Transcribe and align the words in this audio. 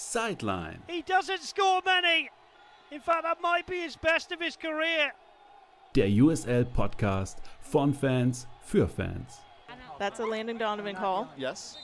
Sideline. 0.00 0.82
He 0.88 1.02
doesn't 1.02 1.42
score 1.42 1.82
many. 1.84 2.30
In 2.90 3.00
fact, 3.00 3.22
that 3.22 3.40
might 3.42 3.66
be 3.66 3.82
his 3.82 3.96
best 3.96 4.32
of 4.32 4.40
his 4.40 4.56
career. 4.56 5.12
Der 5.94 6.08
USL 6.08 6.64
Podcast 6.64 7.38
von 7.60 7.92
Fans 7.92 8.46
für 8.62 8.88
Fans. 8.88 9.40
That's 9.98 10.18
a 10.18 10.24
Landon 10.24 10.58
Donovan 10.58 10.96
call. 10.96 11.28
Yes. 11.36 11.76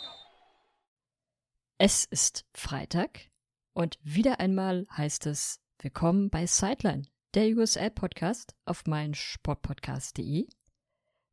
Es 1.78 2.06
ist 2.06 2.46
Freitag 2.54 3.28
und 3.74 3.98
wieder 4.02 4.40
einmal 4.40 4.86
heißt 4.96 5.26
es 5.26 5.60
Willkommen 5.78 6.30
bei 6.30 6.46
Sideline, 6.46 7.02
der 7.34 7.54
USL 7.54 7.90
Podcast 7.90 8.54
auf 8.64 8.86
mein 8.86 9.12
Sportpodcast.de. 9.12 10.48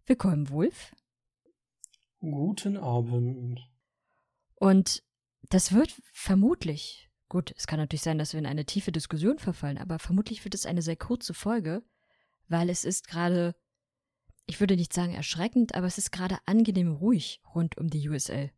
Willkommen, 0.05 0.49
Wolf. 0.49 0.93
Guten 2.19 2.75
Abend. 2.75 3.61
Und 4.55 5.01
das 5.49 5.73
wird 5.73 5.93
vermutlich, 6.11 7.09
gut, 7.29 7.53
es 7.57 7.67
kann 7.67 7.79
natürlich 7.79 8.01
sein, 8.01 8.17
dass 8.17 8.33
wir 8.33 8.39
in 8.39 8.45
eine 8.45 8.65
tiefe 8.65 8.91
Diskussion 8.91 9.39
verfallen, 9.39 9.77
aber 9.77 9.99
vermutlich 9.99 10.43
wird 10.43 10.55
es 10.55 10.65
eine 10.65 10.81
sehr 10.81 10.95
kurze 10.95 11.33
Folge, 11.33 11.83
weil 12.47 12.69
es 12.69 12.85
ist 12.85 13.07
gerade, 13.07 13.55
ich 14.45 14.59
würde 14.59 14.75
nicht 14.75 14.93
sagen 14.93 15.13
erschreckend, 15.13 15.75
aber 15.75 15.87
es 15.87 15.97
ist 15.97 16.11
gerade 16.11 16.37
angenehm 16.45 16.91
ruhig 16.91 17.41
rund 17.53 17.77
um 17.77 17.89
die 17.89 18.07
USL. 18.09 18.51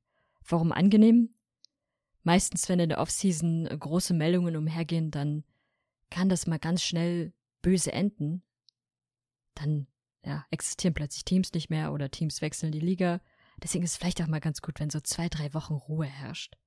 Warum 0.48 0.72
angenehm? 0.72 1.36
Meistens, 2.24 2.70
wenn 2.70 2.80
in 2.80 2.90
der 2.90 3.00
Offseason 3.00 3.66
große 3.66 4.14
Meldungen 4.14 4.56
umhergehen, 4.56 5.12
dann 5.12 5.44
kann 6.10 6.30
das 6.30 6.48
mal 6.48 6.60
ganz 6.60 6.82
schnell 6.84 7.34
böse 7.62 7.92
enden. 7.92 8.44
Dann 9.54 9.88
ja, 10.24 10.46
existieren 10.50 10.94
plötzlich 10.94 11.24
Teams 11.24 11.54
nicht 11.54 11.70
mehr 11.70 11.94
oder 11.94 12.10
Teams 12.10 12.42
wechseln 12.42 12.72
die 12.72 12.80
Liga. 12.80 13.22
Deswegen 13.62 13.84
ist 13.84 13.92
es 13.92 13.98
vielleicht 13.98 14.22
auch 14.22 14.28
mal 14.28 14.40
ganz 14.40 14.62
gut, 14.62 14.80
wenn 14.80 14.90
so 14.90 15.00
zwei, 15.00 15.30
drei 15.30 15.54
Wochen 15.54 15.74
Ruhe 15.74 16.08
herrscht. 16.08 16.58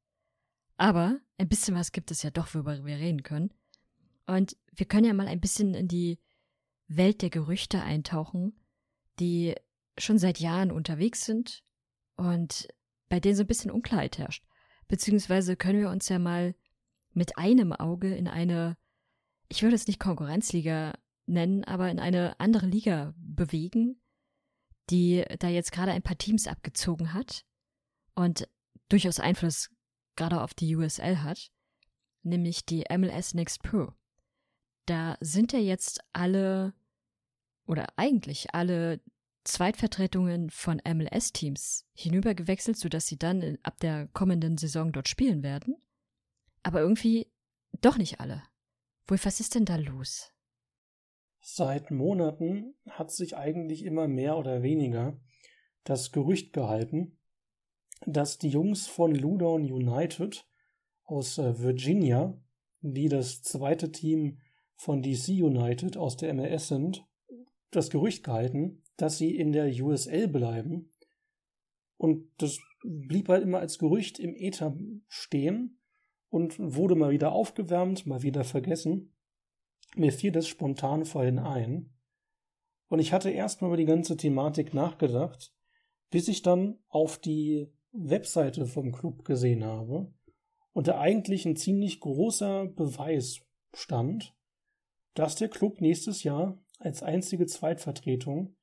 Aber 0.78 1.18
ein 1.38 1.48
bisschen 1.48 1.74
was 1.74 1.92
gibt 1.92 2.10
es 2.10 2.22
ja 2.22 2.30
doch, 2.30 2.54
worüber 2.54 2.84
wir 2.86 2.96
reden 2.96 3.22
können. 3.22 3.52
Und 4.26 4.56
wir 4.72 4.86
können 4.86 5.06
ja 5.06 5.12
mal 5.12 5.28
ein 5.28 5.40
bisschen 5.40 5.74
in 5.74 5.88
die 5.88 6.18
Welt 6.86 7.20
der 7.20 7.30
Gerüchte 7.30 7.82
eintauchen, 7.82 8.58
die 9.18 9.54
schon 9.98 10.18
seit 10.18 10.38
Jahren 10.38 10.70
unterwegs 10.70 11.24
sind 11.24 11.64
und 12.16 12.68
bei 13.08 13.20
denen 13.20 13.34
so 13.34 13.42
ein 13.42 13.48
bisschen 13.48 13.70
Unklarheit 13.70 14.18
herrscht. 14.18 14.44
Beziehungsweise 14.86 15.56
können 15.56 15.80
wir 15.80 15.90
uns 15.90 16.08
ja 16.08 16.18
mal 16.18 16.54
mit 17.12 17.36
einem 17.36 17.72
Auge 17.72 18.14
in 18.14 18.28
eine, 18.28 18.76
ich 19.48 19.62
würde 19.62 19.74
es 19.74 19.86
nicht 19.86 19.98
Konkurrenzliga 19.98 20.94
nennen, 21.26 21.64
aber 21.64 21.90
in 21.90 21.98
eine 21.98 22.38
andere 22.38 22.66
Liga 22.66 23.14
bewegen, 23.16 24.00
die 24.90 25.24
da 25.40 25.48
jetzt 25.48 25.72
gerade 25.72 25.92
ein 25.92 26.02
paar 26.02 26.18
Teams 26.18 26.46
abgezogen 26.46 27.12
hat 27.12 27.44
und 28.14 28.48
durchaus 28.88 29.18
Einfluss 29.20 29.70
gerade 30.18 30.42
auf 30.42 30.52
die 30.52 30.76
USL 30.76 31.22
hat, 31.22 31.50
nämlich 32.22 32.66
die 32.66 32.84
MLS 32.90 33.32
Next 33.32 33.62
Pro. 33.62 33.92
Da 34.84 35.16
sind 35.20 35.52
ja 35.52 35.58
jetzt 35.58 36.00
alle 36.12 36.74
oder 37.66 37.86
eigentlich 37.96 38.54
alle 38.54 39.00
Zweitvertretungen 39.44 40.50
von 40.50 40.82
MLS-Teams 40.86 41.86
hinübergewechselt, 41.94 42.76
sodass 42.76 43.06
sie 43.06 43.18
dann 43.18 43.58
ab 43.62 43.78
der 43.80 44.08
kommenden 44.08 44.58
Saison 44.58 44.92
dort 44.92 45.08
spielen 45.08 45.42
werden. 45.42 45.76
Aber 46.62 46.80
irgendwie 46.80 47.30
doch 47.80 47.96
nicht 47.96 48.20
alle. 48.20 48.42
Wohl, 49.06 49.18
was 49.22 49.40
ist 49.40 49.54
denn 49.54 49.64
da 49.64 49.76
los? 49.76 50.32
Seit 51.40 51.90
Monaten 51.90 52.74
hat 52.88 53.10
sich 53.10 53.36
eigentlich 53.36 53.84
immer 53.84 54.08
mehr 54.08 54.36
oder 54.36 54.62
weniger 54.62 55.20
das 55.84 56.12
Gerücht 56.12 56.52
gehalten, 56.52 57.17
dass 58.06 58.38
die 58.38 58.48
Jungs 58.48 58.86
von 58.86 59.14
Loudoun 59.14 59.62
United 59.62 60.46
aus 61.04 61.38
äh, 61.38 61.58
Virginia, 61.60 62.40
die 62.80 63.08
das 63.08 63.42
zweite 63.42 63.90
Team 63.90 64.38
von 64.76 65.02
DC 65.02 65.28
United 65.28 65.96
aus 65.96 66.16
der 66.16 66.32
MLS 66.34 66.68
sind, 66.68 67.04
das 67.70 67.90
Gerücht 67.90 68.24
gehalten, 68.24 68.82
dass 68.96 69.18
sie 69.18 69.36
in 69.36 69.52
der 69.52 69.68
USL 69.68 70.28
bleiben. 70.28 70.92
Und 71.96 72.30
das 72.38 72.58
blieb 72.82 73.28
halt 73.28 73.42
immer 73.42 73.58
als 73.58 73.78
Gerücht 73.78 74.18
im 74.18 74.34
Äther 74.34 74.76
stehen 75.08 75.80
und 76.28 76.58
wurde 76.58 76.94
mal 76.94 77.10
wieder 77.10 77.32
aufgewärmt, 77.32 78.06
mal 78.06 78.22
wieder 78.22 78.44
vergessen. 78.44 79.14
Mir 79.96 80.12
fiel 80.12 80.30
das 80.30 80.46
spontan 80.46 81.04
vorhin 81.04 81.38
ein. 81.38 81.94
Und 82.88 83.00
ich 83.00 83.12
hatte 83.12 83.30
erstmal 83.30 83.70
über 83.70 83.76
die 83.76 83.84
ganze 83.84 84.16
Thematik 84.16 84.74
nachgedacht, 84.74 85.52
bis 86.10 86.28
ich 86.28 86.42
dann 86.42 86.78
auf 86.88 87.18
die 87.18 87.72
Webseite 87.92 88.66
vom 88.66 88.92
Club 88.92 89.24
gesehen 89.24 89.64
habe 89.64 90.12
und 90.72 90.88
da 90.88 91.00
eigentlich 91.00 91.46
ein 91.46 91.56
ziemlich 91.56 92.00
großer 92.00 92.66
Beweis 92.66 93.40
stand, 93.74 94.34
dass 95.14 95.36
der 95.36 95.48
Club 95.48 95.80
nächstes 95.80 96.22
Jahr 96.22 96.62
als 96.78 97.02
einzige 97.02 97.46
Zweitvertretung 97.46 98.56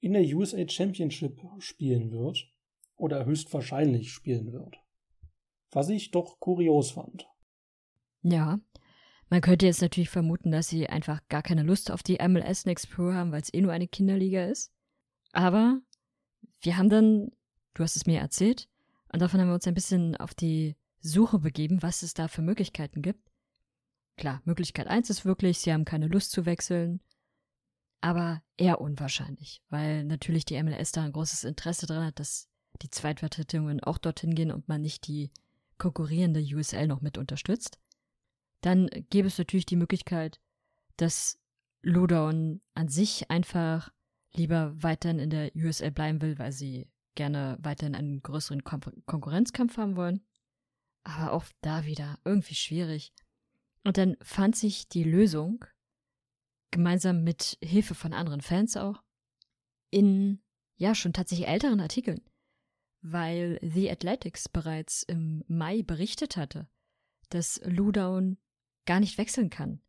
in 0.00 0.14
der 0.14 0.22
USA 0.34 0.66
Championship 0.66 1.40
spielen 1.58 2.10
wird 2.10 2.50
oder 2.96 3.26
höchstwahrscheinlich 3.26 4.12
spielen 4.12 4.52
wird. 4.52 4.78
Was 5.70 5.88
ich 5.88 6.10
doch 6.10 6.40
kurios 6.40 6.92
fand. 6.92 7.28
Ja, 8.22 8.60
man 9.28 9.40
könnte 9.40 9.66
jetzt 9.66 9.82
natürlich 9.82 10.10
vermuten, 10.10 10.50
dass 10.50 10.68
sie 10.68 10.88
einfach 10.88 11.20
gar 11.28 11.42
keine 11.42 11.62
Lust 11.62 11.90
auf 11.90 12.02
die 12.02 12.18
MLS 12.26 12.64
Next 12.64 12.90
Pro 12.90 13.12
haben, 13.12 13.30
weil 13.30 13.42
es 13.42 13.54
eh 13.54 13.60
nur 13.60 13.72
eine 13.72 13.86
Kinderliga 13.86 14.44
ist. 14.44 14.72
Aber 15.32 15.80
wir 16.62 16.76
haben 16.76 16.88
dann 16.88 17.30
Du 17.74 17.82
hast 17.82 17.96
es 17.96 18.06
mir 18.06 18.20
erzählt 18.20 18.68
und 19.12 19.20
davon 19.20 19.40
haben 19.40 19.48
wir 19.48 19.54
uns 19.54 19.66
ein 19.66 19.74
bisschen 19.74 20.16
auf 20.16 20.34
die 20.34 20.76
Suche 21.00 21.38
begeben, 21.38 21.82
was 21.82 22.02
es 22.02 22.14
da 22.14 22.28
für 22.28 22.42
Möglichkeiten 22.42 23.02
gibt. 23.02 23.30
Klar, 24.16 24.42
Möglichkeit 24.44 24.86
eins 24.86 25.08
ist 25.08 25.24
wirklich, 25.24 25.58
sie 25.58 25.72
haben 25.72 25.84
keine 25.84 26.06
Lust 26.06 26.32
zu 26.32 26.44
wechseln, 26.44 27.00
aber 28.00 28.42
eher 28.56 28.80
unwahrscheinlich, 28.80 29.62
weil 29.70 30.04
natürlich 30.04 30.44
die 30.44 30.62
MLS 30.62 30.92
da 30.92 31.04
ein 31.04 31.12
großes 31.12 31.44
Interesse 31.44 31.86
daran 31.86 32.06
hat, 32.06 32.18
dass 32.18 32.48
die 32.82 32.90
Zweitvertretungen 32.90 33.82
auch 33.82 33.98
dorthin 33.98 34.34
gehen 34.34 34.50
und 34.50 34.68
man 34.68 34.82
nicht 34.82 35.06
die 35.06 35.30
konkurrierende 35.78 36.40
USL 36.40 36.86
noch 36.86 37.00
mit 37.00 37.18
unterstützt. 37.18 37.78
Dann 38.60 38.88
gäbe 39.08 39.28
es 39.28 39.38
natürlich 39.38 39.66
die 39.66 39.76
Möglichkeit, 39.76 40.40
dass 40.96 41.38
Lowdown 41.82 42.60
an 42.74 42.88
sich 42.88 43.30
einfach 43.30 43.90
lieber 44.34 44.74
weiterhin 44.76 45.18
in 45.18 45.30
der 45.30 45.50
USL 45.56 45.90
bleiben 45.90 46.20
will, 46.20 46.38
weil 46.38 46.52
sie 46.52 46.88
gerne 47.14 47.58
weiterhin 47.60 47.94
einen 47.94 48.22
größeren 48.22 48.64
Kon 48.64 48.80
Konkurrenzkampf 49.06 49.76
haben 49.76 49.96
wollen. 49.96 50.24
Aber 51.02 51.32
auch 51.32 51.44
da 51.60 51.84
wieder 51.86 52.18
irgendwie 52.24 52.54
schwierig. 52.54 53.12
Und 53.84 53.96
dann 53.96 54.16
fand 54.22 54.56
sich 54.56 54.88
die 54.88 55.04
Lösung, 55.04 55.64
gemeinsam 56.70 57.24
mit 57.24 57.58
Hilfe 57.62 57.94
von 57.94 58.12
anderen 58.12 58.42
Fans 58.42 58.76
auch, 58.76 59.02
in, 59.90 60.42
ja, 60.76 60.94
schon 60.94 61.12
tatsächlich 61.12 61.48
älteren 61.48 61.80
Artikeln. 61.80 62.20
Weil 63.02 63.58
The 63.62 63.90
Athletics 63.90 64.48
bereits 64.48 65.02
im 65.02 65.42
Mai 65.48 65.82
berichtet 65.82 66.36
hatte, 66.36 66.68
dass 67.30 67.60
Loudoun 67.64 68.38
gar 68.84 69.00
nicht 69.00 69.16
wechseln 69.16 69.48
kann. 69.48 69.80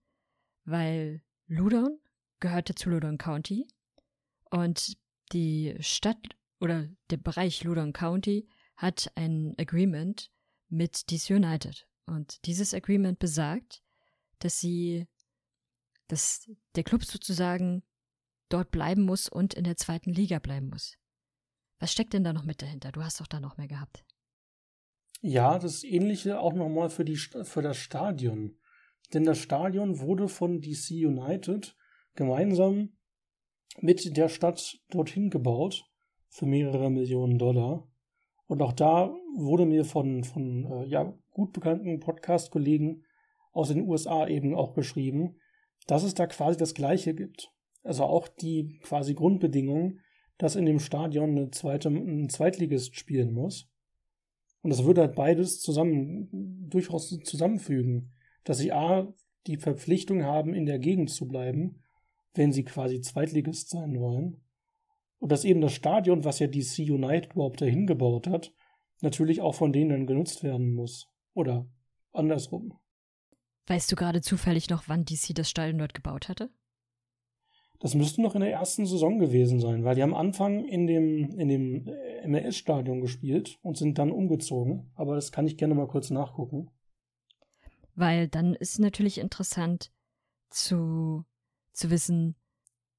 Weil 0.63 1.21
Loudoun 1.47 1.99
gehörte 2.39 2.73
zu 2.73 2.89
Loudoun 2.89 3.17
County 3.17 3.67
und 4.49 4.97
die 5.33 5.75
Stadt 5.79 6.37
oder 6.61 6.87
der 7.09 7.17
Bereich 7.17 7.63
Loudoun 7.63 7.91
County 7.91 8.47
hat 8.77 9.11
ein 9.15 9.55
Agreement 9.57 10.31
mit 10.69 11.11
DC 11.11 11.31
United. 11.31 11.87
Und 12.05 12.45
dieses 12.45 12.73
Agreement 12.73 13.19
besagt, 13.19 13.83
dass 14.39 14.59
sie, 14.59 15.07
dass 16.07 16.49
der 16.75 16.83
Club 16.83 17.03
sozusagen 17.03 17.83
dort 18.49 18.71
bleiben 18.71 19.03
muss 19.03 19.27
und 19.27 19.53
in 19.53 19.63
der 19.63 19.77
zweiten 19.77 20.13
Liga 20.13 20.39
bleiben 20.39 20.69
muss. 20.69 20.97
Was 21.79 21.91
steckt 21.91 22.13
denn 22.13 22.23
da 22.23 22.31
noch 22.31 22.45
mit 22.45 22.61
dahinter? 22.61 22.91
Du 22.91 23.03
hast 23.03 23.19
doch 23.19 23.27
da 23.27 23.39
noch 23.39 23.57
mehr 23.57 23.67
gehabt. 23.67 24.05
Ja, 25.21 25.57
das 25.57 25.83
Ähnliche 25.83 26.39
auch 26.39 26.53
nochmal 26.53 26.89
für, 26.89 27.05
die, 27.05 27.17
für 27.17 27.61
das 27.61 27.77
Stadion. 27.77 28.57
Denn 29.13 29.23
das 29.23 29.39
Stadion 29.39 29.99
wurde 29.99 30.27
von 30.27 30.61
DC 30.61 30.91
United 30.91 31.75
gemeinsam 32.15 32.97
mit 33.79 34.15
der 34.15 34.29
Stadt 34.29 34.79
dorthin 34.89 35.29
gebaut 35.29 35.90
für 36.31 36.45
mehrere 36.45 36.89
Millionen 36.89 37.37
Dollar. 37.37 37.87
Und 38.47 38.61
auch 38.61 38.73
da 38.73 39.13
wurde 39.35 39.65
mir 39.65 39.85
von, 39.85 40.23
von 40.23 40.65
äh, 40.65 40.85
ja, 40.85 41.13
gut 41.29 41.53
bekannten 41.53 41.99
Podcast-Kollegen 41.99 43.03
aus 43.51 43.67
den 43.67 43.87
USA 43.87 44.27
eben 44.27 44.55
auch 44.55 44.73
beschrieben, 44.73 45.35
dass 45.87 46.03
es 46.03 46.13
da 46.13 46.25
quasi 46.25 46.57
das 46.57 46.73
Gleiche 46.73 47.13
gibt. 47.13 47.53
Also 47.83 48.05
auch 48.05 48.27
die 48.27 48.79
quasi 48.81 49.13
Grundbedingung, 49.13 49.99
dass 50.37 50.55
in 50.55 50.65
dem 50.65 50.79
Stadion 50.79 51.31
eine 51.31 51.51
zweite, 51.51 51.89
ein 51.89 52.29
Zweitligist 52.29 52.95
spielen 52.95 53.33
muss. 53.33 53.69
Und 54.61 54.69
das 54.69 54.85
würde 54.85 55.01
halt 55.01 55.15
beides 55.15 55.59
zusammen, 55.59 56.69
durchaus 56.69 57.09
zusammenfügen, 57.09 58.13
dass 58.43 58.59
sie 58.59 58.71
A, 58.71 59.13
die 59.47 59.57
Verpflichtung 59.57 60.23
haben, 60.23 60.53
in 60.53 60.65
der 60.65 60.79
Gegend 60.79 61.09
zu 61.09 61.27
bleiben, 61.27 61.81
wenn 62.35 62.53
sie 62.53 62.63
quasi 62.63 63.01
Zweitligist 63.01 63.69
sein 63.69 63.99
wollen. 63.99 64.41
Und 65.21 65.31
dass 65.31 65.45
eben 65.45 65.61
das 65.61 65.73
Stadion, 65.73 66.25
was 66.25 66.39
ja 66.39 66.47
DC 66.47 66.79
United 66.79 67.33
überhaupt 67.33 67.61
dahin 67.61 67.85
gebaut 67.85 68.25
hat, 68.25 68.51
natürlich 69.01 69.39
auch 69.39 69.53
von 69.53 69.71
denen 69.71 69.91
dann 69.91 70.07
genutzt 70.07 70.43
werden 70.43 70.73
muss. 70.73 71.07
Oder 71.35 71.69
andersrum. 72.11 72.73
Weißt 73.67 73.91
du 73.91 73.95
gerade 73.95 74.21
zufällig 74.21 74.71
noch, 74.71 74.87
wann 74.87 75.05
DC 75.05 75.35
das 75.35 75.47
Stadion 75.47 75.77
dort 75.77 75.93
gebaut 75.93 76.27
hatte? 76.27 76.49
Das 77.79 77.93
müsste 77.93 78.23
noch 78.23 78.33
in 78.33 78.41
der 78.41 78.51
ersten 78.51 78.87
Saison 78.87 79.19
gewesen 79.19 79.59
sein, 79.59 79.83
weil 79.83 79.93
die 79.95 80.01
am 80.01 80.15
Anfang 80.15 80.65
in 80.65 80.87
dem, 80.87 81.37
in 81.37 81.47
dem 81.47 81.85
MLS-Stadion 82.25 83.01
gespielt 83.01 83.59
und 83.61 83.77
sind 83.77 83.99
dann 83.99 84.11
umgezogen. 84.11 84.91
Aber 84.95 85.13
das 85.13 85.31
kann 85.31 85.45
ich 85.45 85.55
gerne 85.55 85.75
mal 85.75 85.87
kurz 85.87 86.09
nachgucken. 86.09 86.71
Weil 87.93 88.27
dann 88.27 88.55
ist 88.55 88.79
natürlich 88.79 89.19
interessant 89.19 89.91
zu, 90.49 91.25
zu 91.73 91.91
wissen, 91.91 92.35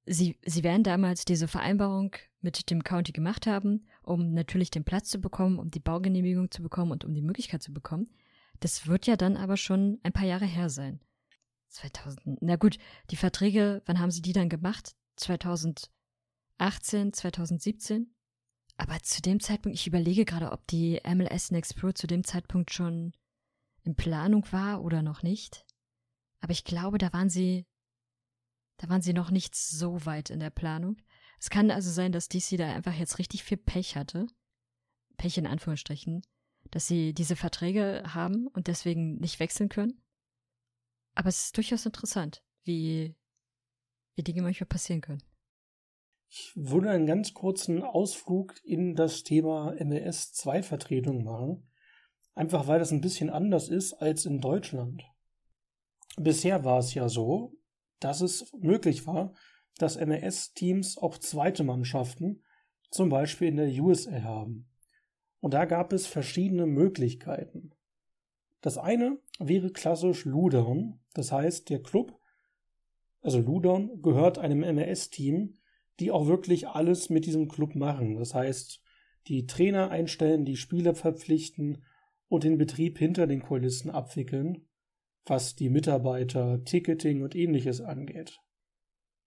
sie, 0.06 0.38
sie 0.44 0.62
werden 0.62 0.82
damals 0.82 1.24
diese 1.24 1.48
Vereinbarung 1.48 2.16
mit 2.40 2.70
dem 2.70 2.82
County 2.84 3.12
gemacht 3.12 3.46
haben, 3.46 3.86
um 4.02 4.32
natürlich 4.32 4.70
den 4.70 4.84
Platz 4.84 5.08
zu 5.08 5.20
bekommen, 5.20 5.58
um 5.58 5.70
die 5.70 5.80
Baugenehmigung 5.80 6.50
zu 6.50 6.62
bekommen 6.62 6.92
und 6.92 7.04
um 7.04 7.14
die 7.14 7.22
Möglichkeit 7.22 7.62
zu 7.62 7.72
bekommen. 7.72 8.10
Das 8.60 8.86
wird 8.86 9.06
ja 9.06 9.16
dann 9.16 9.36
aber 9.36 9.56
schon 9.56 9.98
ein 10.02 10.12
paar 10.12 10.26
Jahre 10.26 10.46
her 10.46 10.70
sein. 10.70 11.00
2000. 11.68 12.42
Na 12.42 12.56
gut, 12.56 12.78
die 13.10 13.16
Verträge, 13.16 13.82
wann 13.86 13.98
haben 13.98 14.10
sie 14.10 14.22
die 14.22 14.32
dann 14.32 14.48
gemacht? 14.48 14.94
2018, 15.16 17.12
2017? 17.12 18.14
Aber 18.76 19.00
zu 19.02 19.22
dem 19.22 19.40
Zeitpunkt, 19.40 19.78
ich 19.78 19.86
überlege 19.86 20.24
gerade, 20.24 20.50
ob 20.52 20.66
die 20.66 21.00
MLS 21.06 21.50
Next 21.50 21.76
Pro 21.76 21.92
zu 21.92 22.06
dem 22.06 22.24
Zeitpunkt 22.24 22.72
schon 22.72 23.12
in 23.84 23.94
Planung 23.94 24.46
war 24.52 24.82
oder 24.82 25.02
noch 25.02 25.22
nicht. 25.22 25.66
Aber 26.40 26.52
ich 26.52 26.64
glaube, 26.64 26.98
da 26.98 27.12
waren 27.12 27.30
sie, 27.30 27.66
da 28.78 28.88
waren 28.88 29.02
sie 29.02 29.12
noch 29.12 29.30
nicht 29.30 29.54
so 29.54 30.04
weit 30.06 30.30
in 30.30 30.40
der 30.40 30.50
Planung. 30.50 30.96
Es 31.38 31.50
kann 31.50 31.70
also 31.70 31.90
sein, 31.90 32.12
dass 32.12 32.28
DC 32.28 32.56
da 32.56 32.72
einfach 32.72 32.94
jetzt 32.94 33.18
richtig 33.18 33.44
viel 33.44 33.56
Pech 33.56 33.96
hatte. 33.96 34.26
Pech 35.16 35.38
in 35.38 35.46
Anführungsstrichen. 35.46 36.22
Dass 36.70 36.86
sie 36.86 37.12
diese 37.12 37.36
Verträge 37.36 38.02
haben 38.06 38.46
und 38.48 38.68
deswegen 38.68 39.16
nicht 39.16 39.40
wechseln 39.40 39.68
können. 39.68 40.00
Aber 41.14 41.28
es 41.28 41.46
ist 41.46 41.56
durchaus 41.56 41.84
interessant, 41.84 42.42
wie, 42.62 43.14
wie 44.14 44.22
Dinge 44.22 44.42
manchmal 44.42 44.68
passieren 44.68 45.00
können. 45.00 45.22
Ich 46.28 46.52
würde 46.56 46.90
einen 46.90 47.06
ganz 47.06 47.34
kurzen 47.34 47.82
Ausflug 47.82 48.54
in 48.64 48.94
das 48.94 49.22
Thema 49.22 49.74
MLS 49.84 50.32
2 50.32 50.62
Vertretung 50.62 51.24
machen. 51.24 51.68
Einfach 52.34 52.66
weil 52.66 52.78
das 52.78 52.90
ein 52.90 53.02
bisschen 53.02 53.28
anders 53.28 53.68
ist 53.68 53.92
als 53.92 54.24
in 54.24 54.40
Deutschland. 54.40 55.02
Bisher 56.16 56.64
war 56.64 56.78
es 56.78 56.94
ja 56.94 57.08
so, 57.08 57.54
dass 58.04 58.20
es 58.20 58.52
möglich 58.58 59.06
war, 59.06 59.32
dass 59.78 59.98
MLS-Teams 59.98 60.98
auch 60.98 61.18
zweite 61.18 61.64
Mannschaften, 61.64 62.42
zum 62.90 63.08
Beispiel 63.08 63.48
in 63.48 63.56
der 63.56 63.72
USL 63.82 64.22
haben. 64.22 64.68
Und 65.40 65.54
da 65.54 65.64
gab 65.64 65.92
es 65.92 66.06
verschiedene 66.06 66.66
Möglichkeiten. 66.66 67.72
Das 68.60 68.78
eine 68.78 69.18
wäre 69.40 69.70
klassisch 69.70 70.24
Ludon, 70.24 71.00
das 71.14 71.32
heißt, 71.32 71.68
der 71.68 71.82
Club, 71.82 72.18
also 73.22 73.40
Ludon, 73.40 74.02
gehört 74.02 74.38
einem 74.38 74.60
MLS-Team, 74.60 75.58
die 76.00 76.10
auch 76.10 76.26
wirklich 76.26 76.68
alles 76.68 77.10
mit 77.10 77.26
diesem 77.26 77.48
Club 77.48 77.74
machen. 77.74 78.16
Das 78.16 78.34
heißt, 78.34 78.80
die 79.26 79.46
Trainer 79.46 79.90
einstellen, 79.90 80.44
die 80.44 80.56
Spieler 80.56 80.94
verpflichten 80.94 81.84
und 82.28 82.44
den 82.44 82.58
Betrieb 82.58 82.98
hinter 82.98 83.26
den 83.26 83.42
Kulissen 83.42 83.90
abwickeln, 83.90 84.66
was 85.24 85.54
die 85.54 85.70
Mitarbeiter, 85.70 86.64
Ticketing 86.64 87.22
und 87.22 87.34
ähnliches 87.34 87.80
angeht. 87.80 88.40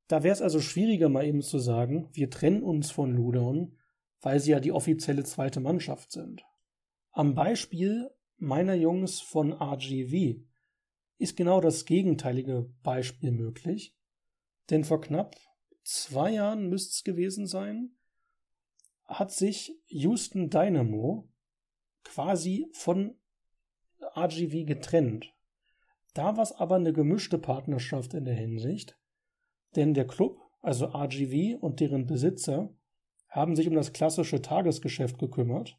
Da 0.07 0.23
wäre 0.23 0.33
es 0.33 0.41
also 0.41 0.59
schwieriger, 0.59 1.09
mal 1.09 1.25
eben 1.25 1.41
zu 1.41 1.57
sagen, 1.57 2.09
wir 2.13 2.29
trennen 2.29 2.63
uns 2.63 2.91
von 2.91 3.11
Ludon, 3.11 3.77
weil 4.21 4.39
sie 4.39 4.51
ja 4.51 4.59
die 4.59 4.71
offizielle 4.71 5.23
zweite 5.23 5.59
Mannschaft 5.59 6.11
sind. 6.11 6.43
Am 7.11 7.33
Beispiel 7.33 8.09
meiner 8.37 8.75
Jungs 8.75 9.19
von 9.21 9.53
RGV 9.53 10.41
ist 11.17 11.37
genau 11.37 11.61
das 11.61 11.85
gegenteilige 11.85 12.69
Beispiel 12.83 13.31
möglich. 13.31 13.95
Denn 14.69 14.83
vor 14.83 15.01
knapp 15.01 15.35
zwei 15.83 16.31
Jahren 16.31 16.69
müsste 16.69 16.91
es 16.91 17.03
gewesen 17.03 17.47
sein, 17.47 17.95
hat 19.05 19.31
sich 19.31 19.79
Houston 19.87 20.49
Dynamo 20.49 21.29
quasi 22.03 22.67
von 22.73 23.15
RGV 24.15 24.65
getrennt. 24.65 25.34
Da 26.15 26.35
war 26.35 26.43
es 26.43 26.51
aber 26.51 26.77
eine 26.77 26.93
gemischte 26.93 27.37
Partnerschaft 27.37 28.15
in 28.15 28.25
der 28.25 28.33
Hinsicht, 28.33 28.97
denn 29.75 29.93
der 29.93 30.07
Club, 30.07 30.39
also 30.63 30.87
RGV 30.87 31.61
und 31.61 31.79
deren 31.79 32.07
Besitzer, 32.07 32.73
haben 33.29 33.55
sich 33.55 33.67
um 33.67 33.75
das 33.75 33.93
klassische 33.93 34.41
Tagesgeschäft 34.41 35.19
gekümmert 35.19 35.77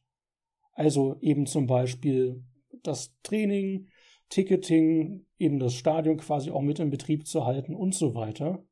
also 0.77 1.17
eben 1.21 1.47
zum 1.47 1.67
Beispiel 1.67 2.45
das 2.83 3.17
Training, 3.23 3.89
Ticketing, 4.29 5.25
eben 5.39 5.59
das 5.59 5.75
Stadion 5.75 6.19
quasi 6.19 6.51
auch 6.51 6.61
mit 6.61 6.79
in 6.79 6.91
Betrieb 6.91 7.27
zu 7.27 7.47
halten 7.47 7.75
und 7.75 7.95
so 7.95 8.15
weiter. 8.15 8.65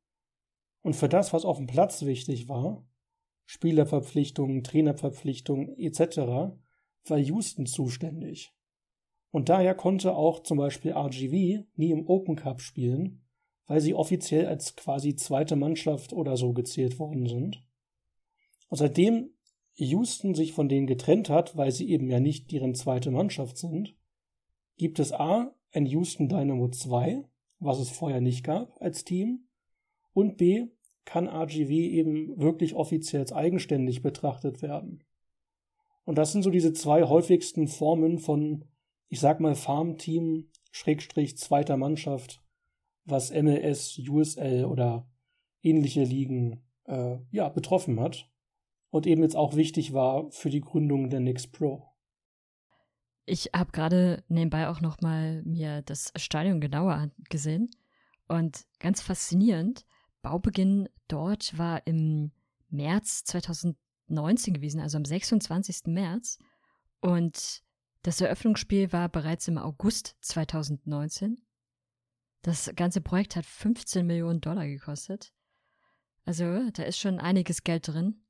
Und 0.82 0.94
für 0.94 1.08
das, 1.08 1.32
was 1.32 1.46
auf 1.46 1.56
dem 1.56 1.67
Platz 1.67 2.05
wichtig 2.05 2.49
war, 2.49 2.87
Spielerverpflichtungen, 3.46 4.62
Trainerverpflichtungen 4.62 5.78
etc., 5.78 6.19
war 7.06 7.19
Houston 7.19 7.67
zuständig. 7.67 8.55
Und 9.34 9.48
daher 9.48 9.75
konnte 9.75 10.14
auch 10.14 10.44
zum 10.44 10.58
Beispiel 10.58 10.92
RGV 10.92 11.66
nie 11.75 11.90
im 11.90 12.06
Open 12.06 12.36
Cup 12.36 12.60
spielen, 12.60 13.25
weil 13.66 13.81
sie 13.81 13.92
offiziell 13.92 14.46
als 14.46 14.76
quasi 14.76 15.16
zweite 15.16 15.56
Mannschaft 15.56 16.12
oder 16.12 16.36
so 16.36 16.52
gezählt 16.52 17.00
worden 17.00 17.26
sind. 17.26 17.60
Und 18.69 18.78
seitdem 18.78 19.31
Houston 19.75 20.36
sich 20.36 20.52
von 20.52 20.69
denen 20.69 20.86
getrennt 20.86 21.31
hat, 21.31 21.56
weil 21.56 21.72
sie 21.72 21.90
eben 21.90 22.08
ja 22.08 22.20
nicht 22.20 22.52
deren 22.52 22.76
zweite 22.76 23.10
Mannschaft 23.10 23.58
sind, 23.58 23.96
gibt 24.76 25.00
es 25.00 25.12
A, 25.12 25.52
ein 25.72 25.86
Houston 25.86 26.28
Dynamo 26.28 26.69
2, 26.69 27.25
was 27.58 27.81
es 27.81 27.90
vorher 27.90 28.20
nicht 28.20 28.44
gab 28.44 28.81
als 28.81 29.02
Team, 29.02 29.48
und 30.12 30.36
B, 30.36 30.69
kann 31.06 31.26
RGV 31.26 31.70
eben 31.70 32.38
wirklich 32.38 32.76
offiziell 32.76 33.22
als 33.22 33.32
eigenständig 33.32 34.00
betrachtet 34.00 34.62
werden. 34.62 35.02
Und 36.04 36.19
das 36.19 36.31
sind 36.31 36.42
so 36.42 36.50
diese 36.50 36.72
zwei 36.72 37.02
häufigsten 37.02 37.66
Formen 37.66 38.19
von, 38.20 38.64
ich 39.08 39.20
sag 39.20 39.40
mal, 39.40 39.54
Farmteam, 39.54 40.50
Schrägstrich, 40.70 41.38
zweiter 41.38 41.76
Mannschaft, 41.76 42.42
was 43.04 43.30
MLS, 43.30 43.98
USL 43.98 44.64
oder 44.64 45.08
ähnliche 45.62 46.04
Ligen 46.04 46.64
äh, 46.84 47.18
ja, 47.30 47.48
betroffen 47.48 48.00
hat 48.00 48.30
und 48.90 49.06
eben 49.06 49.22
jetzt 49.22 49.36
auch 49.36 49.56
wichtig 49.56 49.92
war 49.92 50.30
für 50.30 50.50
die 50.50 50.60
Gründung 50.60 51.10
der 51.10 51.20
Nix 51.20 51.46
Pro. 51.46 51.90
Ich 53.26 53.50
habe 53.54 53.72
gerade 53.72 54.22
nebenbei 54.28 54.68
auch 54.68 54.80
noch 54.80 55.00
mal 55.00 55.42
mir 55.44 55.82
das 55.82 56.12
Stadion 56.16 56.60
genauer 56.60 57.10
gesehen 57.31 57.70
und 58.29 58.67
ganz 58.81 59.00
faszinierend, 59.00 59.86
Baubeginn 60.22 60.88
dort 61.08 61.56
war 61.58 61.86
im 61.86 62.32
März 62.70 63.24
2019 63.24 64.55
gewesen, 64.55 64.81
also 64.81 64.96
am 64.96 65.05
26. 65.05 65.86
März 65.86 66.38
und 67.00 67.63
das 68.05 68.20
Eröffnungsspiel 68.20 68.93
war 68.93 69.08
bereits 69.08 69.49
im 69.49 69.56
August 69.56 70.17
2019. 70.20 71.43
Das 72.43 72.70
ganze 72.77 73.01
Projekt 73.01 73.34
hat 73.34 73.46
15 73.46 74.06
Millionen 74.06 74.43
Dollar 74.43 74.67
gekostet. 74.67 75.32
Also 76.27 76.70
da 76.70 76.82
ist 76.82 76.99
schon 76.99 77.19
einiges 77.19 77.65
Geld 77.65 77.89
drin. 77.89 78.23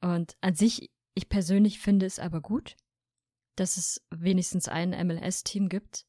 Und 0.00 0.36
an 0.42 0.54
sich, 0.54 0.92
ich 1.14 1.28
persönlich 1.28 1.80
finde 1.80 2.06
es 2.06 2.20
aber 2.20 2.40
gut, 2.40 2.76
dass 3.56 3.78
es 3.78 4.00
wenigstens 4.10 4.68
ein 4.68 4.90
MLS-Team 4.90 5.68
gibt, 5.68 6.06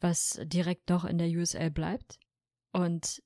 was 0.00 0.38
direkt 0.44 0.90
noch 0.90 1.06
in 1.06 1.16
der 1.16 1.28
USL 1.28 1.70
bleibt 1.70 2.18
und 2.72 3.22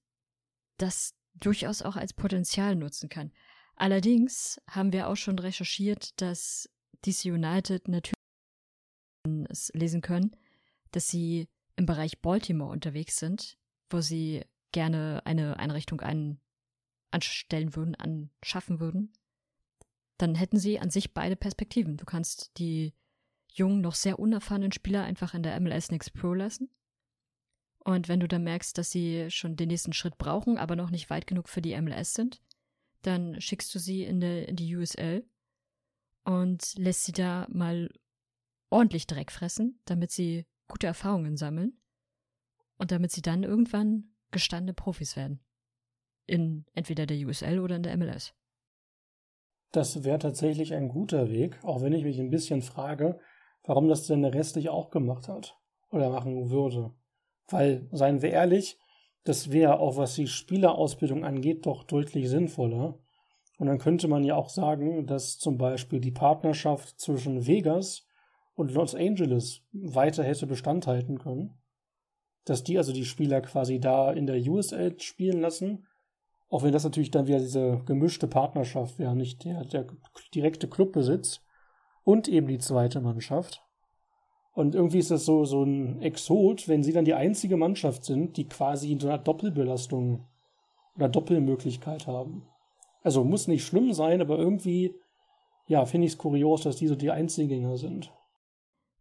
das 0.78 1.16
durchaus 1.34 1.82
auch 1.82 1.96
als 1.96 2.12
Potenzial 2.12 2.76
nutzen 2.76 3.08
kann. 3.08 3.32
Allerdings 3.74 4.60
haben 4.70 4.92
wir 4.92 5.08
auch 5.08 5.16
schon 5.16 5.40
recherchiert, 5.40 6.20
dass 6.20 6.70
DC 7.04 7.24
United 7.24 7.88
natürlich 7.88 8.13
es 9.54 9.70
lesen 9.74 10.00
können, 10.00 10.36
dass 10.90 11.08
sie 11.08 11.48
im 11.76 11.86
Bereich 11.86 12.20
Baltimore 12.20 12.70
unterwegs 12.70 13.18
sind, 13.18 13.56
wo 13.90 14.00
sie 14.00 14.44
gerne 14.72 15.22
eine 15.24 15.58
Einrichtung 15.58 16.00
ein, 16.00 16.38
anstellen 17.10 17.74
würden, 17.74 17.94
anschaffen 17.94 18.80
würden 18.80 19.12
dann 20.18 20.34
hätten 20.34 20.58
sie 20.58 20.78
an 20.78 20.90
sich 20.90 21.12
beide 21.12 21.36
Perspektiven. 21.36 21.96
Du 21.96 22.04
kannst 22.04 22.58
die 22.58 22.92
jungen, 23.52 23.80
noch 23.80 23.94
sehr 23.94 24.18
unerfahrenen 24.18 24.72
Spieler 24.72 25.04
einfach 25.04 25.34
in 25.34 25.42
der 25.42 25.58
MLS 25.60 25.90
Next 25.90 26.12
Pro 26.14 26.34
lassen. 26.34 26.70
Und 27.78 28.08
wenn 28.08 28.20
du 28.20 28.28
dann 28.28 28.44
merkst, 28.44 28.78
dass 28.78 28.90
sie 28.90 29.30
schon 29.30 29.56
den 29.56 29.68
nächsten 29.68 29.92
Schritt 29.92 30.16
brauchen, 30.16 30.56
aber 30.56 30.76
noch 30.76 30.90
nicht 30.90 31.10
weit 31.10 31.26
genug 31.26 31.48
für 31.48 31.60
die 31.60 31.78
MLS 31.80 32.14
sind, 32.14 32.40
dann 33.02 33.40
schickst 33.40 33.74
du 33.74 33.78
sie 33.78 34.04
in, 34.04 34.20
der, 34.20 34.48
in 34.48 34.56
die 34.56 34.74
USL 34.74 35.26
und 36.24 36.74
lässt 36.78 37.04
sie 37.04 37.12
da 37.12 37.46
mal 37.50 37.90
ordentlich 38.70 39.06
Dreck 39.06 39.30
fressen, 39.30 39.80
damit 39.84 40.10
sie 40.10 40.46
gute 40.68 40.86
Erfahrungen 40.86 41.36
sammeln 41.36 41.80
und 42.78 42.90
damit 42.90 43.12
sie 43.12 43.22
dann 43.22 43.42
irgendwann 43.42 44.14
gestandene 44.30 44.74
Profis 44.74 45.16
werden. 45.16 45.44
In 46.26 46.64
entweder 46.74 47.06
der 47.06 47.18
USL 47.18 47.60
oder 47.60 47.76
in 47.76 47.82
der 47.82 47.96
MLS. 47.96 48.34
Das 49.72 50.04
wäre 50.04 50.18
tatsächlich 50.18 50.72
ein 50.72 50.88
guter 50.88 51.30
Weg, 51.30 51.58
auch 51.64 51.82
wenn 51.82 51.92
ich 51.92 52.04
mich 52.04 52.18
ein 52.18 52.30
bisschen 52.30 52.62
frage, 52.62 53.18
warum 53.64 53.88
das 53.88 54.06
denn 54.06 54.22
der 54.22 54.32
Rest 54.32 54.56
nicht 54.56 54.68
auch 54.68 54.90
gemacht 54.90 55.28
hat. 55.28 55.58
oder 55.90 56.10
machen 56.10 56.50
würde. 56.50 56.92
Weil, 57.48 57.88
seien 57.92 58.20
wir 58.20 58.30
ehrlich, 58.30 58.78
das 59.24 59.52
wäre 59.52 59.78
auch, 59.78 59.96
was 59.96 60.14
die 60.14 60.26
Spielerausbildung 60.26 61.24
angeht, 61.24 61.66
doch 61.66 61.84
deutlich 61.84 62.28
sinnvoller. 62.28 62.98
Und 63.58 63.66
dann 63.68 63.78
könnte 63.78 64.08
man 64.08 64.24
ja 64.24 64.34
auch 64.34 64.48
sagen, 64.48 65.06
dass 65.06 65.38
zum 65.38 65.56
Beispiel 65.56 66.00
die 66.00 66.10
Partnerschaft 66.10 66.98
zwischen 66.98 67.46
Vegas 67.46 68.06
und 68.54 68.72
Los 68.72 68.94
Angeles 68.94 69.62
weiter 69.72 70.22
hätte 70.22 70.46
Bestand 70.46 70.86
halten 70.86 71.18
können. 71.18 71.54
Dass 72.44 72.62
die 72.62 72.78
also 72.78 72.92
die 72.92 73.04
Spieler 73.04 73.40
quasi 73.40 73.80
da 73.80 74.12
in 74.12 74.26
der 74.26 74.36
USL 74.36 74.98
spielen 75.00 75.40
lassen. 75.40 75.86
Auch 76.50 76.62
wenn 76.62 76.72
das 76.72 76.84
natürlich 76.84 77.10
dann 77.10 77.26
wieder 77.26 77.38
diese 77.38 77.82
gemischte 77.86 78.28
Partnerschaft 78.28 78.98
wäre, 78.98 79.16
nicht 79.16 79.44
der, 79.44 79.64
der 79.64 79.86
direkte 80.34 80.68
Clubbesitz 80.68 81.40
und 82.04 82.28
eben 82.28 82.46
die 82.46 82.58
zweite 82.58 83.00
Mannschaft. 83.00 83.62
Und 84.52 84.76
irgendwie 84.76 84.98
ist 84.98 85.10
das 85.10 85.24
so, 85.24 85.44
so 85.44 85.64
ein 85.64 86.00
Exot, 86.00 86.68
wenn 86.68 86.84
sie 86.84 86.92
dann 86.92 87.04
die 87.04 87.14
einzige 87.14 87.56
Mannschaft 87.56 88.04
sind, 88.04 88.36
die 88.36 88.46
quasi 88.46 88.92
in 88.92 89.00
so 89.00 89.08
einer 89.08 89.18
Doppelbelastung 89.18 90.28
oder 90.94 91.08
Doppelmöglichkeit 91.08 92.06
haben. 92.06 92.46
Also 93.02 93.24
muss 93.24 93.48
nicht 93.48 93.64
schlimm 93.64 93.92
sein, 93.92 94.20
aber 94.20 94.38
irgendwie, 94.38 94.94
ja, 95.66 95.84
finde 95.86 96.06
ich 96.06 96.12
es 96.12 96.18
kurios, 96.18 96.62
dass 96.62 96.76
die 96.76 96.86
so 96.86 96.94
die 96.94 97.10
Einzelgänger 97.10 97.76
sind. 97.76 98.12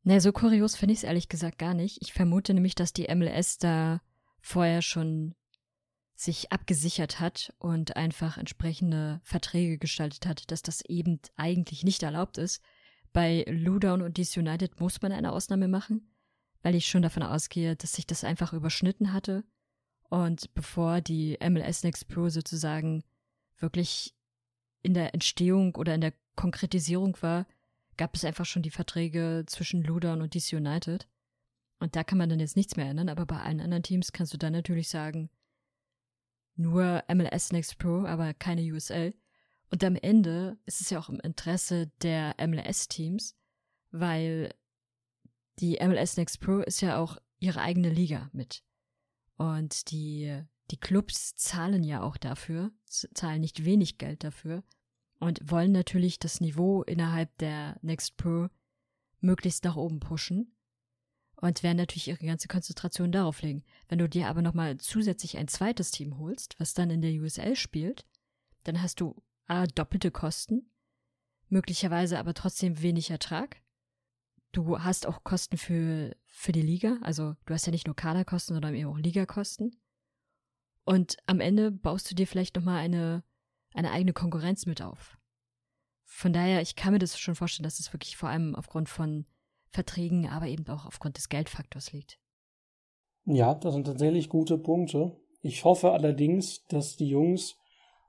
Ne, 0.03 0.19
so 0.19 0.31
kurios 0.33 0.75
finde 0.75 0.93
ich 0.93 0.99
es 0.99 1.03
ehrlich 1.03 1.29
gesagt 1.29 1.57
gar 1.57 1.73
nicht. 1.73 2.01
Ich 2.01 2.13
vermute 2.13 2.53
nämlich, 2.53 2.75
dass 2.75 2.91
die 2.91 3.07
MLS 3.13 3.57
da 3.57 4.01
vorher 4.41 4.81
schon 4.81 5.33
sich 6.15 6.51
abgesichert 6.51 7.19
hat 7.19 7.53
und 7.57 7.95
einfach 7.95 8.37
entsprechende 8.37 9.21
Verträge 9.23 9.77
gestaltet 9.77 10.25
hat, 10.25 10.51
dass 10.51 10.61
das 10.61 10.81
eben 10.81 11.19
eigentlich 11.35 11.83
nicht 11.83 12.03
erlaubt 12.03 12.37
ist, 12.37 12.61
bei 13.13 13.45
Ludown 13.47 14.01
und 14.01 14.17
DC 14.17 14.37
United 14.37 14.79
muss 14.79 15.01
man 15.01 15.11
eine 15.11 15.31
Ausnahme 15.31 15.67
machen, 15.67 16.11
weil 16.63 16.75
ich 16.75 16.87
schon 16.87 17.03
davon 17.03 17.23
ausgehe, 17.23 17.75
dass 17.75 17.93
sich 17.93 18.07
das 18.07 18.23
einfach 18.23 18.53
überschnitten 18.53 19.13
hatte. 19.13 19.43
Und 20.09 20.53
bevor 20.55 20.99
die 20.99 21.37
MLS 21.39 21.83
Next 21.83 22.07
Pro 22.07 22.29
sozusagen 22.29 23.03
wirklich 23.57 24.15
in 24.81 24.93
der 24.93 25.13
Entstehung 25.13 25.75
oder 25.75 25.93
in 25.93 26.01
der 26.01 26.13
Konkretisierung 26.35 27.15
war, 27.21 27.45
gab 27.97 28.15
es 28.15 28.25
einfach 28.25 28.45
schon 28.45 28.61
die 28.61 28.69
Verträge 28.69 29.43
zwischen 29.47 29.83
Ludown 29.83 30.21
und 30.21 30.35
DC 30.35 30.53
United. 30.53 31.07
Und 31.79 31.95
da 31.95 32.03
kann 32.03 32.17
man 32.17 32.29
dann 32.29 32.39
jetzt 32.39 32.55
nichts 32.55 32.75
mehr 32.75 32.85
ändern, 32.85 33.09
aber 33.09 33.25
bei 33.25 33.39
allen 33.39 33.59
anderen 33.59 33.83
Teams 33.83 34.11
kannst 34.11 34.33
du 34.33 34.37
dann 34.37 34.53
natürlich 34.53 34.89
sagen, 34.89 35.29
nur 36.55 37.03
MLS 37.13 37.51
Next 37.51 37.77
Pro, 37.77 38.05
aber 38.05 38.33
keine 38.33 38.61
USL. 38.61 39.13
Und 39.69 39.83
am 39.83 39.95
Ende 39.95 40.57
ist 40.65 40.81
es 40.81 40.91
ja 40.91 40.99
auch 40.99 41.09
im 41.09 41.19
Interesse 41.19 41.91
der 42.01 42.35
MLS-Teams, 42.39 43.35
weil 43.91 44.53
die 45.59 45.79
MLS 45.81 46.15
Next 46.17 46.39
Pro 46.39 46.59
ist 46.59 46.81
ja 46.81 46.97
auch 46.97 47.17
ihre 47.39 47.61
eigene 47.61 47.89
Liga 47.89 48.29
mit. 48.33 48.63
Und 49.35 49.91
die, 49.91 50.41
die 50.71 50.79
Clubs 50.79 51.35
zahlen 51.35 51.83
ja 51.83 52.01
auch 52.01 52.17
dafür, 52.17 52.71
zahlen 52.85 53.41
nicht 53.41 53.65
wenig 53.65 53.97
Geld 53.97 54.23
dafür 54.23 54.63
und 55.23 55.49
wollen 55.49 55.71
natürlich 55.71 56.19
das 56.19 56.41
Niveau 56.41 56.83
innerhalb 56.83 57.35
der 57.37 57.77
Next 57.81 58.17
Pro 58.17 58.49
möglichst 59.21 59.63
nach 59.63 59.77
oben 59.77 60.01
pushen 60.01 60.53
und 61.37 61.63
werden 61.63 61.77
natürlich 61.77 62.09
ihre 62.09 62.25
ganze 62.25 62.49
Konzentration 62.49 63.11
darauf 63.13 63.41
legen. 63.41 63.63
Wenn 63.87 63.99
du 63.99 64.09
dir 64.09 64.27
aber 64.27 64.41
nochmal 64.41 64.77
zusätzlich 64.79 65.37
ein 65.37 65.47
zweites 65.47 65.91
Team 65.91 66.17
holst, 66.17 66.59
was 66.59 66.73
dann 66.73 66.89
in 66.89 67.01
der 67.01 67.13
USL 67.13 67.55
spielt, 67.55 68.05
dann 68.63 68.81
hast 68.81 68.99
du 68.99 69.23
A, 69.45 69.65
doppelte 69.65 70.11
Kosten, 70.11 70.69
möglicherweise 71.47 72.19
aber 72.19 72.33
trotzdem 72.33 72.81
wenig 72.81 73.09
Ertrag. 73.09 73.61
Du 74.51 74.79
hast 74.79 75.07
auch 75.07 75.23
Kosten 75.23 75.57
für, 75.57 76.15
für 76.25 76.51
die 76.51 76.61
Liga, 76.61 76.97
also 77.01 77.35
du 77.45 77.53
hast 77.53 77.65
ja 77.65 77.71
nicht 77.71 77.87
nur 77.87 77.95
Kaderkosten, 77.95 78.55
sondern 78.55 78.75
eben 78.75 78.89
auch 78.89 78.97
Ligakosten. 78.97 79.75
Und 80.83 81.15
am 81.27 81.39
Ende 81.39 81.71
baust 81.71 82.11
du 82.11 82.15
dir 82.15 82.27
vielleicht 82.27 82.57
nochmal 82.57 82.79
eine, 82.79 83.23
eine 83.73 83.91
eigene 83.91 84.13
Konkurrenz 84.13 84.65
mit 84.65 84.81
auf. 84.81 85.17
Von 86.05 86.33
daher, 86.33 86.61
ich 86.61 86.75
kann 86.75 86.93
mir 86.93 86.99
das 86.99 87.17
schon 87.17 87.35
vorstellen, 87.35 87.63
dass 87.63 87.79
es 87.79 87.93
wirklich 87.93 88.17
vor 88.17 88.29
allem 88.29 88.55
aufgrund 88.55 88.89
von 88.89 89.25
Verträgen, 89.69 90.27
aber 90.27 90.47
eben 90.47 90.67
auch 90.67 90.85
aufgrund 90.85 91.17
des 91.17 91.29
Geldfaktors 91.29 91.91
liegt. 91.91 92.19
Ja, 93.25 93.55
das 93.55 93.73
sind 93.73 93.85
tatsächlich 93.85 94.29
gute 94.29 94.57
Punkte. 94.57 95.17
Ich 95.41 95.63
hoffe 95.65 95.91
allerdings, 95.91 96.65
dass 96.67 96.95
die 96.97 97.07
Jungs 97.07 97.57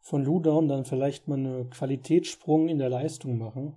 von 0.01 0.23
Ludown 0.23 0.69
dann 0.69 0.85
vielleicht 0.85 1.29
mal 1.29 1.39
einen 1.39 1.71
Qualitätssprung 1.71 2.69
in 2.69 2.79
der 2.79 2.91
Leistung 2.91 3.39
machen. 3.39 3.77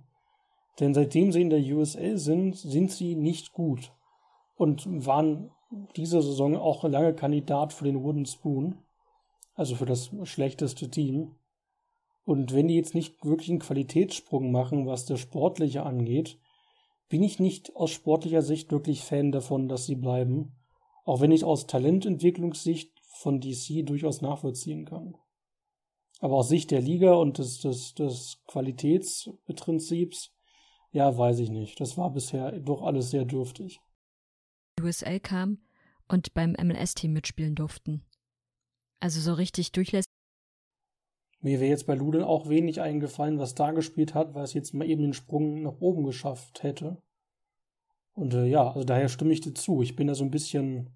Denn 0.78 0.94
seitdem 0.94 1.32
sie 1.32 1.40
in 1.40 1.50
der 1.50 1.60
USL 1.60 2.18
sind, 2.18 2.56
sind 2.56 2.92
sie 2.92 3.14
nicht 3.14 3.52
gut 3.52 3.92
und 4.56 4.84
waren 5.06 5.50
diese 5.96 6.22
Saison 6.22 6.56
auch 6.56 6.84
lange 6.84 7.14
Kandidat 7.14 7.72
für 7.72 7.84
den 7.84 8.02
Wooden 8.02 8.26
Spoon, 8.26 8.78
also 9.54 9.74
für 9.74 9.86
das 9.86 10.10
schlechteste 10.24 10.90
Team. 10.90 11.34
Und 12.28 12.52
wenn 12.52 12.68
die 12.68 12.74
jetzt 12.74 12.94
nicht 12.94 13.24
wirklich 13.24 13.48
einen 13.48 13.58
Qualitätssprung 13.58 14.52
machen, 14.52 14.86
was 14.86 15.06
das 15.06 15.18
Sportliche 15.18 15.84
angeht, 15.84 16.38
bin 17.08 17.22
ich 17.22 17.38
nicht 17.38 17.74
aus 17.74 17.90
sportlicher 17.90 18.42
Sicht 18.42 18.70
wirklich 18.70 19.00
Fan 19.00 19.32
davon, 19.32 19.66
dass 19.66 19.86
sie 19.86 19.94
bleiben, 19.94 20.54
auch 21.06 21.22
wenn 21.22 21.32
ich 21.32 21.42
aus 21.42 21.66
Talententwicklungssicht 21.66 22.92
von 23.14 23.40
DC 23.40 23.86
durchaus 23.86 24.20
nachvollziehen 24.20 24.84
kann. 24.84 25.16
Aber 26.20 26.36
aus 26.36 26.50
Sicht 26.50 26.70
der 26.70 26.82
Liga 26.82 27.14
und 27.14 27.38
des, 27.38 27.60
des, 27.60 27.94
des 27.94 28.42
Qualitätsprinzips, 28.46 30.30
ja, 30.92 31.16
weiß 31.16 31.38
ich 31.38 31.48
nicht. 31.48 31.80
Das 31.80 31.96
war 31.96 32.12
bisher 32.12 32.52
doch 32.60 32.82
alles 32.82 33.08
sehr 33.08 33.24
dürftig. 33.24 33.80
USL 34.78 35.20
kam 35.20 35.62
und 36.08 36.34
beim 36.34 36.54
MLS-Team 36.62 37.14
mitspielen 37.14 37.54
durften. 37.54 38.04
Also 39.00 39.18
so 39.18 39.32
richtig 39.32 39.72
durchlässig. 39.72 40.07
Mir 41.40 41.60
wäre 41.60 41.70
jetzt 41.70 41.86
bei 41.86 41.94
Luden 41.94 42.22
auch 42.22 42.48
wenig 42.48 42.80
eingefallen, 42.80 43.38
was 43.38 43.54
da 43.54 43.70
gespielt 43.70 44.14
hat, 44.14 44.34
weil 44.34 44.44
es 44.44 44.54
jetzt 44.54 44.74
mal 44.74 44.88
eben 44.88 45.02
den 45.02 45.12
Sprung 45.12 45.62
nach 45.62 45.80
oben 45.80 46.04
geschafft 46.04 46.62
hätte. 46.62 47.00
Und 48.12 48.34
äh, 48.34 48.46
ja, 48.46 48.68
also 48.68 48.84
daher 48.84 49.08
stimme 49.08 49.32
ich 49.32 49.40
dir 49.40 49.54
zu. 49.54 49.80
Ich 49.82 49.94
bin 49.94 50.08
da 50.08 50.14
so 50.14 50.24
ein 50.24 50.32
bisschen 50.32 50.90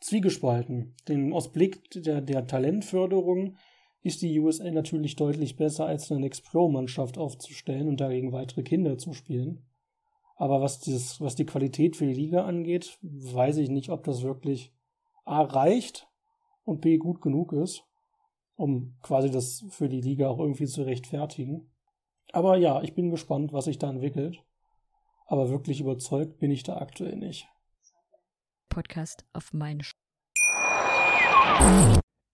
zwiegespalten. 0.00 0.94
Denn 1.08 1.32
aus 1.32 1.52
Blick 1.52 1.90
der, 1.92 2.20
der 2.20 2.46
Talentförderung 2.46 3.56
ist 4.02 4.22
die 4.22 4.38
USL 4.38 4.72
natürlich 4.72 5.16
deutlich 5.16 5.56
besser, 5.56 5.86
als 5.86 6.10
eine 6.10 6.20
Next 6.20 6.44
Pro-Mannschaft 6.44 7.16
aufzustellen 7.16 7.88
und 7.88 8.00
dagegen 8.00 8.32
weitere 8.32 8.62
Kinder 8.62 8.98
zu 8.98 9.14
spielen. 9.14 9.64
Aber 10.36 10.60
was, 10.60 10.78
dieses, 10.78 11.20
was 11.20 11.34
die 11.34 11.46
Qualität 11.46 11.96
für 11.96 12.06
die 12.06 12.14
Liga 12.14 12.44
angeht, 12.44 12.98
weiß 13.02 13.56
ich 13.56 13.70
nicht, 13.70 13.88
ob 13.90 14.04
das 14.04 14.22
wirklich 14.22 14.72
A 15.24 15.42
reicht 15.42 16.08
und 16.64 16.80
B 16.80 16.96
gut 16.98 17.20
genug 17.20 17.52
ist, 17.52 17.87
um 18.58 18.96
quasi 19.02 19.30
das 19.30 19.64
für 19.70 19.88
die 19.88 20.00
Liga 20.00 20.28
auch 20.28 20.40
irgendwie 20.40 20.66
zu 20.66 20.82
rechtfertigen. 20.82 21.70
Aber 22.32 22.56
ja, 22.56 22.82
ich 22.82 22.94
bin 22.94 23.08
gespannt, 23.08 23.52
was 23.52 23.66
sich 23.66 23.78
da 23.78 23.88
entwickelt. 23.88 24.42
Aber 25.26 25.48
wirklich 25.48 25.80
überzeugt 25.80 26.38
bin 26.38 26.50
ich 26.50 26.64
da 26.64 26.76
aktuell 26.76 27.16
nicht. 27.16 27.48
Podcast 28.68 29.24
auf 29.32 29.52
meinen 29.52 29.82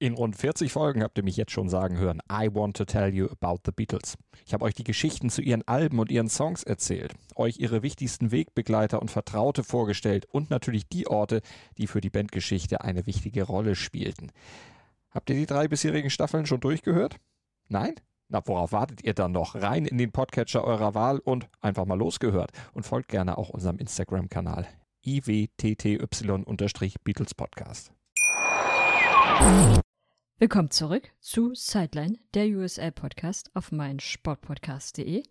in 0.00 0.14
rund 0.14 0.36
40 0.36 0.72
Folgen 0.72 1.02
habt 1.02 1.16
ihr 1.18 1.24
mich 1.24 1.36
jetzt 1.36 1.52
schon 1.52 1.68
sagen 1.68 1.96
hören, 1.96 2.20
I 2.30 2.48
want 2.52 2.76
to 2.76 2.84
tell 2.84 3.14
you 3.14 3.26
about 3.26 3.60
the 3.64 3.72
Beatles. 3.72 4.16
Ich 4.44 4.52
habe 4.52 4.64
euch 4.64 4.74
die 4.74 4.84
Geschichten 4.84 5.30
zu 5.30 5.40
ihren 5.40 5.66
Alben 5.66 5.98
und 5.98 6.10
ihren 6.10 6.28
Songs 6.28 6.62
erzählt, 6.62 7.14
euch 7.36 7.58
ihre 7.58 7.82
wichtigsten 7.82 8.32
Wegbegleiter 8.32 9.00
und 9.00 9.10
Vertraute 9.10 9.62
vorgestellt 9.62 10.26
und 10.30 10.50
natürlich 10.50 10.88
die 10.88 11.06
Orte, 11.06 11.42
die 11.78 11.86
für 11.86 12.00
die 12.00 12.10
Bandgeschichte 12.10 12.82
eine 12.82 13.06
wichtige 13.06 13.44
Rolle 13.44 13.76
spielten. 13.76 14.30
Habt 15.14 15.30
ihr 15.30 15.36
die 15.36 15.46
drei 15.46 15.68
bisherigen 15.68 16.10
Staffeln 16.10 16.44
schon 16.44 16.58
durchgehört? 16.58 17.20
Nein? 17.68 17.94
Na, 18.28 18.42
worauf 18.46 18.72
wartet 18.72 19.04
ihr 19.04 19.14
dann 19.14 19.30
noch? 19.30 19.54
Rein 19.54 19.86
in 19.86 19.96
den 19.96 20.10
Podcatcher 20.10 20.64
eurer 20.64 20.96
Wahl 20.96 21.20
und 21.20 21.48
einfach 21.60 21.84
mal 21.84 21.96
losgehört. 21.96 22.50
Und 22.72 22.82
folgt 22.82 23.10
gerne 23.10 23.38
auch 23.38 23.50
unserem 23.50 23.78
Instagram-Kanal 23.78 24.66
iwtty-Beatles 25.06 27.34
Podcast. 27.36 27.92
Willkommen 30.38 30.72
zurück 30.72 31.12
zu 31.20 31.54
Sideline, 31.54 32.18
der 32.34 32.48
USL 32.48 32.90
Podcast 32.90 33.54
auf 33.54 33.70
meinsportpodcast.de. 33.70 35.22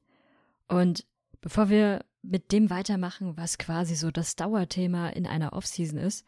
Und 0.69 1.05
bevor 1.41 1.67
wir 1.67 2.05
mit 2.21 2.53
dem 2.53 2.69
weitermachen, 2.69 3.35
was 3.35 3.57
quasi 3.57 3.95
so 3.95 4.11
das 4.11 4.37
Dauerthema 4.37 5.09
in 5.09 5.27
einer 5.27 5.51
Offseason 5.51 5.99
ist, 5.99 6.25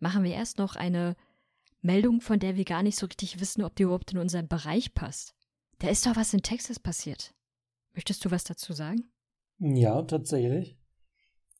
machen 0.00 0.22
wir 0.22 0.34
erst 0.34 0.58
noch 0.58 0.76
eine 0.76 1.16
Meldung, 1.82 2.20
von 2.20 2.38
der 2.38 2.56
wir 2.56 2.64
gar 2.64 2.82
nicht 2.82 2.98
so 2.98 3.06
richtig 3.06 3.40
wissen, 3.40 3.62
ob 3.62 3.74
die 3.74 3.84
überhaupt 3.84 4.12
in 4.12 4.18
unseren 4.18 4.48
Bereich 4.48 4.94
passt. 4.94 5.34
Da 5.78 5.88
ist 5.88 6.06
doch 6.06 6.16
was 6.16 6.34
in 6.34 6.42
Texas 6.42 6.78
passiert. 6.78 7.34
Möchtest 7.94 8.24
du 8.24 8.30
was 8.30 8.44
dazu 8.44 8.72
sagen? 8.72 9.10
Ja, 9.58 10.02
tatsächlich. 10.02 10.76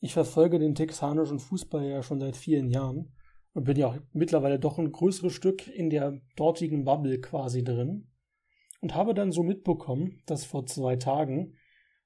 Ich 0.00 0.12
verfolge 0.12 0.58
den 0.58 0.74
texanischen 0.74 1.38
Fußball 1.38 1.86
ja 1.86 2.02
schon 2.02 2.20
seit 2.20 2.36
vielen 2.36 2.70
Jahren 2.70 3.12
und 3.52 3.64
bin 3.64 3.76
ja 3.76 3.88
auch 3.88 3.98
mittlerweile 4.12 4.58
doch 4.58 4.78
ein 4.78 4.92
größeres 4.92 5.32
Stück 5.32 5.66
in 5.68 5.90
der 5.90 6.20
dortigen 6.36 6.84
Bubble 6.84 7.20
quasi 7.20 7.64
drin 7.64 8.08
und 8.80 8.94
habe 8.94 9.14
dann 9.14 9.32
so 9.32 9.42
mitbekommen, 9.42 10.22
dass 10.26 10.44
vor 10.44 10.66
zwei 10.66 10.96
Tagen 10.96 11.54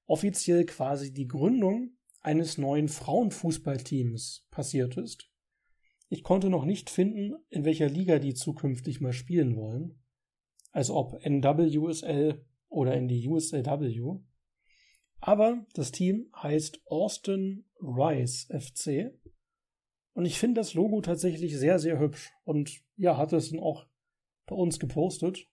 offiziell 0.06 0.66
quasi 0.66 1.12
die 1.12 1.28
Gründung 1.28 1.96
eines 2.20 2.58
neuen 2.58 2.88
Frauenfußballteams 2.88 4.46
passiert 4.50 4.96
ist. 4.96 5.30
Ich 6.14 6.22
konnte 6.22 6.48
noch 6.48 6.64
nicht 6.64 6.90
finden, 6.90 7.34
in 7.50 7.64
welcher 7.64 7.88
Liga 7.88 8.20
die 8.20 8.34
zukünftig 8.34 9.00
mal 9.00 9.12
spielen 9.12 9.56
wollen. 9.56 10.00
Also 10.70 10.94
ob 10.94 11.14
NWSL 11.26 12.46
oder 12.68 12.94
in 12.94 13.08
die 13.08 13.26
USLW. 13.26 14.20
Aber 15.18 15.66
das 15.74 15.90
Team 15.90 16.30
heißt 16.40 16.82
Austin 16.86 17.64
Rice 17.80 18.46
FC. 18.56 19.12
Und 20.12 20.24
ich 20.24 20.38
finde 20.38 20.60
das 20.60 20.74
Logo 20.74 21.00
tatsächlich 21.00 21.58
sehr, 21.58 21.80
sehr 21.80 21.98
hübsch. 21.98 22.32
Und 22.44 22.84
ja, 22.96 23.16
hatte 23.16 23.34
es 23.34 23.50
dann 23.50 23.58
auch 23.58 23.84
bei 24.46 24.54
uns 24.54 24.78
gepostet. 24.78 25.48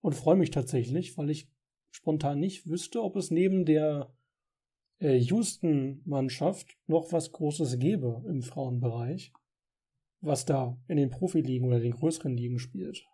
Und 0.00 0.14
freue 0.14 0.36
mich 0.36 0.52
tatsächlich, 0.52 1.18
weil 1.18 1.28
ich 1.28 1.50
spontan 1.90 2.38
nicht 2.38 2.68
wüsste, 2.68 3.02
ob 3.02 3.16
es 3.16 3.32
neben 3.32 3.64
der 3.64 4.14
äh, 5.00 5.16
Houston-Mannschaft 5.16 6.78
noch 6.86 7.10
was 7.10 7.32
Großes 7.32 7.80
gäbe 7.80 8.22
im 8.28 8.42
Frauenbereich, 8.42 9.32
was 10.20 10.44
da 10.44 10.76
in 10.88 10.96
den 10.96 11.10
Profiligen 11.10 11.66
oder 11.66 11.80
den 11.80 11.92
größeren 11.92 12.36
Ligen 12.36 12.58
spielt. 12.58 13.04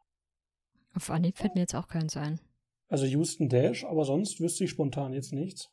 Auf 0.94 1.10
Anhieb 1.10 1.38
fällt 1.38 1.54
mir 1.54 1.62
jetzt 1.62 1.74
auch 1.74 1.88
keins 1.88 2.16
ein. 2.16 2.40
Also 2.88 3.06
Houston 3.06 3.48
Dash, 3.48 3.84
aber 3.84 4.04
sonst 4.04 4.40
wüsste 4.40 4.64
ich 4.64 4.70
spontan 4.70 5.12
jetzt 5.12 5.32
nichts. 5.32 5.70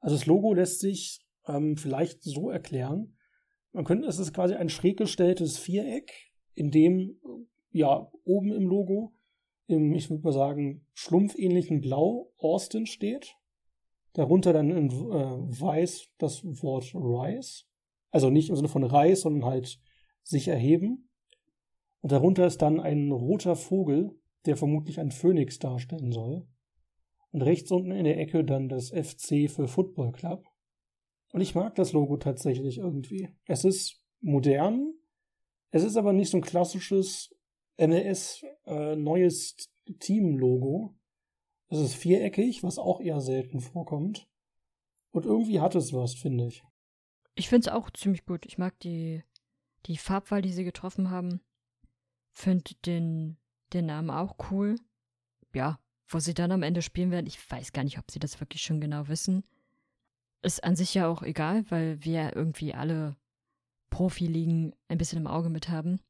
Also 0.00 0.16
das 0.16 0.26
Logo 0.26 0.54
lässt 0.54 0.80
sich 0.80 1.20
ähm, 1.46 1.76
vielleicht 1.76 2.22
so 2.22 2.50
erklären. 2.50 3.16
Man 3.72 3.84
könnte, 3.84 4.06
es 4.06 4.18
ist 4.18 4.32
quasi 4.32 4.54
ein 4.54 4.68
schräg 4.68 4.96
gestelltes 4.96 5.58
Viereck, 5.58 6.12
in 6.54 6.70
dem 6.70 7.20
ja 7.70 8.10
oben 8.24 8.52
im 8.52 8.66
Logo 8.66 9.12
im, 9.66 9.94
ich 9.94 10.08
würde 10.08 10.22
mal 10.22 10.32
sagen, 10.32 10.86
schlumpfähnlichen 10.94 11.80
Blau 11.80 12.32
Austin 12.38 12.86
steht. 12.86 13.36
Darunter 14.14 14.52
dann 14.52 14.70
in 14.70 14.88
äh, 14.88 14.92
weiß 15.60 16.08
das 16.18 16.42
Wort 16.62 16.94
Rise. 16.94 17.64
Also 18.10 18.30
nicht 18.30 18.48
im 18.48 18.56
Sinne 18.56 18.68
von 18.68 18.84
Reis, 18.84 19.20
sondern 19.20 19.44
halt 19.44 19.78
sich 20.28 20.48
erheben. 20.48 21.08
Und 22.00 22.12
darunter 22.12 22.46
ist 22.46 22.62
dann 22.62 22.80
ein 22.80 23.10
roter 23.10 23.56
Vogel, 23.56 24.18
der 24.46 24.56
vermutlich 24.56 25.00
ein 25.00 25.10
Phönix 25.10 25.58
darstellen 25.58 26.12
soll. 26.12 26.46
Und 27.30 27.42
rechts 27.42 27.70
unten 27.70 27.90
in 27.90 28.04
der 28.04 28.18
Ecke 28.18 28.44
dann 28.44 28.68
das 28.68 28.90
FC 28.90 29.50
für 29.50 29.68
Football 29.68 30.12
Club. 30.12 30.46
Und 31.32 31.40
ich 31.40 31.54
mag 31.54 31.74
das 31.74 31.92
Logo 31.92 32.16
tatsächlich 32.16 32.78
irgendwie. 32.78 33.28
Es 33.46 33.64
ist 33.64 34.02
modern, 34.20 34.94
es 35.70 35.82
ist 35.82 35.96
aber 35.96 36.12
nicht 36.12 36.30
so 36.30 36.38
ein 36.38 36.42
klassisches 36.42 37.34
MLS 37.78 38.44
äh, 38.66 38.96
neues 38.96 39.70
Team-Logo. 40.00 40.94
Es 41.68 41.78
ist 41.78 41.94
viereckig, 41.94 42.62
was 42.62 42.78
auch 42.78 43.00
eher 43.00 43.20
selten 43.20 43.60
vorkommt. 43.60 44.28
Und 45.10 45.26
irgendwie 45.26 45.60
hat 45.60 45.74
es 45.74 45.92
was, 45.92 46.14
finde 46.14 46.46
ich. 46.46 46.62
Ich 47.34 47.48
finde 47.48 47.68
es 47.68 47.74
auch 47.74 47.90
ziemlich 47.90 48.24
gut. 48.24 48.46
Ich 48.46 48.58
mag 48.58 48.78
die, 48.80 49.22
die 49.86 49.96
Farbwahl, 49.96 50.42
die 50.42 50.52
sie 50.52 50.64
getroffen 50.64 51.10
haben. 51.10 51.40
Finde 52.32 52.74
den, 52.86 53.36
den 53.72 53.86
Namen 53.86 54.10
auch 54.10 54.36
cool. 54.50 54.76
Ja, 55.54 55.78
wo 56.06 56.18
sie 56.18 56.34
dann 56.34 56.52
am 56.52 56.62
Ende 56.62 56.82
spielen 56.82 57.10
werden, 57.10 57.26
ich 57.26 57.50
weiß 57.50 57.72
gar 57.72 57.84
nicht, 57.84 57.98
ob 57.98 58.10
sie 58.10 58.18
das 58.18 58.40
wirklich 58.40 58.62
schon 58.62 58.80
genau 58.80 59.08
wissen. 59.08 59.44
Ist 60.42 60.62
an 60.64 60.76
sich 60.76 60.94
ja 60.94 61.08
auch 61.08 61.22
egal, 61.22 61.64
weil 61.70 62.02
wir 62.04 62.34
irgendwie 62.34 62.74
alle 62.74 63.16
Profiligen 63.90 64.74
ein 64.88 64.98
bisschen 64.98 65.18
im 65.18 65.26
Auge 65.26 65.50
mit 65.50 65.68
haben. 65.68 66.00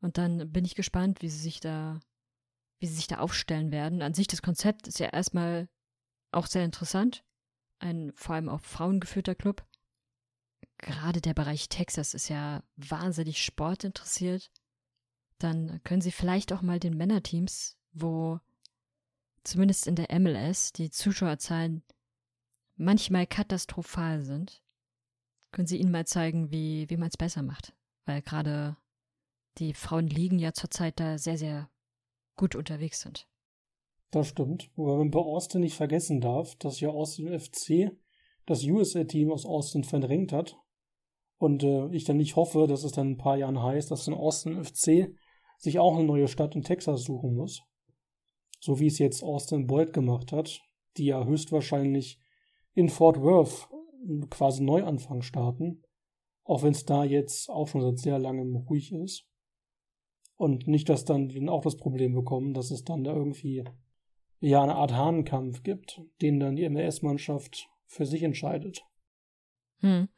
Und 0.00 0.18
dann 0.18 0.50
bin 0.52 0.64
ich 0.64 0.74
gespannt, 0.74 1.22
wie 1.22 1.28
sie 1.28 1.38
sich 1.38 1.60
da, 1.60 2.00
wie 2.78 2.86
sie 2.86 2.94
sich 2.94 3.06
da 3.06 3.18
aufstellen 3.18 3.70
werden. 3.70 4.02
An 4.02 4.14
sich 4.14 4.26
das 4.26 4.42
Konzept 4.42 4.88
ist 4.88 4.98
ja 4.98 5.08
erstmal 5.08 5.68
auch 6.30 6.46
sehr 6.46 6.64
interessant. 6.64 7.24
Ein 7.78 8.12
vor 8.14 8.34
allem 8.34 8.48
auch 8.48 8.60
frauengeführter 8.60 9.34
Club. 9.34 9.66
Gerade 10.82 11.20
der 11.20 11.32
Bereich 11.32 11.68
Texas 11.68 12.12
ist 12.12 12.28
ja 12.28 12.62
wahnsinnig 12.76 13.42
sportinteressiert. 13.42 14.50
Dann 15.38 15.80
können 15.84 16.02
sie 16.02 16.12
vielleicht 16.12 16.52
auch 16.52 16.60
mal 16.60 16.78
den 16.78 16.96
Männerteams, 16.96 17.78
wo 17.92 18.40
zumindest 19.44 19.86
in 19.86 19.96
der 19.96 20.18
MLS 20.20 20.72
die 20.72 20.90
Zuschauerzahlen 20.90 21.82
manchmal 22.76 23.26
katastrophal 23.26 24.22
sind, 24.22 24.62
können 25.52 25.66
Sie 25.66 25.78
ihnen 25.78 25.92
mal 25.92 26.06
zeigen, 26.06 26.50
wie, 26.50 26.88
wie 26.88 26.96
man 26.96 27.08
es 27.08 27.16
besser 27.16 27.42
macht. 27.42 27.74
Weil 28.06 28.22
gerade 28.22 28.76
die 29.58 29.74
Frauen 29.74 30.08
liegen 30.08 30.38
ja 30.38 30.52
zurzeit 30.52 30.98
da 30.98 31.18
sehr, 31.18 31.38
sehr 31.38 31.68
gut 32.36 32.56
unterwegs 32.56 33.00
sind. 33.00 33.28
Das 34.10 34.28
stimmt. 34.28 34.70
Wobei 34.76 34.96
man 34.96 35.10
bei 35.10 35.20
Austin 35.20 35.60
nicht 35.60 35.76
vergessen 35.76 36.20
darf, 36.20 36.56
dass 36.56 36.80
ja 36.80 36.88
Austin 36.88 37.38
FC 37.38 37.92
das 38.46 38.64
USA-Team 38.64 39.30
aus 39.30 39.46
Austin 39.46 39.84
verdrängt 39.84 40.32
hat. 40.32 40.58
Und 41.42 41.64
äh, 41.64 41.88
ich 41.88 42.04
dann 42.04 42.18
nicht 42.18 42.36
hoffe, 42.36 42.66
dass 42.66 42.84
es 42.84 42.92
dann 42.92 43.08
in 43.08 43.12
ein 43.14 43.18
paar 43.18 43.36
Jahren 43.36 43.62
heißt, 43.62 43.90
dass 43.90 44.06
ein 44.06 44.14
Austin 44.14 44.62
FC 44.62 45.14
sich 45.58 45.78
auch 45.78 45.96
eine 45.96 46.04
neue 46.04 46.28
Stadt 46.28 46.54
in 46.54 46.62
Texas 46.62 47.04
suchen 47.04 47.34
muss 47.34 47.62
so 48.62 48.78
wie 48.78 48.86
es 48.86 48.98
jetzt 48.98 49.24
Austin 49.24 49.66
Boyd 49.66 49.92
gemacht 49.92 50.30
hat, 50.30 50.62
die 50.96 51.06
ja 51.06 51.24
höchstwahrscheinlich 51.24 52.20
in 52.74 52.88
Fort 52.88 53.20
Worth 53.20 53.68
quasi 54.30 54.62
Neuanfang 54.62 55.22
starten, 55.22 55.82
auch 56.44 56.62
wenn 56.62 56.70
es 56.70 56.84
da 56.84 57.02
jetzt 57.02 57.50
auch 57.50 57.66
schon 57.66 57.82
seit 57.82 57.98
sehr 57.98 58.20
langem 58.20 58.54
ruhig 58.54 58.92
ist. 58.92 59.26
Und 60.36 60.68
nicht, 60.68 60.88
dass 60.88 61.04
dann 61.04 61.28
die 61.28 61.48
auch 61.48 61.62
das 61.62 61.76
Problem 61.76 62.14
bekommen, 62.14 62.54
dass 62.54 62.70
es 62.70 62.84
dann 62.84 63.02
da 63.02 63.12
irgendwie 63.12 63.64
ja 64.38 64.62
eine 64.62 64.76
Art 64.76 64.92
Hahnenkampf 64.92 65.64
gibt, 65.64 66.00
den 66.20 66.38
dann 66.38 66.54
die 66.54 66.68
MLS-Mannschaft 66.68 67.68
für 67.86 68.06
sich 68.06 68.22
entscheidet. 68.22 68.84
Hm. 69.80 70.08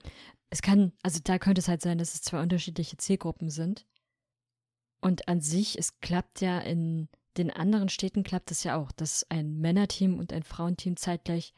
Es 0.54 0.62
kann, 0.62 0.92
also 1.02 1.18
da 1.24 1.40
könnte 1.40 1.58
es 1.58 1.66
halt 1.66 1.82
sein, 1.82 1.98
dass 1.98 2.14
es 2.14 2.22
zwei 2.22 2.40
unterschiedliche 2.40 2.96
Zielgruppen 2.96 3.50
sind. 3.50 3.88
Und 5.00 5.26
an 5.26 5.40
sich, 5.40 5.76
es 5.76 5.98
klappt 5.98 6.40
ja 6.42 6.60
in 6.60 7.08
den 7.36 7.50
anderen 7.50 7.88
Städten 7.88 8.22
klappt 8.22 8.52
es 8.52 8.62
ja 8.62 8.76
auch, 8.76 8.92
dass 8.92 9.28
ein 9.30 9.58
Männerteam 9.58 10.16
und 10.16 10.32
ein 10.32 10.44
Frauenteam 10.44 10.96
zeitgleich 10.96 11.54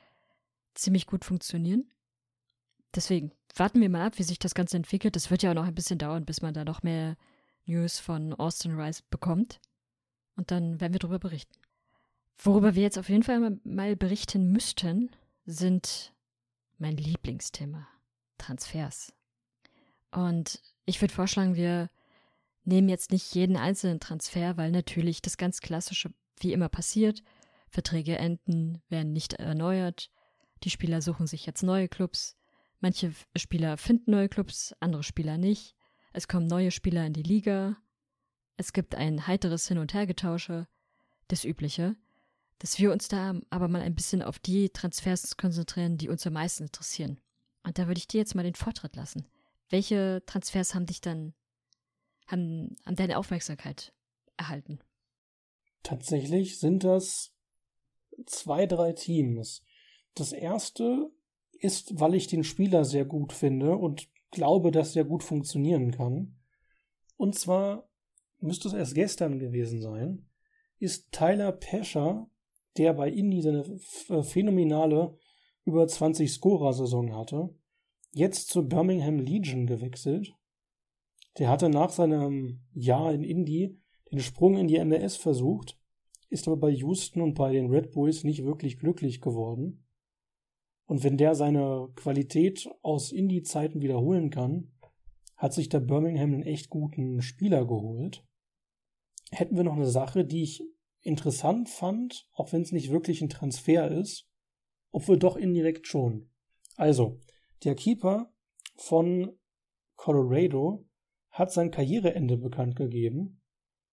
ziemlich 0.75 1.07
gut 1.07 1.27
funktionieren. 1.27 1.91
Deswegen 2.95 3.33
warten 3.55 3.83
wir 3.83 3.91
mal 3.91 4.07
ab, 4.07 4.19
wie 4.19 4.23
sich 4.23 4.39
das 4.39 4.55
Ganze 4.55 4.79
entwickelt. 4.79 5.15
Das 5.15 5.31
wird 5.31 5.43
ja 5.43 5.51
auch 5.51 5.55
noch 5.55 5.67
ein 5.67 5.75
bisschen 5.75 5.99
dauern, 5.99 6.25
bis 6.25 6.41
man 6.41 6.55
da 6.55 6.65
noch 6.65 6.83
mehr 6.83 7.19
News 7.67 7.99
von 7.99 8.33
Austin 8.33 8.81
Rice 8.81 9.03
bekommt. 9.03 9.61
Und 10.37 10.51
dann 10.51 10.81
werden 10.81 10.95
wir 10.95 11.01
darüber 11.01 11.19
berichten. 11.19 11.53
Worüber 12.39 12.75
wir 12.75 12.83
jetzt 12.83 12.97
auf 12.97 13.11
jeden 13.11 13.25
Fall 13.25 13.59
mal 13.63 13.95
berichten 13.95 14.53
müssten, 14.53 15.11
sind 15.45 16.15
mein 16.79 16.97
Lieblingsthema. 16.97 17.87
Transfers. 18.39 19.13
Und 20.11 20.61
ich 20.85 21.01
würde 21.01 21.15
vorschlagen, 21.15 21.57
wir 21.57 21.91
nehmen 22.65 22.89
jetzt 22.89 23.13
nicht 23.13 23.35
jeden 23.35 23.57
einzelnen 23.57 24.01
Transfer, 24.01 24.57
weil 24.57 24.71
natürlich 24.71 25.23
das 25.23 25.37
ganz 25.37 25.61
Klassische 25.61 26.13
wie 26.41 26.53
immer 26.53 26.69
passiert. 26.69 27.23
Verträge 27.69 28.17
enden, 28.17 28.83
werden 28.89 29.13
nicht 29.13 29.35
erneuert. 29.35 30.11
Die 30.63 30.71
Spieler 30.71 31.03
suchen 31.03 31.27
sich 31.27 31.47
jetzt 31.47 31.63
neue 31.63 31.89
Clubs. 31.89 32.37
Manche 32.81 33.13
Spieler 33.37 33.77
finden 33.77 34.11
neue 34.11 34.29
Clubs, 34.29 34.75
andere 34.81 35.03
Spieler 35.03 35.39
nicht. 35.39 35.75
Es 36.13 36.29
kommen 36.29 36.47
neue 36.47 36.71
Spieler 36.71 37.07
in 37.07 37.13
die 37.13 37.23
Liga. 37.23 37.77
Es 38.57 38.73
gibt 38.73 38.95
ein 38.95 39.27
heiteres 39.27 39.69
Hin- 39.69 39.79
und 39.79 39.95
Hergetausche. 39.95 40.67
Das 41.29 41.45
Übliche. 41.45 41.97
Dass 42.59 42.79
wir 42.79 42.93
uns 42.93 43.09
da 43.09 43.35
aber 43.51 43.69
mal 43.69 43.83
ein 43.83 43.95
bisschen 43.95 44.23
auf 44.23 44.39
die 44.39 44.71
Transfers 44.71 45.37
konzentrieren, 45.37 45.99
die 45.99 46.09
uns 46.09 46.27
am 46.27 46.35
meisten 46.35 46.65
interessieren. 46.65 47.21
Und 47.67 47.79
da 47.79 47.89
würde 47.89 47.99
ich 47.99 48.07
dir 48.07 48.19
jetzt 48.19 48.37
mal 48.37 48.45
den 48.45 48.55
Vortritt 48.55 48.95
lassen. 48.95 49.27
Welche 49.69 50.23
Transfers 50.25 50.75
haben 50.75 50.87
dich 50.87 51.01
dann 51.01 51.35
haben, 52.29 52.77
haben 52.87 52.95
deine 52.97 53.19
Aufmerksamkeit 53.19 53.93
erhalten? 54.37 54.79
Tatsächlich 55.83 56.59
sind 56.59 56.85
das 56.85 57.35
zwei, 58.27 58.67
drei 58.67 58.93
Teams. 58.93 59.65
Das 60.15 60.33
erste 60.33 61.11
ist, 61.59 61.99
weil 61.99 62.15
ich 62.15 62.29
den 62.29 62.45
Spieler 62.45 62.85
sehr 62.85 63.05
gut 63.05 63.33
finde 63.33 63.77
und 63.77 64.09
glaube, 64.31 64.71
dass 64.71 64.95
er 64.95 65.05
gut 65.05 65.25
funktionieren 65.25 65.91
kann. 65.91 66.39
Und 67.17 67.35
zwar 67.37 67.89
müsste 68.39 68.69
es 68.69 68.75
erst 68.75 68.95
gestern 68.95 69.39
gewesen 69.41 69.81
sein, 69.81 70.29
ist 70.79 71.11
Tyler 71.11 71.53
Pescher, 71.53 72.31
der 72.77 72.93
bei 72.93 73.11
Indy 73.11 73.43
seine 73.43 73.65
phänomenale 74.23 75.19
über 75.67 75.87
20 75.87 76.33
Scorer-Saison 76.33 77.15
hatte, 77.15 77.55
jetzt 78.13 78.49
zur 78.49 78.67
Birmingham 78.67 79.19
Legion 79.19 79.67
gewechselt 79.67 80.35
der 81.39 81.49
hatte 81.49 81.69
nach 81.69 81.91
seinem 81.91 82.61
Jahr 82.73 83.13
in 83.13 83.23
Indy 83.23 83.79
den 84.11 84.21
Sprung 84.21 84.57
in 84.57 84.69
die 84.69 84.83
MLS 84.85 85.17
versucht, 85.17 85.79
ist 86.29 86.49
aber 86.49 86.57
bei 86.57 86.71
Houston 86.71 87.21
und 87.21 87.35
bei 87.35 87.53
den 87.53 87.71
Red 87.71 87.93
Bulls 87.93 88.25
nicht 88.25 88.45
wirklich 88.45 88.79
glücklich 88.79 89.21
geworden. 89.21 89.85
Und 90.87 91.03
wenn 91.03 91.17
der 91.17 91.35
seine 91.35 91.89
Qualität 91.97 92.69
aus 92.83 93.13
Indie-Zeiten 93.13 93.83
wiederholen 93.83 94.31
kann, 94.31 94.73
hat 95.37 95.53
sich 95.53 95.69
der 95.69 95.81
Birmingham 95.81 96.33
einen 96.33 96.43
echt 96.43 96.71
guten 96.71 97.21
Spieler 97.21 97.67
geholt. 97.67 98.25
Hätten 99.31 99.57
wir 99.57 99.65
noch 99.65 99.75
eine 99.75 99.91
Sache, 99.91 100.25
die 100.25 100.43
ich 100.43 100.63
interessant 101.01 101.69
fand, 101.69 102.29
auch 102.33 102.53
wenn 102.53 102.63
es 102.63 102.73
nicht 102.73 102.91
wirklich 102.91 103.21
ein 103.21 103.29
Transfer 103.29 103.91
ist, 103.91 104.26
obwohl 104.97 105.19
doch 105.19 105.37
indirekt 105.37 105.87
schon. 105.87 106.31
Also, 106.77 107.21
der 107.65 107.75
Keeper 107.75 108.33
von 108.77 109.31
Colorado 109.95 110.89
hat 111.29 111.53
sein 111.53 111.71
Karriereende 111.71 112.39
bekannt 112.39 112.77
gegeben 112.77 113.43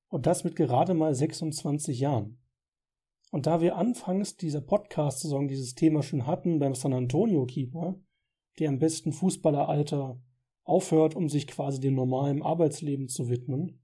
und 0.07 0.27
das 0.27 0.45
mit 0.45 0.55
gerade 0.55 0.93
mal 0.93 1.13
26 1.13 1.99
Jahren. 1.99 2.41
Und 3.31 3.47
da 3.47 3.59
wir 3.59 3.75
anfangs 3.75 4.37
dieser 4.37 4.61
Podcast-Saison 4.61 5.49
dieses 5.49 5.75
Thema 5.75 6.03
schon 6.03 6.25
hatten 6.25 6.57
beim 6.59 6.73
San 6.73 6.93
Antonio 6.93 7.45
Keeper, 7.47 7.99
der 8.59 8.69
im 8.69 8.79
besten 8.79 9.11
Fußballeralter 9.11 10.21
aufhört, 10.63 11.17
um 11.17 11.27
sich 11.27 11.47
quasi 11.47 11.81
dem 11.81 11.95
normalen 11.95 12.41
Arbeitsleben 12.41 13.09
zu 13.09 13.27
widmen, 13.27 13.81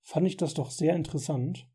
fand 0.00 0.26
ich 0.26 0.38
das 0.38 0.54
doch 0.54 0.70
sehr 0.70 0.96
interessant. 0.96 1.68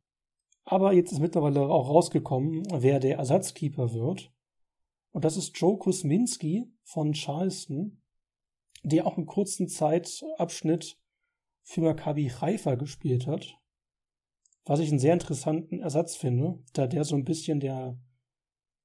Aber 0.65 0.93
jetzt 0.93 1.11
ist 1.11 1.19
mittlerweile 1.19 1.61
auch 1.61 1.89
rausgekommen, 1.89 2.63
wer 2.71 2.99
der 2.99 3.19
Ersatzkeeper 3.19 3.93
wird. 3.93 4.33
Und 5.11 5.25
das 5.25 5.37
ist 5.37 5.57
Joe 5.57 5.77
Kusminski 5.77 6.71
von 6.83 7.13
Charleston, 7.13 8.01
der 8.83 9.05
auch 9.05 9.17
einen 9.17 9.25
kurzen 9.25 9.67
Zeitabschnitt 9.67 10.97
für 11.63 11.81
Maccabi 11.81 12.29
Haifa 12.29 12.75
gespielt 12.75 13.27
hat. 13.27 13.57
Was 14.65 14.79
ich 14.79 14.89
einen 14.89 14.99
sehr 14.99 15.13
interessanten 15.13 15.79
Ersatz 15.79 16.15
finde, 16.15 16.63
da 16.73 16.87
der 16.87 17.03
so 17.03 17.15
ein 17.15 17.25
bisschen 17.25 17.59
der, 17.59 17.99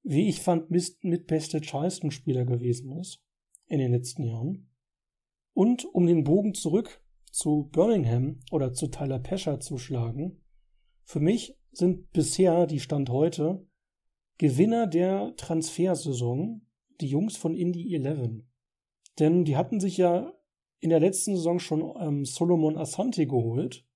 wie 0.02 0.28
ich 0.28 0.40
fand, 0.40 0.70
mitbeste 0.70 1.60
Charleston-Spieler 1.60 2.44
gewesen 2.44 2.92
ist 2.98 3.22
in 3.66 3.78
den 3.78 3.92
letzten 3.92 4.24
Jahren. 4.24 4.70
Und 5.52 5.84
um 5.84 6.06
den 6.06 6.24
Bogen 6.24 6.54
zurück 6.54 7.02
zu 7.30 7.68
Birmingham 7.72 8.40
oder 8.50 8.72
zu 8.72 8.88
Tyler 8.88 9.18
Pescher 9.18 9.60
zu 9.60 9.78
schlagen, 9.78 10.42
für 11.04 11.20
mich 11.20 11.58
sind 11.70 12.10
bisher 12.12 12.66
die 12.66 12.80
Stand 12.80 13.10
heute 13.10 13.66
Gewinner 14.38 14.86
der 14.86 15.34
Transfersaison 15.36 16.62
die 17.00 17.06
Jungs 17.06 17.36
von 17.36 17.54
Indy 17.54 17.94
11. 17.94 18.42
Denn 19.18 19.44
die 19.44 19.56
hatten 19.56 19.80
sich 19.80 19.96
ja 19.96 20.32
in 20.80 20.90
der 20.90 21.00
letzten 21.00 21.36
Saison 21.36 21.58
schon 21.58 21.94
ähm, 22.00 22.24
Solomon 22.24 22.76
Asante 22.76 23.26
geholt. 23.26 23.86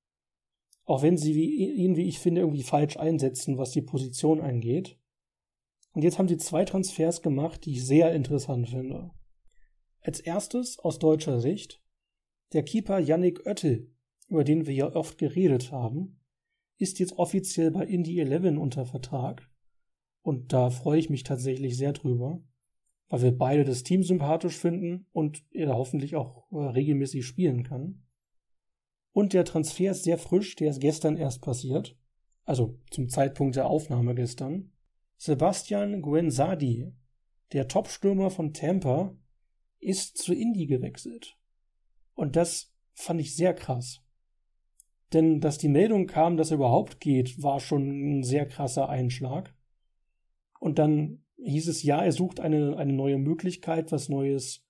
Auch 0.85 1.03
wenn 1.03 1.19
sie 1.19 1.35
wie, 1.35 1.73
ihn, 1.73 1.97
wie 1.97 2.09
ich 2.09 2.19
finde, 2.19 2.41
irgendwie 2.41 2.63
falsch 2.63 2.97
einsetzen, 2.97 3.59
was 3.59 3.73
die 3.73 3.83
Position 3.83 4.41
angeht. 4.41 4.99
Und 5.93 6.03
jetzt 6.03 6.19
haben 6.19 6.29
sie 6.29 6.39
zwei 6.39 6.65
Transfers 6.65 7.21
gemacht, 7.21 7.65
die 7.65 7.73
ich 7.73 7.85
sehr 7.85 8.15
interessant 8.15 8.69
finde. 8.69 9.11
Als 10.01 10.21
erstes 10.21 10.79
aus 10.79 10.99
deutscher 10.99 11.41
Sicht 11.41 11.83
der 12.53 12.63
Keeper 12.63 12.99
Yannick 12.99 13.45
Oettel, 13.45 13.93
über 14.29 14.45
den 14.45 14.67
wir 14.67 14.75
ja 14.75 14.95
oft 14.95 15.19
geredet 15.19 15.73
haben, 15.73 16.21
ist 16.79 17.01
jetzt 17.01 17.19
offiziell 17.19 17.71
bei 17.71 17.85
Indy 17.85 18.21
11 18.21 18.59
unter 18.59 18.87
Vertrag. 18.87 19.48
Und 20.23 20.53
da 20.53 20.71
freue 20.71 20.99
ich 20.99 21.11
mich 21.11 21.23
tatsächlich 21.23 21.77
sehr 21.77 21.93
drüber, 21.93 22.43
weil 23.09 23.23
wir 23.23 23.37
beide 23.37 23.65
das 23.65 23.83
Team 23.83 24.03
sympathisch 24.03 24.57
finden 24.57 25.07
und 25.13 25.45
er 25.51 25.75
hoffentlich 25.75 26.17
auch 26.17 26.51
äh, 26.53 26.57
regelmäßig 26.57 27.25
spielen 27.27 27.63
kann. 27.63 28.03
Und 29.13 29.33
der 29.33 29.45
Transfer 29.45 29.93
ist 29.93 30.05
sehr 30.05 30.19
frisch, 30.19 30.55
der 30.57 30.71
ist 30.71 30.81
gestern 30.81 31.17
erst 31.17 31.43
passiert, 31.43 31.97
also 32.45 32.79
zum 32.91 33.09
Zeitpunkt 33.09 33.57
der 33.57 33.67
Aufnahme 33.67 34.15
gestern. 34.15 34.73
Sebastian 35.17 36.03
Guenzadi, 36.03 36.93
der 37.53 37.67
Topstürmer 37.67 38.31
von 38.31 38.53
Tampa, 38.53 39.17
ist 39.81 40.19
zu 40.19 40.35
Indy 40.35 40.67
gewechselt. 40.67 41.37
Und 42.15 42.37
das 42.37 42.73
fand 42.95 43.21
ich 43.21 43.35
sehr 43.35 43.55
krass. 43.55 44.01
Denn 45.13 45.41
dass 45.41 45.59
die 45.59 45.69
Meldung 45.69 46.07
kam, 46.07 46.37
dass 46.37 46.51
er 46.51 46.57
überhaupt 46.57 47.01
geht, 47.01 47.43
war 47.43 47.61
schon 47.61 48.19
ein 48.19 48.23
sehr 48.23 48.47
krasser 48.47 48.89
Einschlag. 48.89 49.55
Und 50.59 50.79
dann 50.79 51.25
hieß 51.37 51.69
es, 51.69 51.83
ja, 51.83 52.03
er 52.03 52.13
sucht 52.13 52.41
eine, 52.41 52.77
eine 52.77 52.93
neue 52.93 53.19
Möglichkeit, 53.19 53.93
was 53.93 54.09
Neues, 54.09 54.65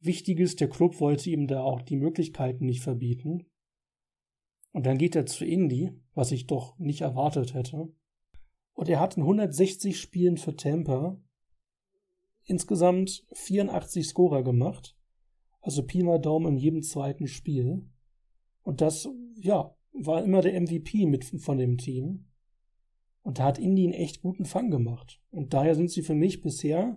Wichtiges. 0.00 0.56
Der 0.56 0.68
Club 0.68 1.00
wollte 1.00 1.30
ihm 1.30 1.46
da 1.46 1.62
auch 1.62 1.82
die 1.82 1.96
Möglichkeiten 1.96 2.66
nicht 2.66 2.82
verbieten. 2.82 3.46
Und 4.72 4.86
dann 4.86 4.98
geht 4.98 5.16
er 5.16 5.26
zu 5.26 5.44
Indy, 5.44 5.92
was 6.14 6.32
ich 6.32 6.46
doch 6.46 6.78
nicht 6.78 7.00
erwartet 7.00 7.54
hätte. 7.54 7.92
Und 8.74 8.88
er 8.88 9.00
hat 9.00 9.16
in 9.16 9.22
160 9.22 9.98
Spielen 9.98 10.36
für 10.36 10.54
Tampa 10.54 11.20
insgesamt 12.44 13.26
84 13.32 14.06
Scorer 14.06 14.42
gemacht. 14.42 14.96
Also 15.60 15.84
Pi 15.84 16.02
mal 16.02 16.20
Daumen 16.20 16.54
in 16.54 16.56
jedem 16.56 16.82
zweiten 16.82 17.26
Spiel. 17.26 17.88
Und 18.62 18.80
das, 18.80 19.08
ja, 19.36 19.74
war 19.92 20.22
immer 20.22 20.42
der 20.42 20.60
MVP 20.60 21.06
mit 21.06 21.24
von 21.24 21.58
dem 21.58 21.76
Team. 21.76 22.27
Und 23.28 23.40
da 23.40 23.44
hat 23.44 23.58
Indy 23.58 23.84
einen 23.84 23.92
echt 23.92 24.22
guten 24.22 24.46
Fang 24.46 24.70
gemacht. 24.70 25.20
Und 25.30 25.52
daher 25.52 25.74
sind 25.74 25.90
sie 25.90 26.00
für 26.00 26.14
mich 26.14 26.40
bisher 26.40 26.96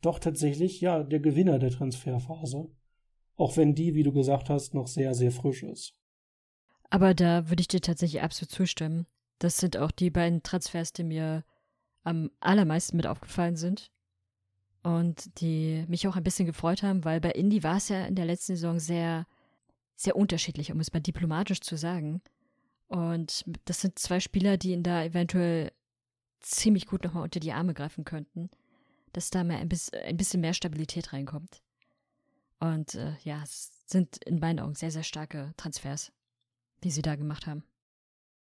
doch 0.00 0.18
tatsächlich, 0.18 0.80
ja, 0.80 1.04
der 1.04 1.20
Gewinner 1.20 1.60
der 1.60 1.70
Transferphase. 1.70 2.72
Auch 3.36 3.56
wenn 3.56 3.76
die, 3.76 3.94
wie 3.94 4.02
du 4.02 4.12
gesagt 4.12 4.50
hast, 4.50 4.74
noch 4.74 4.88
sehr, 4.88 5.14
sehr 5.14 5.30
frisch 5.30 5.62
ist. 5.62 5.94
Aber 6.90 7.14
da 7.14 7.50
würde 7.50 7.60
ich 7.60 7.68
dir 7.68 7.80
tatsächlich 7.80 8.20
absolut 8.20 8.50
zustimmen. 8.50 9.06
Das 9.38 9.58
sind 9.58 9.76
auch 9.76 9.92
die 9.92 10.10
beiden 10.10 10.42
Transfers, 10.42 10.92
die 10.92 11.04
mir 11.04 11.44
am 12.02 12.32
allermeisten 12.40 12.96
mit 12.96 13.06
aufgefallen 13.06 13.54
sind 13.54 13.92
und 14.82 15.40
die 15.40 15.84
mich 15.86 16.08
auch 16.08 16.16
ein 16.16 16.24
bisschen 16.24 16.46
gefreut 16.46 16.82
haben, 16.82 17.04
weil 17.04 17.20
bei 17.20 17.30
Indy 17.30 17.62
war 17.62 17.76
es 17.76 17.90
ja 17.90 18.06
in 18.06 18.16
der 18.16 18.24
letzten 18.24 18.56
Saison 18.56 18.80
sehr, 18.80 19.24
sehr 19.94 20.16
unterschiedlich, 20.16 20.72
um 20.72 20.80
es 20.80 20.92
mal 20.92 20.98
diplomatisch 20.98 21.60
zu 21.60 21.76
sagen. 21.76 22.22
Und 22.88 23.44
das 23.64 23.80
sind 23.80 23.98
zwei 23.98 24.20
Spieler, 24.20 24.56
die 24.56 24.72
ihn 24.72 24.82
da 24.82 25.04
eventuell 25.04 25.72
ziemlich 26.40 26.86
gut 26.86 27.04
nochmal 27.04 27.22
unter 27.22 27.40
die 27.40 27.52
Arme 27.52 27.74
greifen 27.74 28.04
könnten, 28.04 28.50
dass 29.12 29.30
da 29.30 29.44
mehr 29.44 29.58
ein, 29.58 29.68
bisschen 29.68 30.40
mehr 30.40 30.54
Stabilität 30.54 31.12
reinkommt. 31.12 31.62
Und 32.60 32.94
äh, 32.94 33.14
ja, 33.22 33.42
es 33.42 33.84
sind 33.86 34.18
in 34.24 34.38
meinen 34.38 34.60
Augen 34.60 34.74
sehr, 34.74 34.90
sehr 34.90 35.02
starke 35.02 35.52
Transfers, 35.56 36.12
die 36.82 36.90
sie 36.90 37.02
da 37.02 37.16
gemacht 37.16 37.46
haben. 37.46 37.64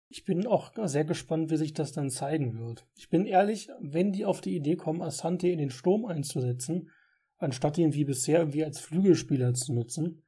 Ich 0.09 0.25
bin 0.25 0.47
auch 0.47 0.73
sehr 0.85 1.05
gespannt, 1.05 1.51
wie 1.51 1.57
sich 1.57 1.73
das 1.73 1.93
dann 1.93 2.11
zeigen 2.11 2.59
wird. 2.59 2.87
Ich 2.95 3.09
bin 3.09 3.27
ehrlich, 3.27 3.69
wenn 3.81 4.13
die 4.13 4.25
auf 4.25 4.41
die 4.41 4.55
Idee 4.55 4.77
kommen, 4.77 5.03
Asante 5.03 5.49
in 5.49 5.59
den 5.59 5.71
Sturm 5.71 6.05
einzusetzen, 6.05 6.91
anstatt 7.39 7.79
ihn 7.79 7.95
wie 7.95 8.05
bisher 8.05 8.41
irgendwie 8.41 8.65
als 8.65 8.79
Flügelspieler 8.81 9.55
zu 9.55 9.73
nutzen, 9.73 10.23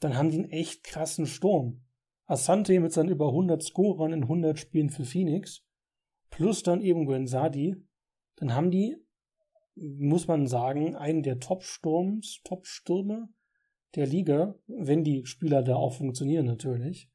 dann 0.00 0.16
haben 0.16 0.30
die 0.30 0.38
einen 0.38 0.50
echt 0.50 0.84
krassen 0.84 1.26
Sturm. 1.26 1.84
Asante 2.26 2.78
mit 2.80 2.92
seinen 2.92 3.10
über 3.10 3.28
100 3.28 3.62
Scorern 3.62 4.12
in 4.12 4.22
100 4.22 4.58
Spielen 4.58 4.90
für 4.90 5.04
Phoenix, 5.04 5.62
plus 6.30 6.62
dann 6.62 6.80
eben 6.80 7.06
Gwenzadi, 7.06 7.76
dann 8.36 8.54
haben 8.54 8.70
die, 8.70 8.96
muss 9.74 10.26
man 10.26 10.46
sagen, 10.46 10.96
einen 10.96 11.22
der 11.22 11.38
Top-Sturms, 11.38 12.40
Top-Stürme 12.44 13.28
der 13.94 14.06
Liga, 14.06 14.56
wenn 14.66 15.04
die 15.04 15.24
Spieler 15.26 15.62
da 15.62 15.76
auch 15.76 15.94
funktionieren 15.94 16.46
natürlich. 16.46 17.10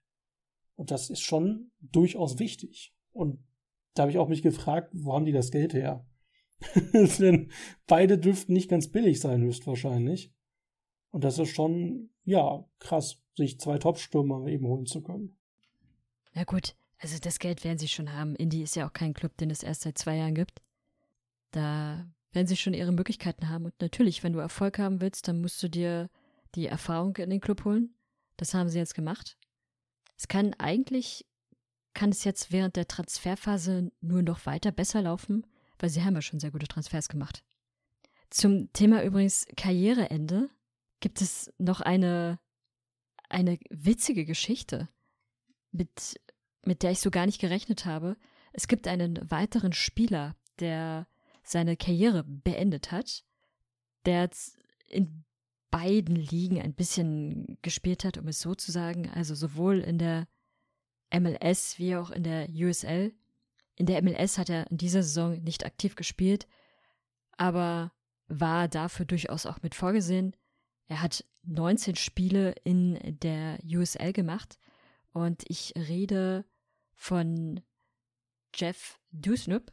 Und 0.76 0.92
das 0.92 1.10
ist 1.10 1.22
schon 1.22 1.72
durchaus 1.82 2.40
wichtig. 2.40 2.94
Und 3.12 3.44
da 3.94 4.04
habe 4.04 4.12
ich 4.12 4.18
auch 4.18 4.30
mich 4.30 4.42
gefragt, 4.42 4.94
wo 4.94 5.14
haben 5.14 5.26
die 5.26 5.34
das 5.34 5.52
Geld 5.52 5.74
her? 5.74 6.08
Denn 7.20 7.52
beide 7.88 8.18
dürften 8.18 8.54
nicht 8.54 8.70
ganz 8.70 8.90
billig 8.90 9.20
sein, 9.20 9.42
höchstwahrscheinlich. 9.42 10.34
Und 11.12 11.24
das 11.24 11.40
ist 11.40 11.50
schon, 11.50 12.10
ja, 12.24 12.64
krass, 12.80 13.18
sich 13.36 13.60
zwei 13.60 13.78
Top-Stürmer 13.78 14.48
eben 14.48 14.68
holen 14.68 14.86
zu 14.86 15.02
können. 15.02 15.36
Na 16.34 16.44
gut, 16.44 16.76
also 17.00 17.18
das 17.20 17.40
Geld 17.40 17.64
werden 17.64 17.80
sie 17.80 17.88
schon 17.88 18.14
haben. 18.14 18.36
Indy 18.36 18.62
ist 18.62 18.76
ja 18.76 18.88
auch 18.88 18.94
kein 18.94 19.14
Club, 19.14 19.38
den 19.38 19.50
es 19.50 19.64
erst 19.64 19.82
seit 19.82 19.98
zwei 19.98 20.18
Jahren 20.18 20.36
gibt. 20.36 20.62
Da 21.52 22.06
werden 22.32 22.48
sie 22.48 22.58
schon 22.58 22.74
ihre 22.74 22.92
Möglichkeiten 22.92 23.50
haben. 23.50 23.66
Und 23.66 23.74
natürlich, 23.82 24.24
wenn 24.24 24.34
du 24.34 24.40
Erfolg 24.40 24.78
haben 24.78 25.02
willst, 25.02 25.28
dann 25.28 25.42
musst 25.42 25.62
du 25.64 25.70
dir 25.70 26.10
die 26.56 26.68
Erfahrung 26.68 27.16
in 27.18 27.30
den 27.30 27.42
Club 27.42 27.66
holen. 27.66 27.96
Das 28.38 28.54
haben 28.54 28.70
sie 28.70 28.78
jetzt 28.78 28.96
gemacht. 28.96 29.38
Es 30.18 30.28
kann 30.28 30.54
eigentlich, 30.56 31.26
kann 31.94 32.10
es 32.10 32.24
jetzt 32.24 32.52
während 32.52 32.76
der 32.76 32.88
Transferphase 32.88 33.92
nur 34.02 34.22
noch 34.22 34.46
weiter 34.46 34.72
besser 34.72 35.02
laufen, 35.02 35.46
weil 35.80 35.90
sie 35.90 36.04
haben 36.04 36.16
ja 36.16 36.22
schon 36.22 36.40
sehr 36.40 36.52
gute 36.52 36.68
Transfers 36.68 37.10
gemacht. 37.10 37.44
Zum 38.30 38.72
Thema 38.74 39.04
übrigens 39.04 39.48
Karriereende 39.56 40.50
gibt 41.00 41.22
es 41.22 41.54
noch 41.58 41.82
eine, 41.82 42.40
eine 43.30 43.58
witzige 43.70 44.26
Geschichte, 44.26 44.90
mit, 45.72 46.20
mit 46.66 46.84
der 46.84 46.92
ich 46.92 47.00
so 47.00 47.12
gar 47.12 47.26
nicht 47.26 47.40
gerechnet 47.40 47.86
habe. 47.86 48.18
Es 48.54 48.68
gibt 48.68 48.88
einen 48.88 49.20
weiteren 49.30 49.74
Spieler, 49.74 50.36
der 50.60 51.08
seine 51.44 51.78
Karriere 51.78 52.24
beendet 52.24 52.92
hat, 52.92 53.24
der 54.06 54.30
in 54.88 55.24
beiden 55.72 56.16
Ligen 56.16 56.62
ein 56.62 56.74
bisschen 56.74 57.58
gespielt 57.62 58.04
hat, 58.04 58.18
um 58.18 58.28
es 58.28 58.40
so 58.40 58.56
zu 58.56 58.72
sagen. 58.72 59.10
Also 59.10 59.36
sowohl 59.36 59.80
in 59.80 59.98
der 59.98 60.28
MLS 61.14 61.80
wie 61.80 61.96
auch 61.96 62.12
in 62.12 62.24
der 62.24 62.50
USL. 62.50 63.14
In 63.76 63.86
der 63.86 64.02
MLS 64.04 64.38
hat 64.38 64.50
er 64.50 64.70
in 64.70 64.78
dieser 64.78 65.04
Saison 65.04 65.42
nicht 65.42 65.66
aktiv 65.66 65.96
gespielt, 65.96 66.48
aber 67.38 67.94
war 68.28 68.68
dafür 68.68 69.06
durchaus 69.06 69.46
auch 69.46 69.62
mit 69.62 69.74
vorgesehen. 69.74 70.36
Er 70.90 71.04
hat 71.04 71.24
19 71.44 71.96
Spiele 71.96 72.56
in 72.64 73.00
der 73.22 73.60
USL 73.64 74.12
gemacht 74.12 74.60
und 75.14 75.44
ich 75.48 75.74
rede 75.78 76.46
von 76.96 77.62
Jeff 78.56 79.00
Dusnup 79.12 79.72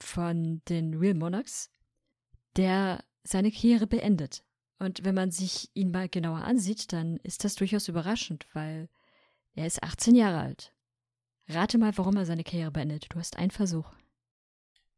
von 0.00 0.62
den 0.68 0.94
Real 0.94 1.14
Monarchs, 1.14 1.70
der 2.56 3.04
seine 3.24 3.50
Karriere 3.52 3.86
beendet 3.86 4.42
Und 4.78 5.04
wenn 5.04 5.14
man 5.14 5.30
sich 5.30 5.70
ihn 5.74 5.90
mal 5.90 6.08
genauer 6.08 6.38
ansieht, 6.44 6.92
dann 6.94 7.18
ist 7.18 7.44
das 7.44 7.54
durchaus 7.54 7.88
überraschend, 7.88 8.46
weil 8.54 8.88
er 9.54 9.66
ist 9.66 9.82
18 9.82 10.14
Jahre 10.14 10.40
alt. 10.40 10.72
Rate 11.46 11.76
mal, 11.76 11.96
warum 11.96 12.16
er 12.16 12.24
seine 12.24 12.44
Karriere 12.44 12.70
beendet. 12.70 13.06
Du 13.10 13.18
hast 13.18 13.36
einen 13.36 13.50
Versuch. 13.50 13.90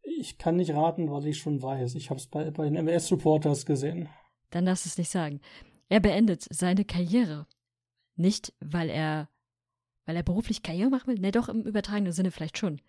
Ich 0.03 0.39
kann 0.39 0.57
nicht 0.57 0.73
raten, 0.73 1.11
was 1.11 1.25
ich 1.25 1.39
schon 1.39 1.61
weiß. 1.61 1.95
Ich 1.97 2.11
habe 2.11 2.21
es 2.21 2.27
bei, 2.27 2.51
bei 2.51 2.65
den 2.65 2.77
MS-Supporters 2.77 3.67
gesehen. 3.67 4.09
Dann 4.51 4.65
du 4.85 4.89
es 4.89 4.99
nicht 4.99 5.11
sagen. 5.11 5.41
Er 5.89 6.01
beendet 6.01 6.47
seine 6.51 6.85
Karriere. 6.85 7.47
Nicht, 8.17 8.53
weil 8.61 8.91
er, 8.91 9.29
weil 10.05 10.17
er 10.17 10.23
beruflich 10.23 10.63
Karriere 10.63 10.91
machen 10.91 11.09
will. 11.09 11.21
Ne, 11.21 11.33
doch 11.33 11.49
im 11.49 11.63
übertragenen 11.63 12.13
Sinne 12.13 12.31
vielleicht 12.31 12.59
schon. 12.59 12.81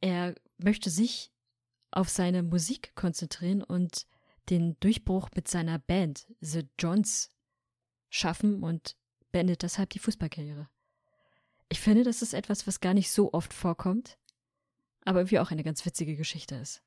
Er 0.00 0.34
möchte 0.58 0.90
sich 0.90 1.32
auf 1.90 2.08
seine 2.08 2.42
Musik 2.42 2.94
konzentrieren 2.94 3.62
und 3.62 4.06
den 4.50 4.78
Durchbruch 4.80 5.30
mit 5.34 5.48
seiner 5.48 5.78
Band 5.78 6.26
The 6.40 6.68
Johns 6.78 7.30
schaffen 8.10 8.62
und 8.62 8.96
beendet 9.32 9.62
deshalb 9.62 9.90
die 9.90 9.98
Fußballkarriere. 9.98 10.68
Ich 11.68 11.80
finde, 11.80 12.04
das 12.04 12.22
ist 12.22 12.34
etwas, 12.34 12.66
was 12.66 12.80
gar 12.80 12.94
nicht 12.94 13.10
so 13.10 13.32
oft 13.32 13.52
vorkommt, 13.52 14.18
aber 15.04 15.20
irgendwie 15.20 15.38
auch 15.38 15.50
eine 15.50 15.64
ganz 15.64 15.84
witzige 15.86 16.16
Geschichte 16.16 16.56
ist. 16.56 16.82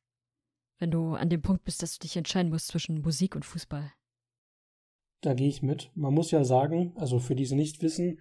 Wenn 0.80 0.92
du 0.92 1.14
an 1.14 1.30
dem 1.30 1.42
Punkt 1.42 1.64
bist, 1.64 1.82
dass 1.82 1.98
du 1.98 2.04
dich 2.04 2.18
entscheiden 2.18 2.52
musst 2.52 2.68
zwischen 2.68 3.02
Musik 3.02 3.36
und 3.36 3.46
Fußball. 3.46 3.92
Da 5.22 5.34
gehe 5.34 5.50
ich 5.50 5.62
mit. 5.64 5.92
Man 5.96 6.14
muss 6.14 6.32
ja 6.32 6.44
sagen, 6.44 6.94
also 6.96 7.20
für 7.20 7.36
die, 7.36 7.46
die 7.46 7.56
nicht 7.56 7.82
wissen, 7.82 8.20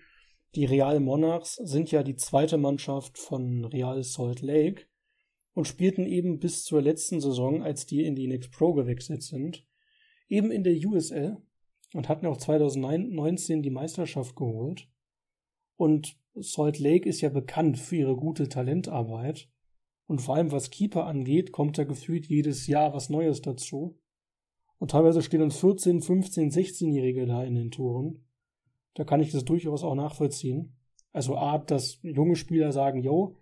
die 0.55 0.64
Real 0.64 1.01
Monarchs 1.01 1.57
sind 1.57 1.90
ja 1.90 2.03
die 2.03 2.16
zweite 2.16 2.57
Mannschaft 2.57 3.19
von 3.19 3.66
Real 3.66 4.03
Salt 4.03 4.40
Lake 4.40 4.87
und 5.53 5.66
spielten 5.66 6.07
eben 6.07 6.38
bis 6.38 6.64
zur 6.64 6.81
letzten 6.81 7.21
Saison, 7.21 7.62
als 7.62 7.85
die 7.85 8.05
in 8.05 8.14
die 8.14 8.27
Next 8.27 8.51
Pro 8.53 8.73
gewechselt 8.73 9.23
sind, 9.23 9.66
eben 10.29 10.51
in 10.51 10.64
der 10.64 10.75
USL 10.75 11.37
und 11.92 12.09
hatten 12.09 12.27
auch 12.27 12.38
2019 12.38 13.62
die 13.62 13.71
Meisterschaft 13.71 14.35
geholt. 14.35 14.88
Und 15.77 16.19
Salt 16.35 16.79
Lake 16.79 17.09
ist 17.09 17.21
ja 17.21 17.29
bekannt 17.29 17.79
für 17.79 17.97
ihre 17.97 18.16
gute 18.16 18.49
Talentarbeit. 18.49 19.51
Und 20.07 20.21
vor 20.21 20.37
allem 20.37 20.53
was 20.53 20.71
Keeper 20.71 21.07
angeht, 21.07 21.53
kommt 21.53 21.79
da 21.79 21.85
gefühlt 21.85 22.27
jedes 22.27 22.66
Jahr 22.66 22.95
was 22.95 23.11
Neues 23.11 23.42
dazu. 23.42 23.99
Und 24.79 24.90
teilweise 24.92 25.23
stehen 25.23 25.40
dann 25.40 25.51
14, 25.51 26.03
15, 26.03 26.51
16-Jährige 26.51 27.27
da 27.27 27.42
in 27.42 27.55
den 27.55 27.71
Toren. 27.71 28.25
Da 28.95 29.05
kann 29.05 29.21
ich 29.21 29.33
das 29.33 29.45
durchaus 29.45 29.83
auch 29.83 29.95
nachvollziehen. 29.95 30.77
Also 31.12 31.37
A, 31.37 31.59
dass 31.59 31.99
junge 32.03 32.37
Spieler 32.37 32.73
sagen, 32.73 33.03
yo, 33.03 33.37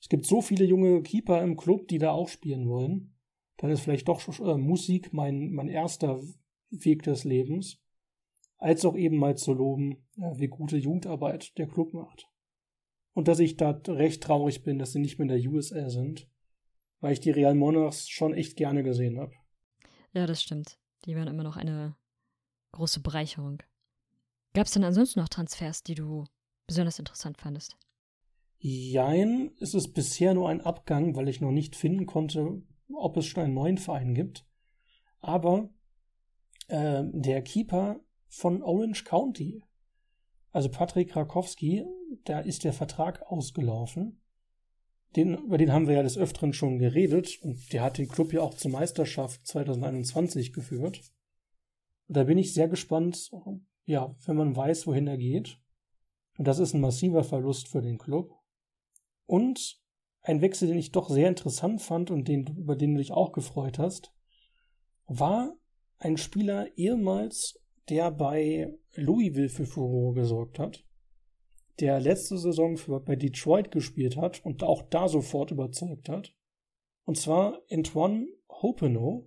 es 0.00 0.08
gibt 0.08 0.24
so 0.24 0.40
viele 0.40 0.64
junge 0.64 1.02
Keeper 1.02 1.42
im 1.42 1.56
Club, 1.56 1.88
die 1.88 1.98
da 1.98 2.12
auch 2.12 2.28
spielen 2.28 2.68
wollen. 2.68 3.14
Dann 3.58 3.70
ist 3.70 3.80
vielleicht 3.80 4.08
doch 4.08 4.26
äh, 4.40 4.56
Musik 4.56 5.12
mein, 5.12 5.52
mein 5.52 5.68
erster 5.68 6.20
Weg 6.70 7.02
des 7.02 7.24
Lebens. 7.24 7.78
Als 8.56 8.84
auch 8.84 8.96
eben 8.96 9.18
mal 9.18 9.36
zu 9.36 9.52
loben, 9.52 10.06
äh, 10.16 10.38
wie 10.38 10.48
gute 10.48 10.78
Jugendarbeit 10.78 11.56
der 11.58 11.66
Club 11.66 11.92
macht. 11.92 12.29
Und 13.12 13.28
dass 13.28 13.38
ich 13.40 13.56
da 13.56 13.70
recht 13.88 14.22
traurig 14.22 14.62
bin, 14.62 14.78
dass 14.78 14.92
sie 14.92 15.00
nicht 15.00 15.18
mehr 15.18 15.28
in 15.28 15.42
der 15.42 15.52
USL 15.52 15.90
sind, 15.90 16.28
weil 17.00 17.12
ich 17.12 17.20
die 17.20 17.30
Real 17.30 17.54
Monarchs 17.54 18.08
schon 18.08 18.34
echt 18.34 18.56
gerne 18.56 18.82
gesehen 18.82 19.18
habe. 19.18 19.32
Ja, 20.12 20.26
das 20.26 20.42
stimmt. 20.42 20.78
Die 21.04 21.16
waren 21.16 21.28
immer 21.28 21.42
noch 21.42 21.56
eine 21.56 21.96
große 22.72 23.00
Bereicherung. 23.00 23.62
Gab 24.54 24.66
es 24.66 24.72
denn 24.72 24.84
ansonsten 24.84 25.20
noch 25.20 25.28
Transfers, 25.28 25.82
die 25.82 25.94
du 25.94 26.24
besonders 26.66 26.98
interessant 26.98 27.38
fandest? 27.38 27.76
Jein, 28.58 29.52
es 29.60 29.74
ist 29.74 29.94
bisher 29.94 30.34
nur 30.34 30.48
ein 30.48 30.60
Abgang, 30.60 31.16
weil 31.16 31.28
ich 31.28 31.40
noch 31.40 31.52
nicht 31.52 31.76
finden 31.76 32.06
konnte, 32.06 32.62
ob 32.92 33.16
es 33.16 33.26
schon 33.26 33.44
einen 33.44 33.54
neuen 33.54 33.78
Verein 33.78 34.14
gibt. 34.14 34.44
Aber 35.20 35.70
äh, 36.68 37.04
der 37.06 37.42
Keeper 37.42 38.00
von 38.28 38.62
Orange 38.62 39.04
County, 39.04 39.64
also 40.52 40.68
Patrick 40.68 41.10
Krakowski, 41.10 41.84
da 42.24 42.40
ist 42.40 42.64
der 42.64 42.72
Vertrag 42.72 43.22
ausgelaufen. 43.22 44.20
Den, 45.16 45.36
über 45.38 45.58
den 45.58 45.72
haben 45.72 45.88
wir 45.88 45.96
ja 45.96 46.02
des 46.02 46.18
Öfteren 46.18 46.52
schon 46.52 46.78
geredet 46.78 47.38
und 47.42 47.72
der 47.72 47.82
hat 47.82 47.98
den 47.98 48.08
Club 48.08 48.32
ja 48.32 48.42
auch 48.42 48.54
zur 48.54 48.70
Meisterschaft 48.70 49.46
2021 49.46 50.52
geführt. 50.52 51.00
Und 52.06 52.16
da 52.16 52.24
bin 52.24 52.38
ich 52.38 52.54
sehr 52.54 52.68
gespannt, 52.68 53.30
ja, 53.86 54.14
wenn 54.26 54.36
man 54.36 54.54
weiß, 54.54 54.86
wohin 54.86 55.08
er 55.08 55.18
geht. 55.18 55.58
Und 56.38 56.46
das 56.46 56.58
ist 56.58 56.74
ein 56.74 56.80
massiver 56.80 57.24
Verlust 57.24 57.68
für 57.68 57.82
den 57.82 57.98
Club. 57.98 58.32
Und 59.26 59.80
ein 60.22 60.40
Wechsel, 60.40 60.68
den 60.68 60.78
ich 60.78 60.92
doch 60.92 61.08
sehr 61.08 61.28
interessant 61.28 61.80
fand 61.80 62.10
und 62.10 62.28
den, 62.28 62.46
über 62.56 62.76
den 62.76 62.94
du 62.94 62.98
dich 62.98 63.12
auch 63.12 63.32
gefreut 63.32 63.78
hast, 63.78 64.12
war 65.06 65.56
ein 65.98 66.16
Spieler 66.16 66.68
ehemals, 66.76 67.58
der 67.90 68.10
bei 68.10 68.72
Louisville 68.94 69.48
für 69.48 69.66
Furore 69.66 70.14
gesorgt 70.14 70.58
hat 70.58 70.84
der 71.80 71.98
letzte 72.00 72.38
Saison 72.38 72.76
für, 72.76 73.00
bei 73.00 73.16
Detroit 73.16 73.70
gespielt 73.70 74.16
hat 74.16 74.44
und 74.44 74.62
auch 74.62 74.82
da 74.82 75.08
sofort 75.08 75.50
überzeugt 75.50 76.08
hat. 76.08 76.34
Und 77.04 77.16
zwar 77.16 77.60
Antoine 77.70 78.26
Hopeno. 78.50 79.26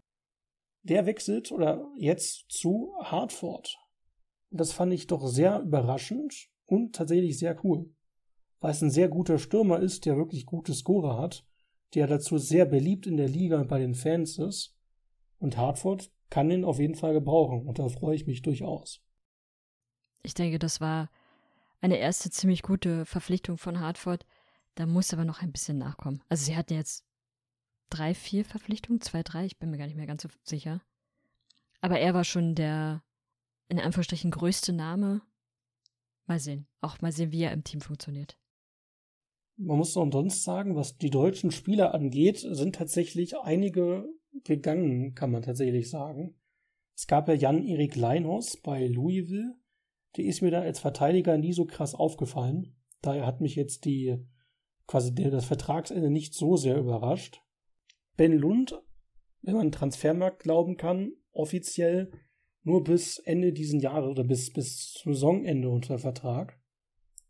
Der 0.84 1.06
wechselt 1.06 1.52
oder 1.52 1.88
jetzt 1.98 2.46
zu 2.50 2.94
Hartford. 3.02 3.78
Das 4.50 4.74
fand 4.74 4.94
ich 4.94 5.08
doch 5.08 5.26
sehr 5.28 5.62
überraschend 5.62 6.50
und 6.66 6.94
tatsächlich 6.94 7.40
sehr 7.40 7.58
cool. 7.64 7.90
Weil 8.60 8.72
es 8.72 8.82
ein 8.82 8.92
sehr 8.92 9.08
guter 9.08 9.40
Stürmer 9.40 9.80
ist, 9.80 10.06
der 10.06 10.18
wirklich 10.18 10.46
gute 10.46 10.74
Scorer 10.74 11.18
hat, 11.18 11.46
der 11.96 12.08
dazu 12.08 12.38
sehr 12.38 12.66
beliebt 12.66 13.08
in 13.08 13.18
der 13.18 13.30
Liga 13.30 13.62
und 13.62 13.70
bei 13.70 13.80
den 13.80 13.96
Fans 13.96 14.38
ist. 14.38 14.76
Und 15.40 15.58
Hartford 15.58 16.12
kann 16.34 16.50
ihn 16.50 16.66
auf 16.66 16.80
jeden 16.80 16.96
Fall 16.96 17.14
gebrauchen 17.14 17.68
und 17.68 17.78
da 17.78 17.88
freue 17.90 18.16
ich 18.16 18.26
mich 18.26 18.42
durchaus. 18.42 19.04
Ich 20.24 20.34
denke, 20.34 20.58
das 20.58 20.82
war 20.82 21.12
eine 21.80 21.98
erste 21.98 22.32
ziemlich 22.32 22.64
gute 22.64 23.06
Verpflichtung 23.06 23.60
von 23.60 23.80
Hartford. 23.80 24.26
Da 24.74 24.88
muss 24.88 25.14
aber 25.14 25.26
noch 25.26 25.44
ein 25.44 25.52
bisschen 25.52 25.78
nachkommen. 25.78 26.24
Also 26.30 26.46
sie 26.46 26.58
hatten 26.58 26.74
jetzt 26.74 27.06
drei, 27.92 28.16
vier 28.16 28.46
Verpflichtungen, 28.46 29.00
zwei, 29.00 29.22
drei, 29.22 29.46
ich 29.46 29.60
bin 29.60 29.70
mir 29.70 29.78
gar 29.78 29.86
nicht 29.86 29.96
mehr 29.96 30.08
ganz 30.08 30.24
so 30.24 30.30
sicher. 30.42 30.82
Aber 31.82 32.00
er 32.00 32.16
war 32.16 32.24
schon 32.24 32.56
der, 32.56 33.04
in 33.68 33.80
Anführungsstrichen, 33.80 34.32
größte 34.32 34.74
Name. 34.74 35.22
Mal 36.26 36.40
sehen. 36.40 36.66
Auch 36.82 37.00
mal 37.00 37.12
sehen, 37.12 37.32
wie 37.32 37.44
er 37.44 37.52
im 37.52 37.64
Team 37.64 37.80
funktioniert. 37.80 38.40
Man 39.58 39.78
muss 39.78 39.94
noch 39.94 40.12
sonst 40.12 40.44
sagen, 40.44 40.76
was 40.76 40.98
die 40.98 41.12
deutschen 41.12 41.52
Spieler 41.52 41.94
angeht, 41.94 42.40
sind 42.40 42.74
tatsächlich 42.74 43.38
einige 43.38 44.10
gegangen, 44.44 45.14
kann 45.16 45.32
man 45.32 45.42
tatsächlich 45.42 45.90
sagen. 45.90 46.36
Es 46.96 47.08
gab 47.08 47.28
ja 47.28 47.34
Jan-Erik 47.34 47.96
Leinhaus 47.96 48.58
bei 48.58 48.88
Louisville, 48.88 49.56
die 50.16 50.28
ist 50.28 50.42
mir 50.42 50.52
da 50.52 50.62
als 50.62 50.80
Verteidiger 50.80 51.38
nie 51.38 51.54
so 51.54 51.66
krass 51.66 51.96
aufgefallen. 51.96 52.76
Daher 53.02 53.26
hat 53.26 53.42
mich 53.42 53.56
jetzt 53.56 53.86
die 53.86 54.18
quasi 54.88 55.14
das 55.14 55.46
Vertragsende 55.46 56.10
nicht 56.10 56.34
so 56.34 56.56
sehr 56.56 56.78
überrascht. 56.78 57.42
Ben 58.16 58.34
Lund, 58.34 58.80
wenn 59.42 59.56
man 59.56 59.72
Transfermarkt 59.72 60.44
glauben 60.44 60.78
kann, 60.78 61.14
offiziell 61.32 62.12
nur 62.64 62.84
bis 62.84 63.18
Ende 63.20 63.54
diesen 63.54 63.80
Jahres 63.80 64.12
oder 64.12 64.24
bis, 64.24 64.54
bis 64.54 65.02
Saisonende 65.04 65.70
unter 65.70 65.98
Vertrag. 65.98 66.60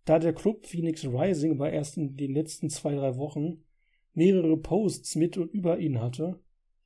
Da 0.06 0.20
der 0.20 0.34
Club 0.34 0.66
Phoenix 0.66 1.06
Rising 1.06 1.54
aber 1.54 1.72
erst 1.72 1.98
in 1.98 2.18
den 2.18 2.34
letzten 2.34 2.70
zwei, 2.70 2.94
drei 2.96 3.16
Wochen 3.16 3.63
mehrere 4.13 4.58
Posts 4.58 5.16
mit 5.16 5.38
und 5.38 5.52
über 5.54 5.80
ihn 5.80 6.00
hatte, 6.00 6.42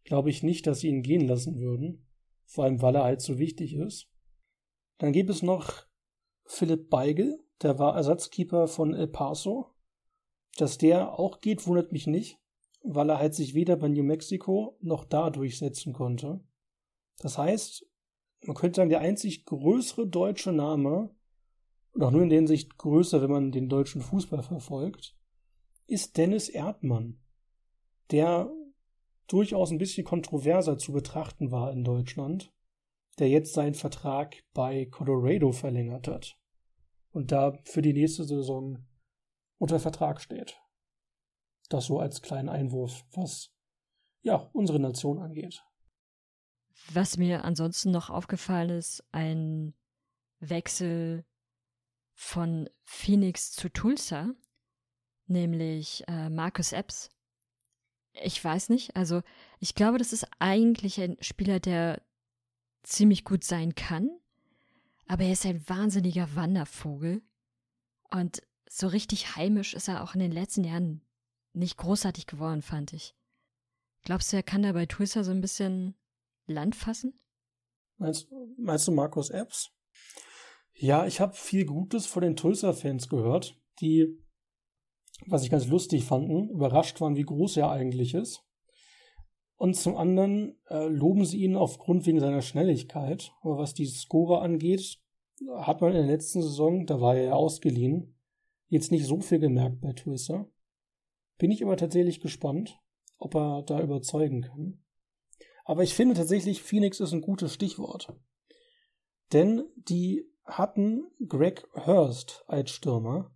glaube 0.08 0.30
ich 0.30 0.42
nicht, 0.42 0.66
dass 0.66 0.80
sie 0.80 0.88
ihn 0.88 1.04
gehen 1.04 1.28
lassen 1.28 1.60
würden. 1.60 2.08
Vor 2.46 2.64
allem, 2.64 2.82
weil 2.82 2.96
er 2.96 3.04
halt 3.04 3.22
so 3.22 3.38
wichtig 3.38 3.76
ist. 3.76 4.08
Dann 4.98 5.12
gibt 5.12 5.30
es 5.30 5.44
noch 5.44 5.86
Philipp 6.46 6.90
Beigel, 6.90 7.44
der 7.62 7.78
war 7.78 7.96
Ersatzkeeper 7.96 8.68
von 8.68 8.94
El 8.94 9.08
Paso. 9.08 9.74
Dass 10.56 10.78
der 10.78 11.20
auch 11.20 11.42
geht, 11.42 11.68
wundert 11.68 11.92
mich 11.92 12.08
nicht, 12.08 12.40
weil 12.84 13.10
er 13.10 13.20
halt 13.20 13.36
sich 13.36 13.54
weder 13.54 13.76
bei 13.76 13.90
New 13.90 14.02
Mexico 14.02 14.78
noch 14.82 15.04
da 15.04 15.30
durchsetzen 15.30 15.92
konnte. 15.92 16.40
Das 17.20 17.38
heißt, 17.38 17.86
man 18.46 18.56
könnte 18.56 18.78
sagen, 18.78 18.90
der 18.90 19.02
einzig 19.02 19.46
größere 19.46 20.08
deutsche 20.08 20.54
Name, 20.54 21.14
und 21.92 22.04
auch 22.04 22.12
nur 22.12 22.24
in 22.24 22.30
der 22.30 22.38
Hinsicht 22.38 22.78
größer, 22.78 23.22
wenn 23.22 23.32
man 23.32 23.52
den 23.52 23.68
deutschen 23.68 24.02
Fußball 24.02 24.42
verfolgt, 24.42 25.18
ist 25.86 26.16
Dennis 26.16 26.48
Erdmann, 26.48 27.20
der 28.10 28.50
durchaus 29.28 29.72
ein 29.72 29.78
bisschen 29.78 30.06
kontroverser 30.06 30.78
zu 30.78 30.92
betrachten 30.92 31.52
war 31.52 31.72
in 31.72 31.84
Deutschland 31.84 32.52
der 33.20 33.30
jetzt 33.30 33.54
seinen 33.54 33.74
Vertrag 33.74 34.44
bei 34.54 34.86
Colorado 34.86 35.52
verlängert 35.52 36.08
hat 36.08 36.38
und 37.12 37.32
da 37.32 37.58
für 37.64 37.82
die 37.82 37.94
nächste 37.94 38.24
Saison 38.24 38.86
unter 39.58 39.80
Vertrag 39.80 40.22
steht. 40.22 40.60
Das 41.70 41.86
so 41.86 42.00
als 42.00 42.22
kleinen 42.22 42.50
Einwurf, 42.50 43.06
was 43.12 43.52
ja 44.22 44.50
unsere 44.54 44.80
Nation 44.80 45.20
angeht. 45.20 45.64
Was 46.94 47.18
mir 47.18 47.44
ansonsten 47.44 47.92
noch 47.92 48.10
aufgefallen 48.10 48.70
ist, 48.70 49.04
ein 49.12 49.74
Wechsel 50.40 51.26
von 52.14 52.70
Phoenix 52.84 53.52
zu 53.52 53.70
Tulsa, 53.70 54.34
nämlich 55.26 56.04
äh, 56.08 56.30
Marcus 56.30 56.72
Epps. 56.72 57.10
Ich 58.24 58.44
weiß 58.44 58.70
nicht, 58.70 58.96
also 58.96 59.22
ich 59.60 59.76
glaube, 59.76 59.98
das 59.98 60.14
ist 60.14 60.28
eigentlich 60.40 61.00
ein 61.00 61.18
Spieler, 61.22 61.60
der 61.60 62.02
ziemlich 62.84 63.24
gut 63.24 63.44
sein 63.44 63.76
kann, 63.76 64.10
aber 65.08 65.24
er 65.24 65.34
ist 65.34 65.46
ein 65.46 65.68
wahnsinniger 65.68 66.36
Wandervogel. 66.36 67.22
Und 68.10 68.42
so 68.70 68.88
richtig 68.88 69.36
heimisch 69.36 69.74
ist 69.74 69.88
er 69.88 70.04
auch 70.04 70.14
in 70.14 70.20
den 70.20 70.32
letzten 70.32 70.64
Jahren 70.64 71.02
nicht 71.54 71.78
großartig 71.78 72.28
geworden, 72.28 72.62
fand 72.62 72.94
ich. 72.94 73.16
Glaubst 74.04 74.32
du, 74.32 74.38
er 74.38 74.44
kann 74.44 74.64
da 74.64 74.72
bei 74.72 74.86
Tulsa 74.86 75.24
so 75.24 75.32
ein 75.32 75.42
bisschen 75.42 75.96
Land 76.46 76.76
fassen? 76.76 77.20
Meinst, 77.98 78.28
meinst 78.58 78.88
du 78.88 78.92
Markus 78.92 79.30
Epps? 79.30 79.72
Ja, 80.74 81.08
ich 81.08 81.20
habe 81.20 81.34
viel 81.34 81.66
Gutes 81.66 82.06
von 82.06 82.22
den 82.22 82.36
Tulsa-Fans 82.36 83.10
gehört, 83.10 83.60
die, 83.82 84.18
was 85.26 85.44
ich 85.44 85.50
ganz 85.50 85.68
lustig 85.68 86.06
fanden, 86.06 86.50
überrascht 86.50 87.02
waren, 87.02 87.16
wie 87.16 87.24
groß 87.24 87.58
er 87.58 87.72
eigentlich 87.72 88.14
ist. 88.14 88.44
Und 89.56 89.76
zum 89.76 89.98
anderen 89.98 90.56
äh, 90.70 90.88
loben 90.88 91.26
sie 91.26 91.44
ihn 91.44 91.56
aufgrund 91.56 92.06
wegen 92.06 92.20
seiner 92.20 92.44
Schnelligkeit. 92.44 93.34
Aber 93.42 93.58
was 93.58 93.74
die 93.74 93.88
Scorer 93.88 94.42
angeht, 94.42 95.00
hat 95.58 95.82
man 95.82 95.92
in 95.92 95.98
der 95.98 96.06
letzten 96.06 96.42
Saison, 96.42 96.86
da 96.86 97.02
war 97.02 97.16
er 97.16 97.24
ja 97.24 97.34
ausgeliehen, 97.34 98.16
jetzt 98.68 98.92
nicht 98.92 99.06
so 99.06 99.20
viel 99.20 99.40
gemerkt 99.40 99.82
bei 99.82 99.94
Tulsa. 99.94 100.48
Bin 101.38 101.52
ich 101.52 101.64
aber 101.64 101.78
tatsächlich 101.78 102.20
gespannt, 102.20 102.80
ob 103.18 103.36
er 103.36 103.64
da 103.64 103.82
überzeugen 103.82 104.42
kann. 104.42 104.84
Aber 105.66 105.84
ich 105.84 105.94
finde 105.94 106.16
tatsächlich, 106.16 106.62
Phoenix 106.62 107.00
ist 107.00 107.14
ein 107.14 107.22
gutes 107.22 107.54
Stichwort. 107.54 108.14
Denn 109.34 109.66
die 109.76 110.26
hatten 110.46 111.08
Greg 111.28 111.68
Hurst 111.74 112.44
als 112.48 112.72
Stürmer. 112.72 113.32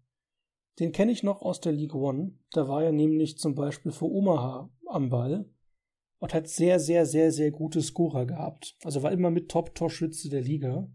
Den 0.79 0.91
kenne 0.91 1.11
ich 1.11 1.23
noch 1.23 1.41
aus 1.41 1.59
der 1.59 1.73
League 1.73 1.95
One. 1.95 2.37
Da 2.51 2.67
war 2.67 2.83
er 2.83 2.91
nämlich 2.91 3.37
zum 3.37 3.55
Beispiel 3.55 3.91
für 3.91 4.09
Omaha 4.09 4.69
am 4.87 5.09
Ball 5.09 5.49
und 6.19 6.33
hat 6.33 6.47
sehr, 6.47 6.79
sehr, 6.79 7.05
sehr, 7.05 7.31
sehr 7.31 7.51
gute 7.51 7.81
Scorer 7.81 8.25
gehabt. 8.25 8.77
Also 8.83 9.03
war 9.03 9.11
immer 9.11 9.31
mit 9.31 9.49
Top-Torschütze 9.49 10.29
der 10.29 10.41
Liga. 10.41 10.89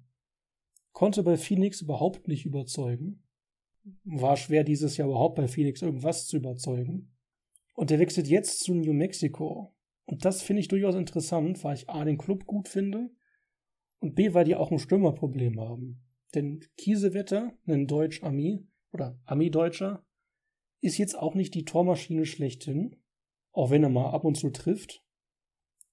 Konnte 0.93 1.23
bei 1.23 1.37
Phoenix 1.37 1.83
überhaupt 1.83 2.29
nicht 2.29 2.47
überzeugen. 2.47 3.25
War 4.05 4.37
schwer 4.37 4.65
dieses 4.65 4.97
Jahr 4.97 5.09
überhaupt 5.09 5.37
bei 5.37 5.47
Phoenix 5.49 5.83
irgendwas 5.83 6.27
zu 6.27 6.39
überzeugen. 6.39 7.13
Und 7.75 7.91
der 7.91 7.99
wechselt 7.99 8.29
jetzt 8.29 8.61
zu 8.61 8.75
New 8.75 8.95
Mexico. 8.95 9.75
Und 10.07 10.25
das 10.25 10.43
finde 10.43 10.61
ich 10.61 10.69
durchaus 10.69 10.95
interessant, 10.95 11.63
weil 11.65 11.75
ich 11.75 11.91
A, 11.91 12.05
den 12.05 12.19
Club 12.19 12.47
gut 12.47 12.69
finde 12.69 13.11
und 13.99 14.15
B, 14.15 14.33
weil 14.33 14.45
die 14.45 14.55
auch 14.55 14.71
ein 14.71 14.79
Stürmerproblem 14.79 15.61
haben. 15.61 16.03
Denn 16.35 16.61
Kiesewetter, 16.77 17.53
ein 17.67 17.87
Deutsch-Ami 17.87 18.67
oder 18.97 19.19
Ami-Deutscher, 19.27 20.03
ist 20.81 20.99
jetzt 20.99 21.19
auch 21.19 21.35
nicht 21.35 21.55
die 21.55 21.65
Tormaschine 21.65 22.25
schlechthin, 22.25 22.97
auch 23.53 23.71
wenn 23.71 23.83
er 23.83 23.91
mal 23.91 24.11
ab 24.11 24.25
und 24.25 24.37
zu 24.37 24.51
trifft. 24.51 25.05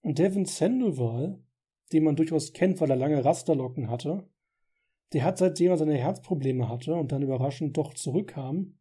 Und 0.02 0.20
Devin 0.20 0.46
Sandoval, 0.46 1.44
den 1.92 2.04
man 2.04 2.16
durchaus 2.16 2.54
kennt, 2.54 2.82
weil 2.82 2.90
er 2.90 2.96
lange 2.96 3.24
Rasterlocken 3.24 3.90
hatte, 3.90 4.28
der 5.14 5.24
hat 5.24 5.38
seitdem 5.38 5.72
er 5.72 5.78
seine 5.78 5.98
Herzprobleme 5.98 6.68
hatte 6.70 6.96
und 6.96 7.12
dann 7.12 7.22
überraschend 7.22 7.78
doch 7.78 7.94
zurückkam, 7.94 8.80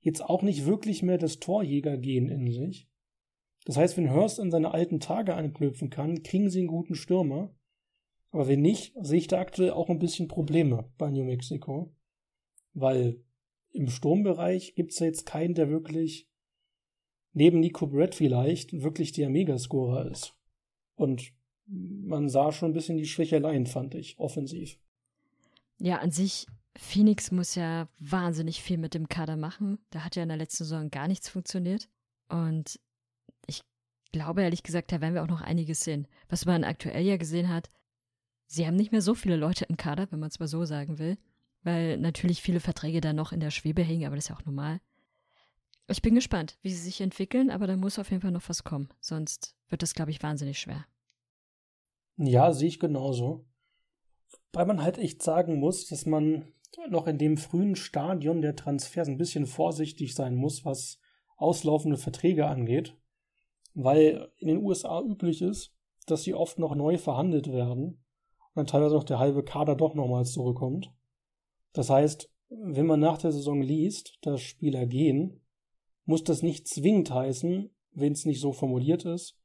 jetzt 0.00 0.22
auch 0.22 0.42
nicht 0.42 0.66
wirklich 0.66 1.02
mehr 1.02 1.18
das 1.18 1.38
Torjägergehen 1.38 2.28
in 2.28 2.50
sich. 2.50 2.88
Das 3.64 3.76
heißt, 3.76 3.96
wenn 3.96 4.12
Hurst 4.12 4.40
an 4.40 4.50
seine 4.50 4.72
alten 4.72 4.98
Tage 4.98 5.34
anknüpfen 5.34 5.90
kann, 5.90 6.22
kriegen 6.22 6.50
sie 6.50 6.60
einen 6.60 6.68
guten 6.68 6.94
Stürmer. 6.94 7.54
Aber 8.30 8.48
wenn 8.48 8.60
nicht, 8.60 8.94
sehe 9.00 9.18
ich 9.18 9.26
da 9.26 9.38
aktuell 9.38 9.70
auch 9.70 9.88
ein 9.88 9.98
bisschen 9.98 10.28
Probleme 10.28 10.90
bei 10.98 11.10
New 11.10 11.24
Mexico. 11.24 11.94
Weil 12.72 13.22
im 13.72 13.88
Sturmbereich 13.88 14.74
gibt 14.74 14.92
es 14.92 14.98
ja 14.98 15.06
jetzt 15.06 15.26
keinen, 15.26 15.54
der 15.54 15.70
wirklich 15.70 16.28
neben 17.32 17.60
Nico 17.60 17.86
Brett 17.86 18.14
vielleicht 18.14 18.82
wirklich 18.82 19.12
der 19.12 19.30
Megascorer 19.30 20.10
ist. 20.10 20.34
Und 20.94 21.32
man 21.66 22.28
sah 22.28 22.52
schon 22.52 22.70
ein 22.70 22.74
bisschen 22.74 22.96
die 22.96 23.06
Schwächeleien, 23.06 23.66
fand 23.66 23.94
ich, 23.94 24.18
offensiv. 24.18 24.78
Ja, 25.78 25.98
an 25.98 26.10
sich, 26.10 26.46
Phoenix 26.76 27.30
muss 27.30 27.54
ja 27.54 27.88
wahnsinnig 27.98 28.62
viel 28.62 28.78
mit 28.78 28.94
dem 28.94 29.08
Kader 29.08 29.36
machen. 29.36 29.78
Da 29.90 30.04
hat 30.04 30.16
ja 30.16 30.22
in 30.22 30.28
der 30.28 30.38
letzten 30.38 30.64
Saison 30.64 30.90
gar 30.90 31.08
nichts 31.08 31.28
funktioniert. 31.28 31.88
Und 32.28 32.80
ich 33.46 33.62
glaube 34.12 34.42
ehrlich 34.42 34.62
gesagt, 34.62 34.90
da 34.90 35.00
werden 35.00 35.14
wir 35.14 35.22
auch 35.22 35.28
noch 35.28 35.40
einiges 35.40 35.80
sehen. 35.80 36.08
Was 36.28 36.46
man 36.46 36.64
aktuell 36.64 37.04
ja 37.04 37.16
gesehen 37.16 37.48
hat, 37.48 37.68
sie 38.46 38.66
haben 38.66 38.76
nicht 38.76 38.92
mehr 38.92 39.02
so 39.02 39.14
viele 39.14 39.36
Leute 39.36 39.66
im 39.66 39.76
Kader, 39.76 40.10
wenn 40.10 40.20
man 40.20 40.30
es 40.30 40.40
mal 40.40 40.48
so 40.48 40.64
sagen 40.64 40.98
will, 40.98 41.18
weil 41.62 41.98
natürlich 41.98 42.42
viele 42.42 42.60
Verträge 42.60 43.00
da 43.00 43.12
noch 43.12 43.32
in 43.32 43.40
der 43.40 43.50
Schwebe 43.50 43.82
hängen, 43.82 44.06
aber 44.06 44.16
das 44.16 44.26
ist 44.26 44.28
ja 44.30 44.36
auch 44.36 44.44
normal. 44.44 44.80
Ich 45.88 46.02
bin 46.02 46.14
gespannt, 46.14 46.58
wie 46.62 46.70
sie 46.70 46.82
sich 46.82 47.00
entwickeln, 47.00 47.50
aber 47.50 47.66
da 47.66 47.76
muss 47.76 47.98
auf 47.98 48.10
jeden 48.10 48.20
Fall 48.20 48.32
noch 48.32 48.48
was 48.48 48.64
kommen, 48.64 48.88
sonst 49.00 49.56
wird 49.68 49.82
das, 49.82 49.94
glaube 49.94 50.10
ich, 50.10 50.22
wahnsinnig 50.22 50.58
schwer. 50.58 50.84
Ja, 52.16 52.52
sehe 52.52 52.68
ich 52.68 52.78
genauso. 52.78 53.46
Weil 54.52 54.66
man 54.66 54.82
halt 54.82 54.98
echt 54.98 55.22
sagen 55.22 55.58
muss, 55.58 55.86
dass 55.86 56.04
man 56.04 56.52
noch 56.90 57.06
in 57.06 57.18
dem 57.18 57.36
frühen 57.36 57.76
Stadion 57.76 58.42
der 58.42 58.56
Transfers 58.56 59.08
ein 59.08 59.18
bisschen 59.18 59.46
vorsichtig 59.46 60.14
sein 60.14 60.34
muss, 60.34 60.64
was 60.64 61.00
auslaufende 61.36 61.96
Verträge 61.96 62.46
angeht, 62.46 62.96
weil 63.74 64.30
in 64.38 64.48
den 64.48 64.58
USA 64.58 65.00
üblich 65.00 65.40
ist, 65.40 65.72
dass 66.06 66.22
sie 66.22 66.34
oft 66.34 66.58
noch 66.58 66.74
neu 66.74 66.98
verhandelt 66.98 67.50
werden 67.52 68.04
dann 68.58 68.66
teilweise 68.66 68.94
noch 68.94 69.04
der 69.04 69.18
halbe 69.18 69.42
Kader 69.42 69.74
doch 69.74 69.94
nochmals 69.94 70.32
zurückkommt. 70.32 70.92
Das 71.78 71.90
heißt, 71.90 72.28
wenn 72.48 72.86
man 72.86 72.98
nach 72.98 73.18
der 73.18 73.30
Saison 73.30 73.62
liest, 73.62 74.18
dass 74.22 74.40
Spieler 74.40 74.84
gehen, 74.84 75.40
muss 76.06 76.24
das 76.24 76.42
nicht 76.42 76.66
zwingend 76.66 77.12
heißen, 77.12 77.70
wenn 77.92 78.12
es 78.14 78.24
nicht 78.24 78.40
so 78.40 78.52
formuliert 78.52 79.04
ist, 79.04 79.38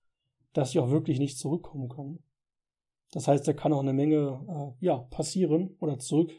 dass 0.51 0.71
sie 0.71 0.79
auch 0.79 0.89
wirklich 0.89 1.19
nicht 1.19 1.37
zurückkommen 1.37 1.89
können. 1.89 2.23
Das 3.11 3.27
heißt, 3.27 3.47
da 3.47 3.53
kann 3.53 3.71
auch 3.71 3.81
eine 3.81 3.93
Menge 3.93 4.73
äh, 4.81 4.83
ja, 4.83 4.97
passieren 4.97 5.75
oder 5.79 5.99
zurück 5.99 6.31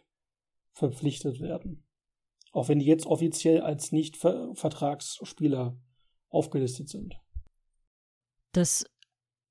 verpflichtet 0.72 1.38
werden. 1.38 1.86
Auch 2.50 2.68
wenn 2.68 2.80
die 2.80 2.86
jetzt 2.86 3.06
offiziell 3.06 3.60
als 3.60 3.92
Nicht-Vertragsspieler 3.92 5.78
aufgelistet 6.28 6.88
sind. 6.88 7.14
Das, 8.50 8.84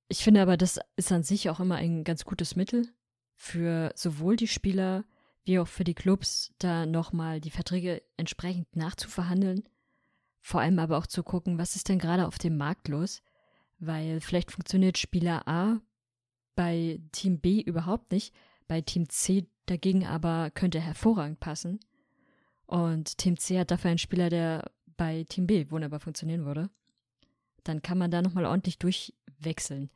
ich 0.10 0.22
finde 0.26 0.42
aber, 0.42 0.58
das 0.58 0.78
ist 0.98 1.14
an 1.14 1.24
sich 1.24 1.50
auch 1.50 1.62
immer 1.62 1.76
ein 1.76 2.04
ganz 2.04 2.26
gutes 2.26 2.58
Mittel, 2.58 2.90
für 3.34 3.94
sowohl 3.96 4.36
die 4.36 4.50
Spieler 4.50 5.06
wie 5.46 5.60
auch 5.60 5.68
für 5.68 5.84
die 5.84 5.94
Clubs, 5.94 6.54
da 6.60 6.86
nochmal 6.86 7.42
die 7.42 7.52
Verträge 7.52 8.02
entsprechend 8.18 8.76
nachzuverhandeln. 8.76 9.64
Vor 10.42 10.62
allem 10.62 10.80
aber 10.80 10.98
auch 10.98 11.08
zu 11.08 11.24
gucken, 11.24 11.58
was 11.58 11.76
ist 11.76 11.90
denn 11.90 12.00
gerade 12.00 12.28
auf 12.28 12.38
dem 12.38 12.58
Markt 12.58 12.88
los, 12.88 13.22
weil 13.80 14.22
vielleicht 14.22 14.52
funktioniert 14.52 14.98
Spieler 14.98 15.48
A 15.48 15.82
bei 16.56 17.00
Team 17.12 17.40
B 17.40 17.62
überhaupt 17.62 18.12
nicht, 18.12 18.34
bei 18.68 18.82
Team 18.82 19.10
C 19.10 19.48
dagegen 19.66 20.06
aber 20.06 20.52
könnte 20.52 20.80
hervorragend 20.80 21.40
passen. 21.40 21.80
Und 22.66 23.18
Team 23.18 23.38
C 23.38 23.60
hat 23.60 23.72
dafür 23.72 23.90
einen 23.90 23.98
Spieler, 23.98 24.30
der 24.30 24.72
bei 24.98 25.26
Team 25.30 25.48
B 25.48 25.70
wunderbar 25.70 26.00
funktionieren 26.00 26.46
würde. 26.46 26.70
Dann 27.64 27.82
kann 27.82 27.98
man 27.98 28.12
da 28.12 28.22
nochmal 28.22 28.46
ordentlich 28.46 28.78
durchwechseln. 28.80 29.90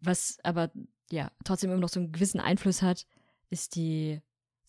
Was 0.00 0.38
aber 0.42 0.70
ja 1.10 1.30
trotzdem 1.44 1.70
immer 1.70 1.80
noch 1.80 1.88
so 1.88 2.00
einen 2.00 2.12
gewissen 2.12 2.40
Einfluss 2.40 2.82
hat, 2.82 3.06
ist 3.50 3.76
die, 3.76 4.20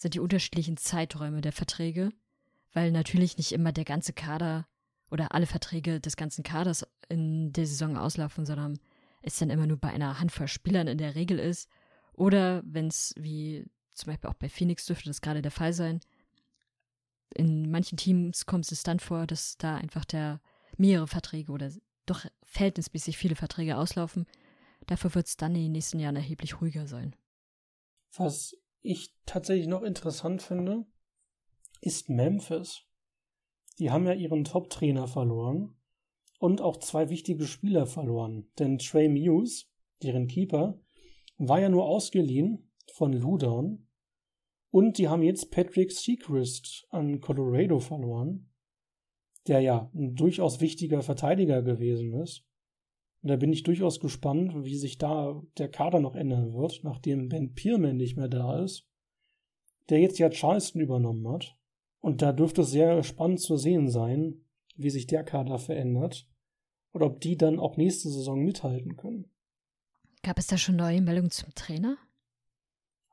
sind 0.01 0.13
die 0.13 0.19
unterschiedlichen 0.19 0.77
Zeiträume 0.77 1.41
der 1.41 1.51
Verträge, 1.51 2.11
weil 2.73 2.91
natürlich 2.91 3.37
nicht 3.37 3.51
immer 3.51 3.71
der 3.71 3.85
ganze 3.85 4.13
Kader 4.13 4.67
oder 5.09 5.33
alle 5.33 5.45
Verträge 5.45 5.99
des 5.99 6.15
ganzen 6.15 6.43
Kaders 6.43 6.85
in 7.09 7.51
der 7.53 7.67
Saison 7.67 7.97
auslaufen, 7.97 8.45
sondern 8.45 8.79
es 9.21 9.37
dann 9.37 9.49
immer 9.49 9.67
nur 9.67 9.77
bei 9.77 9.89
einer 9.89 10.19
Handvoll 10.19 10.47
Spielern 10.47 10.87
in 10.87 10.97
der 10.97 11.15
Regel 11.15 11.37
ist. 11.37 11.69
Oder 12.13 12.63
wenn 12.65 12.87
es, 12.87 13.13
wie 13.17 13.65
zum 13.93 14.07
Beispiel 14.07 14.29
auch 14.29 14.35
bei 14.35 14.49
Phoenix 14.49 14.85
dürfte 14.85 15.09
das 15.09 15.21
gerade 15.21 15.41
der 15.41 15.51
Fall 15.51 15.73
sein, 15.73 15.99
in 17.33 17.71
manchen 17.71 17.97
Teams 17.97 18.45
kommt 18.45 18.69
es 18.71 18.83
dann 18.83 18.99
vor, 18.99 19.27
dass 19.27 19.57
da 19.57 19.75
einfach 19.75 20.05
der 20.05 20.41
mehrere 20.77 21.07
Verträge 21.07 21.51
oder 21.51 21.71
doch 22.05 22.25
verhältnismäßig 22.43 23.17
viele 23.17 23.35
Verträge 23.35 23.77
auslaufen 23.77 24.25
Dafür 24.87 25.13
wird 25.15 25.27
es 25.27 25.37
dann 25.37 25.55
in 25.55 25.63
den 25.63 25.71
nächsten 25.71 25.99
Jahren 25.99 26.15
erheblich 26.15 26.59
ruhiger 26.59 26.87
sein. 26.87 27.15
Was 28.15 28.55
ich 28.81 29.15
tatsächlich 29.25 29.67
noch 29.67 29.83
interessant 29.83 30.41
finde, 30.41 30.85
ist 31.81 32.09
Memphis. 32.09 32.83
Die 33.79 33.91
haben 33.91 34.05
ja 34.05 34.13
ihren 34.13 34.43
Top-Trainer 34.43 35.07
verloren 35.07 35.75
und 36.39 36.61
auch 36.61 36.77
zwei 36.77 37.09
wichtige 37.09 37.45
Spieler 37.45 37.85
verloren. 37.85 38.49
Denn 38.59 38.77
Trey 38.77 39.09
Muse, 39.09 39.65
deren 40.03 40.27
Keeper, 40.27 40.79
war 41.37 41.59
ja 41.59 41.69
nur 41.69 41.85
ausgeliehen 41.85 42.71
von 42.93 43.13
Ludon. 43.13 43.87
Und 44.69 44.97
die 44.97 45.07
haben 45.07 45.23
jetzt 45.23 45.51
Patrick 45.51 45.91
Seacrest 45.91 46.87
an 46.89 47.19
Colorado 47.19 47.79
verloren, 47.79 48.49
der 49.47 49.59
ja 49.61 49.91
ein 49.93 50.15
durchaus 50.15 50.61
wichtiger 50.61 51.01
Verteidiger 51.01 51.61
gewesen 51.61 52.13
ist. 52.13 52.47
Und 53.21 53.29
da 53.29 53.35
bin 53.35 53.53
ich 53.53 53.63
durchaus 53.63 53.99
gespannt, 53.99 54.53
wie 54.63 54.77
sich 54.77 54.97
da 54.97 55.41
der 55.57 55.69
Kader 55.69 55.99
noch 55.99 56.15
ändern 56.15 56.53
wird, 56.53 56.81
nachdem 56.83 57.29
Ben 57.29 57.53
Pierman 57.53 57.97
nicht 57.97 58.17
mehr 58.17 58.27
da 58.27 58.63
ist, 58.63 58.87
der 59.89 59.99
jetzt 59.99 60.17
ja 60.17 60.29
Charleston 60.29 60.81
übernommen 60.81 61.27
hat. 61.27 61.55
Und 61.99 62.21
da 62.21 62.33
dürfte 62.33 62.61
es 62.61 62.71
sehr 62.71 63.03
spannend 63.03 63.39
zu 63.39 63.57
sehen 63.57 63.89
sein, 63.89 64.41
wie 64.75 64.89
sich 64.89 65.05
der 65.05 65.23
Kader 65.23 65.59
verändert 65.59 66.27
und 66.91 67.03
ob 67.03 67.21
die 67.21 67.37
dann 67.37 67.59
auch 67.59 67.77
nächste 67.77 68.09
Saison 68.09 68.43
mithalten 68.43 68.97
können. 68.97 69.29
Gab 70.23 70.37
es 70.37 70.47
da 70.47 70.57
schon 70.57 70.75
neue 70.75 71.01
Meldungen 71.01 71.31
zum 71.31 71.53
Trainer? 71.53 71.97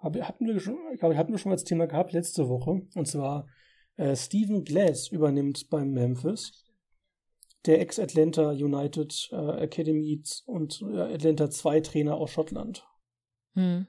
hatten 0.01 0.47
wir 0.47 0.61
schon, 0.61 0.79
ich 0.93 1.01
glaube, 1.01 1.17
hatten 1.17 1.33
wir 1.33 1.39
schon 1.39 1.51
mal 1.51 1.55
als 1.55 1.65
Thema 1.65 1.87
gehabt 1.87 2.13
letzte 2.13 2.49
Woche. 2.49 2.83
Und 2.95 3.07
zwar 3.07 3.47
äh, 3.97 4.15
Stephen 4.15 4.65
Glass 4.65 5.09
übernimmt 5.09 5.69
beim 5.71 5.91
Memphis. 5.91 6.65
Der 7.67 7.81
Ex-Atlanta 7.81 8.51
United 8.51 9.29
äh, 9.33 9.63
Academy 9.63 10.23
und 10.47 10.81
äh, 10.83 11.15
Atlanta 11.15 11.51
2 11.51 11.81
Trainer 11.81 12.17
aus 12.17 12.31
Schottland. 12.31 12.87
Hm. 13.55 13.87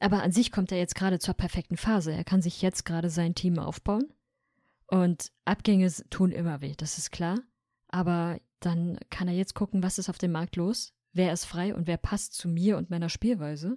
Aber 0.00 0.22
an 0.22 0.32
sich 0.32 0.50
kommt 0.50 0.72
er 0.72 0.78
jetzt 0.78 0.94
gerade 0.94 1.18
zur 1.18 1.34
perfekten 1.34 1.76
Phase. 1.76 2.12
Er 2.12 2.24
kann 2.24 2.42
sich 2.42 2.62
jetzt 2.62 2.84
gerade 2.84 3.10
sein 3.10 3.34
Team 3.34 3.58
aufbauen. 3.58 4.12
Und 4.86 5.30
Abgänge 5.44 5.88
tun 6.08 6.32
immer 6.32 6.62
weh, 6.62 6.74
das 6.76 6.98
ist 6.98 7.12
klar. 7.12 7.38
Aber 7.88 8.40
dann 8.58 8.98
kann 9.08 9.28
er 9.28 9.34
jetzt 9.34 9.54
gucken, 9.54 9.82
was 9.82 9.98
ist 9.98 10.08
auf 10.08 10.18
dem 10.18 10.32
Markt 10.32 10.56
los, 10.56 10.94
wer 11.12 11.32
ist 11.32 11.44
frei 11.44 11.74
und 11.74 11.86
wer 11.86 11.96
passt 11.96 12.34
zu 12.34 12.48
mir 12.48 12.76
und 12.76 12.90
meiner 12.90 13.08
Spielweise. 13.08 13.76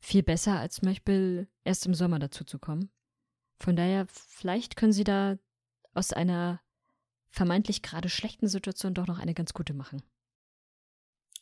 Viel 0.00 0.22
besser, 0.22 0.58
als 0.58 0.76
zum 0.76 0.88
Beispiel 0.88 1.48
erst 1.64 1.86
im 1.86 1.94
Sommer 1.94 2.18
dazu 2.18 2.44
zu 2.44 2.58
kommen. 2.58 2.90
Von 3.58 3.76
daher, 3.76 4.06
vielleicht 4.08 4.76
können 4.76 4.92
sie 4.92 5.04
da 5.04 5.38
aus 5.92 6.12
einer 6.12 6.60
vermeintlich 7.30 7.82
gerade 7.82 8.08
schlechten 8.08 8.48
Situation 8.48 8.94
doch 8.94 9.06
noch 9.06 9.18
eine 9.18 9.34
ganz 9.34 9.52
gute 9.52 9.74
machen. 9.74 10.02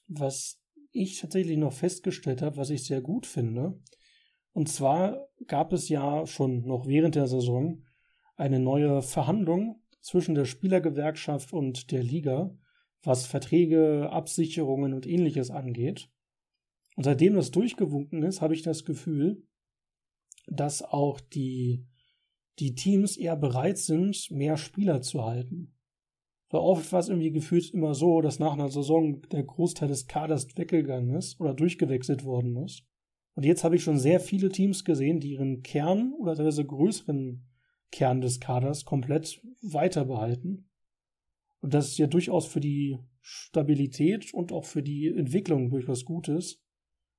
Was 0.09 0.61
ich 0.93 1.20
tatsächlich 1.20 1.57
noch 1.57 1.72
festgestellt 1.72 2.43
habe, 2.43 2.57
was 2.57 2.70
ich 2.70 2.84
sehr 2.84 3.01
gut 3.01 3.26
finde, 3.26 3.80
und 4.53 4.68
zwar 4.68 5.28
gab 5.47 5.72
es 5.74 5.89
ja 5.91 6.26
schon 6.26 6.64
noch 6.64 6.87
während 6.87 7.14
der 7.14 7.26
Saison 7.26 7.84
eine 8.37 8.59
neue 8.59 9.03
Verhandlung 9.03 9.82
zwischen 10.01 10.34
der 10.34 10.47
Spielergewerkschaft 10.47 11.53
und 11.53 11.91
der 11.91 12.03
Liga, 12.03 12.57
was 13.03 13.26
Verträge, 13.26 14.09
Absicherungen 14.11 14.95
und 14.95 15.07
ähnliches 15.07 15.51
angeht. 15.51 16.09
Und 16.97 17.05
seitdem 17.05 17.34
das 17.34 17.51
durchgewunken 17.51 18.22
ist, 18.22 18.41
habe 18.41 18.55
ich 18.55 18.62
das 18.62 18.84
Gefühl, 18.84 19.47
dass 20.47 20.82
auch 20.82 21.20
die, 21.20 21.87
die 22.59 22.74
Teams 22.74 23.16
eher 23.16 23.37
bereit 23.37 23.76
sind, 23.76 24.30
mehr 24.30 24.57
Spieler 24.57 25.03
zu 25.03 25.24
halten. 25.24 25.76
Weil 26.57 26.62
oft 26.62 26.90
war 26.90 27.00
es 27.00 27.11
irgendwie 27.11 27.32
gefühlt 27.32 27.74
immer 27.74 27.94
so, 27.94 28.22
dass 28.22 28.38
nach 28.38 28.54
einer 28.54 28.70
Saison 28.70 29.20
der 29.28 29.42
Großteil 29.42 29.88
des 29.88 30.07
Kaders 30.07 30.57
weggegangen 30.57 31.14
ist 31.14 31.38
oder 31.38 31.52
durchgewechselt 31.52 32.24
worden 32.24 32.57
ist. 32.57 32.82
Und 33.34 33.44
jetzt 33.44 33.62
habe 33.62 33.76
ich 33.76 33.82
schon 33.82 33.98
sehr 33.98 34.20
viele 34.20 34.48
Teams 34.48 34.82
gesehen, 34.82 35.20
die 35.20 35.32
ihren 35.32 35.62
Kern 35.62 36.14
oder 36.18 36.34
teilweise 36.34 36.64
größeren 36.64 37.46
Kern 37.92 38.22
des 38.22 38.40
Kaders 38.40 38.86
komplett 38.86 39.42
weiter 39.61 40.07
behalten. 40.07 40.70
Und 41.61 41.74
das 41.74 41.88
ist 41.88 41.98
ja 41.98 42.07
durchaus 42.07 42.46
für 42.46 42.61
die 42.61 43.00
Stabilität 43.20 44.32
und 44.32 44.50
auch 44.50 44.64
für 44.64 44.82
die 44.82 45.09
Entwicklung 45.09 45.68
durchaus 45.68 46.07
gut 46.07 46.28
ist, 46.28 46.62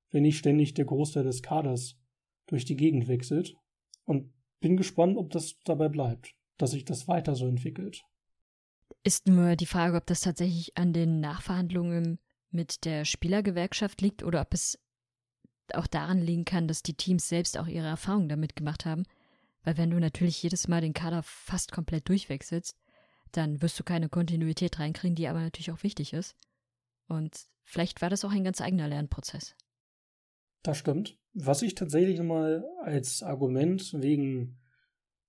wenn 0.10 0.24
nicht 0.24 0.40
ständig 0.40 0.74
der 0.74 0.86
Großteil 0.86 1.26
des 1.26 1.44
Kaders 1.44 2.00
durch 2.48 2.66
die 2.66 2.76
Gegend 2.76 3.08
wechselt. 3.08 3.56
Und 4.04 4.34
bin 4.62 4.78
gespannt, 4.78 5.16
ob 5.16 5.30
das 5.30 5.60
dabei 5.64 5.90
bleibt, 5.90 6.34
dass 6.58 6.72
sich 6.72 6.86
das 6.86 7.08
weiter 7.08 7.36
so 7.36 7.46
entwickelt. 7.46 8.04
Ist 9.04 9.28
nur 9.28 9.56
die 9.56 9.66
Frage, 9.66 9.96
ob 9.96 10.06
das 10.06 10.22
tatsächlich 10.22 10.78
an 10.78 10.94
den 10.94 11.20
Nachverhandlungen 11.20 12.20
mit 12.50 12.86
der 12.86 13.06
Spielergewerkschaft 13.06 14.02
liegt 14.02 14.24
oder 14.24 14.42
ob 14.42 14.54
es 14.54 14.80
auch 15.74 15.88
daran 15.88 16.22
liegen 16.22 16.46
kann, 16.46 16.68
dass 16.68 16.84
die 16.84 16.96
Teams 16.96 17.28
selbst 17.28 17.58
auch 17.58 17.68
ihre 17.68 17.88
Erfahrungen 17.88 18.30
damit 18.30 18.56
gemacht 18.56 18.86
haben. 18.86 19.04
Weil 19.64 19.78
wenn 19.78 19.90
du 19.90 20.00
natürlich 20.00 20.42
jedes 20.42 20.68
Mal 20.68 20.82
den 20.82 20.94
Kader 20.94 21.24
fast 21.24 21.72
komplett 21.72 22.08
durchwechselst, 22.08 22.78
dann 23.32 23.62
wirst 23.62 23.80
du 23.80 23.84
keine 23.84 24.10
Kontinuität 24.10 24.80
reinkriegen, 24.80 25.16
die 25.16 25.28
aber 25.28 25.42
natürlich 25.42 25.72
auch 25.72 25.84
wichtig 25.84 26.14
ist. 26.14 26.36
Und 27.08 27.48
vielleicht 27.64 28.02
war 28.02 28.10
das 28.10 28.24
auch 28.24 28.32
ein 28.32 28.44
ganz 28.44 28.62
eigener 28.62 28.88
Lernprozess. 28.88 29.56
Das 30.64 30.78
stimmt. 30.78 31.18
Was 31.34 31.62
ich 31.62 31.76
tatsächlich 31.76 32.20
mal 32.22 32.66
als 32.82 33.24
Argument 33.24 33.94
wegen 34.02 34.60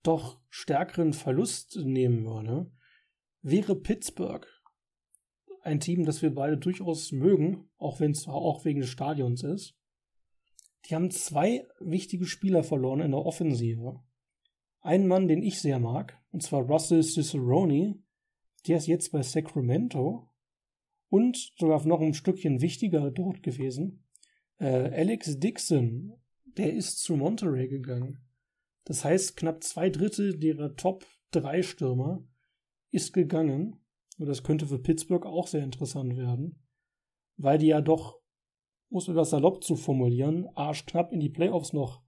doch 0.02 0.40
stärkeren 0.48 1.12
Verlust 1.12 1.76
nehmen 1.76 2.24
würde, 2.24 2.70
wäre 3.42 3.76
Pittsburgh. 3.76 4.46
Ein 5.62 5.80
Team, 5.80 6.04
das 6.04 6.22
wir 6.22 6.34
beide 6.34 6.56
durchaus 6.56 7.12
mögen, 7.12 7.68
auch 7.78 8.00
wenn 8.00 8.12
es 8.12 8.26
auch 8.26 8.64
wegen 8.64 8.80
des 8.80 8.90
Stadions 8.90 9.42
ist. 9.42 9.74
Die 10.86 10.94
haben 10.94 11.10
zwei 11.10 11.66
wichtige 11.80 12.26
Spieler 12.26 12.62
verloren 12.62 13.00
in 13.00 13.10
der 13.10 13.24
Offensive. 13.24 14.00
Ein 14.80 15.06
Mann, 15.06 15.28
den 15.28 15.42
ich 15.42 15.60
sehr 15.60 15.78
mag, 15.78 16.18
und 16.30 16.42
zwar 16.42 16.62
Russell 16.62 17.02
Cicerone, 17.02 18.02
der 18.66 18.78
ist 18.78 18.86
jetzt 18.86 19.12
bei 19.12 19.22
Sacramento 19.22 20.28
und 21.08 21.52
sogar 21.58 21.84
noch 21.86 22.00
ein 22.00 22.14
Stückchen 22.14 22.60
wichtiger 22.60 23.10
dort 23.10 23.42
gewesen. 23.42 24.04
Äh, 24.58 24.90
Alex 25.00 25.38
Dixon, 25.38 26.14
der 26.44 26.72
ist 26.72 27.00
zu 27.00 27.16
Monterey 27.16 27.68
gegangen. 27.68 28.18
Das 28.84 29.04
heißt, 29.04 29.36
knapp 29.36 29.62
zwei 29.62 29.90
Drittel 29.90 30.38
derer 30.38 30.74
Top 30.74 31.04
3 31.32 31.62
Stürmer 31.62 32.24
ist 32.90 33.12
gegangen. 33.12 33.76
Und 34.18 34.26
das 34.26 34.42
könnte 34.42 34.66
für 34.66 34.78
Pittsburgh 34.78 35.26
auch 35.26 35.46
sehr 35.46 35.62
interessant 35.62 36.16
werden, 36.16 36.62
weil 37.36 37.58
die 37.58 37.68
ja 37.68 37.80
doch 37.80 38.18
um 38.90 38.98
es 38.98 39.08
etwas 39.08 39.30
salopp 39.30 39.62
zu 39.62 39.76
formulieren, 39.76 40.48
arschknapp 40.54 41.12
in 41.12 41.20
die 41.20 41.28
Playoffs 41.28 41.72
noch, 41.72 42.02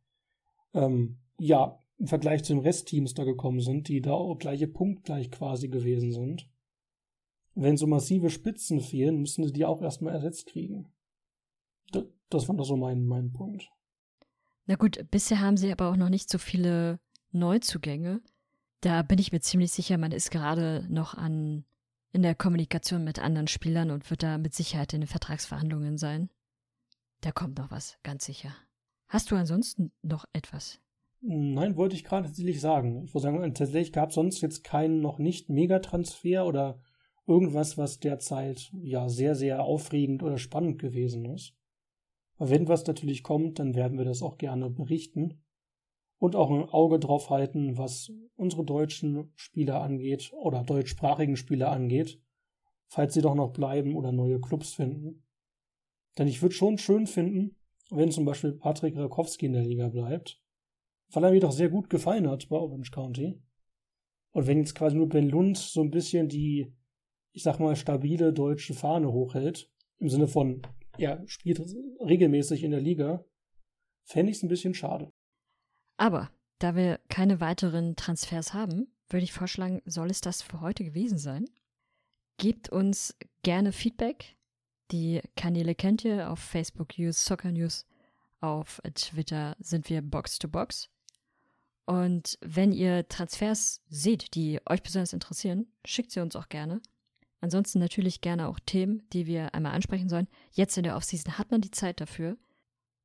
ähm, 0.74 1.18
ja, 1.39 1.83
im 1.99 2.07
Vergleich 2.07 2.43
zu 2.43 2.55
den 2.55 2.62
Restteams 2.62 3.12
da 3.14 3.24
gekommen 3.24 3.61
sind, 3.61 3.89
die 3.89 4.01
da 4.01 4.12
auch 4.12 4.39
gleiche 4.39 4.66
punktgleich 4.66 5.31
quasi 5.31 5.68
gewesen 5.68 6.12
sind. 6.12 6.49
Wenn 7.55 7.76
so 7.76 7.87
massive 7.87 8.31
Spitzen 8.31 8.81
fehlen, 8.81 9.20
müssen 9.20 9.45
sie 9.45 9.53
die 9.53 9.66
auch 9.66 9.83
erstmal 9.83 10.14
ersetzt 10.14 10.47
kriegen. 10.47 10.91
Das, 11.93 12.05
das 12.31 12.49
war 12.49 12.57
doch 12.57 12.64
so 12.64 12.76
mein, 12.76 13.05
mein 13.05 13.33
Punkt. 13.33 13.68
Na 14.66 14.76
gut, 14.76 15.05
bisher 15.11 15.41
haben 15.41 15.57
sie 15.57 15.70
aber 15.70 15.91
auch 15.91 15.97
noch 15.97 16.09
nicht 16.09 16.31
so 16.31 16.39
viele 16.39 17.01
Neuzugänge. 17.33 18.22
Da 18.81 19.03
bin 19.03 19.18
ich 19.18 19.33
mir 19.33 19.41
ziemlich 19.41 19.72
sicher, 19.72 19.99
man 19.99 20.12
ist 20.12 20.31
gerade 20.31 20.87
noch 20.89 21.14
an 21.14 21.64
in 22.12 22.22
der 22.22 22.35
Kommunikation 22.35 23.05
mit 23.05 23.18
anderen 23.18 23.47
Spielern 23.47 23.91
und 23.91 24.09
wird 24.11 24.22
da 24.22 24.39
mit 24.39 24.55
Sicherheit 24.55 24.93
in 24.95 25.03
den 25.03 25.07
Vertragsverhandlungen 25.07 25.97
sein. 25.97 26.31
Da 27.20 27.31
kommt 27.31 27.59
noch 27.59 27.70
was, 27.70 27.99
ganz 28.03 28.24
sicher. 28.24 28.55
Hast 29.09 29.31
du 29.31 29.37
ansonsten 29.37 29.93
noch 30.03 30.24
etwas? 30.33 30.81
Nein, 31.20 31.76
wollte 31.76 31.95
ich 31.95 32.05
gerade 32.05 32.28
tatsächlich 32.28 32.61
sagen. 32.61 33.05
Ich 33.05 33.14
würde 33.14 33.22
sagen, 33.22 33.55
tatsächlich 33.55 33.93
gab 33.93 34.09
es 34.09 34.14
sonst 34.14 34.41
jetzt 34.41 34.64
keinen 34.64 35.01
noch 35.01 35.18
nicht 35.18 35.51
Megatransfer 35.51 36.47
oder 36.47 36.81
irgendwas, 37.26 37.76
was 37.76 38.01
derzeit 38.01 38.70
ja 38.72 39.09
sehr, 39.09 39.35
sehr 39.35 39.62
aufregend 39.62 40.22
oder 40.22 40.39
spannend 40.39 40.81
gewesen 40.81 41.26
ist. 41.26 41.55
Aber 42.39 42.49
wenn 42.49 42.68
was 42.68 42.87
natürlich 42.87 43.22
kommt, 43.22 43.59
dann 43.59 43.74
werden 43.74 43.99
wir 43.99 44.07
das 44.07 44.22
auch 44.22 44.39
gerne 44.39 44.70
berichten 44.70 45.43
und 46.21 46.37
auch 46.37 46.51
ein 46.51 46.68
Auge 46.68 47.01
drauf 47.01 47.31
halten, 47.31 47.79
was 47.79 48.12
unsere 48.37 48.64
deutschen 48.64 49.33
Spieler 49.37 49.81
angeht 49.81 50.33
oder 50.35 50.62
deutschsprachigen 50.62 51.37
Spieler 51.37 51.73
angeht, 51.73 52.21
falls 52.89 53.14
sie 53.14 53.23
doch 53.23 53.35
noch 53.35 53.53
bleiben 53.53 53.97
oder 53.97 54.12
neue 54.12 54.39
Clubs 54.39 54.75
finden. 54.75 55.25
Denn 56.18 56.29
ich 56.29 56.43
würde 56.43 56.55
schon 56.55 56.77
schön 56.77 57.07
finden, 57.07 57.57
wenn 57.91 58.12
zum 58.12 58.27
Beispiel 58.27 58.53
Patrick 58.53 58.97
Rakowski 58.97 59.47
in 59.47 59.55
der 59.55 59.64
Liga 59.64 59.89
bleibt, 59.89 60.43
weil 61.11 61.25
er 61.25 61.33
mir 61.33 61.41
doch 61.41 61.53
sehr 61.53 61.71
gut 61.71 61.89
gefallen 61.89 62.29
hat 62.29 62.49
bei 62.51 62.57
Orange 62.57 62.91
County. 62.91 63.41
Und 64.33 64.47
wenn 64.47 64.59
jetzt 64.59 64.75
quasi 64.75 64.97
nur 64.97 65.09
Ben 65.09 65.29
Lund 65.29 65.57
so 65.57 65.81
ein 65.81 65.91
bisschen 65.91 66.29
die, 66.29 66.71
ich 67.33 67.43
sag 67.43 67.59
mal, 67.61 67.77
stabile 67.77 68.35
deutsche 68.35 68.75
Fahne 68.75 69.11
hochhält, 69.11 69.71
im 69.97 70.11
Sinne 70.11 70.29
von, 70.29 70.61
er 70.99 71.27
spielt 71.27 71.61
regelmäßig 72.01 72.62
in 72.62 72.73
der 72.73 72.81
Liga, 72.81 73.25
fände 74.05 74.31
ich 74.31 74.37
es 74.37 74.43
ein 74.43 74.49
bisschen 74.49 74.75
schade. 74.75 75.11
Aber 76.01 76.30
da 76.59 76.74
wir 76.74 76.98
keine 77.09 77.40
weiteren 77.40 77.94
Transfers 77.94 78.55
haben, 78.55 78.88
würde 79.09 79.24
ich 79.24 79.32
vorschlagen, 79.32 79.82
soll 79.84 80.11
es 80.11 80.20
das 80.20 80.42
für 80.42 80.61
heute 80.61 80.84
gewesen 80.84 81.18
sein. 81.18 81.44
Gebt 82.38 82.70
uns 82.70 83.16
gerne 83.42 83.72
Feedback 83.72 84.36
die 84.90 85.20
Kanäle 85.36 85.74
kennt 85.74 86.05
ihr 86.05 86.30
auf 86.30 86.40
Facebook 86.40 86.94
Use 86.98 87.20
Soccer 87.20 87.53
News, 87.53 87.86
auf 88.40 88.80
Twitter 88.94 89.57
sind 89.61 89.88
wir 89.88 90.03
Box 90.03 90.38
to 90.38 90.48
Box. 90.48 90.88
Und 91.86 92.38
wenn 92.40 92.72
ihr 92.72 93.09
Transfers 93.09 93.82
seht, 93.88 94.34
die 94.34 94.61
euch 94.68 94.82
besonders 94.82 95.12
interessieren, 95.12 95.66
schickt 95.84 96.11
sie 96.12 96.20
uns 96.20 96.36
auch 96.36 96.48
gerne. 96.48 96.80
Ansonsten 97.40 97.78
natürlich 97.78 98.20
gerne 98.20 98.48
auch 98.48 98.59
Themen, 98.61 99.09
die 99.12 99.26
wir 99.26 99.55
einmal 99.55 99.72
ansprechen 99.72 100.09
sollen. 100.09 100.28
Jetzt 100.53 100.76
in 100.76 100.84
der 100.84 100.96
Offseason 100.96 101.38
hat 101.38 101.51
man 101.51 101.61
die 101.61 101.70
Zeit 101.70 102.01
dafür. 102.01 102.36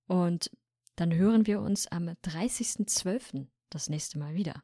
Und 0.07 0.51
dann 0.95 1.13
hören 1.13 1.45
wir 1.45 1.61
uns 1.61 1.87
am 1.87 2.09
30.12. 2.09 3.47
das 3.69 3.89
nächste 3.89 4.17
Mal 4.17 4.35
wieder. 4.35 4.63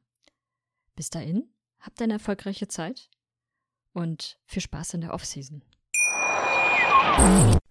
Bis 0.95 1.09
dahin, 1.09 1.49
habt 1.79 2.01
eine 2.01 2.13
erfolgreiche 2.13 2.67
Zeit 2.67 3.09
und 3.93 4.39
viel 4.45 4.61
Spaß 4.61 4.93
in 4.95 5.01
der 5.01 5.13
Offseason. 5.13 5.63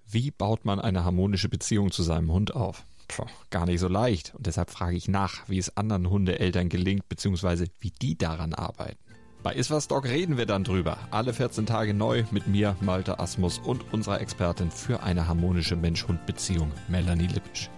Wie 0.06 0.30
baut 0.30 0.64
man 0.64 0.80
eine 0.80 1.04
harmonische 1.04 1.48
Beziehung 1.48 1.90
zu 1.90 2.02
seinem 2.02 2.32
Hund 2.32 2.54
auf? 2.54 2.84
Puh, 3.08 3.26
gar 3.50 3.66
nicht 3.66 3.80
so 3.80 3.88
leicht. 3.88 4.34
Und 4.34 4.46
deshalb 4.46 4.70
frage 4.70 4.96
ich 4.96 5.08
nach, 5.08 5.48
wie 5.48 5.58
es 5.58 5.76
anderen 5.76 6.11
Hundeeltern 6.11 6.68
gelingt, 6.68 7.08
beziehungsweise 7.08 7.66
wie 7.78 7.90
die 7.90 8.16
daran 8.16 8.54
arbeiten. 8.54 8.98
Bei 9.42 9.54
Iswas 9.54 9.88
Dog 9.88 10.04
reden 10.04 10.36
wir 10.36 10.46
dann 10.46 10.64
drüber. 10.64 10.98
Alle 11.11 11.32
14 11.32 11.64
Tage 11.64 11.94
neu 11.94 12.24
mit 12.30 12.46
mir, 12.46 12.76
Malte 12.80 13.18
Asmus 13.18 13.58
und 13.58 13.92
unserer 13.92 14.20
Expertin 14.20 14.70
für 14.70 15.02
eine 15.02 15.26
harmonische 15.26 15.76
Mensch-Hund-Beziehung, 15.76 16.70
Melanie 16.88 17.26
Lippisch. 17.26 17.70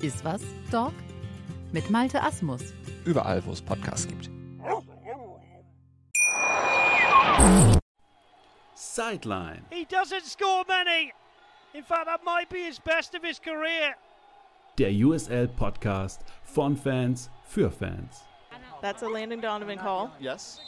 Ist 0.00 0.24
was, 0.24 0.42
Dog? 0.70 0.92
Mit 1.72 1.90
Malte 1.90 2.22
Asmus. 2.22 2.72
Überall, 3.04 3.44
wo 3.44 3.50
es 3.50 3.60
Podcasts 3.60 4.06
gibt. 4.06 4.30
Sideline. 8.74 9.64
He 9.70 9.84
doesn't 9.84 10.24
score 10.24 10.64
many. 10.68 11.12
In 11.74 11.82
fact, 11.82 12.06
that 12.06 12.24
might 12.24 12.48
be 12.48 12.64
his 12.64 12.78
best 12.78 13.14
of 13.16 13.24
his 13.24 13.40
career. 13.40 13.96
Der 14.78 14.90
USL 14.90 15.48
Podcast 15.48 16.20
von 16.44 16.76
Fans 16.76 17.28
für 17.44 17.70
Fans. 17.70 18.22
That's 18.80 19.02
a 19.02 19.08
Landon 19.08 19.40
Donovan 19.40 19.78
call. 19.78 20.10
Yes. 20.20 20.60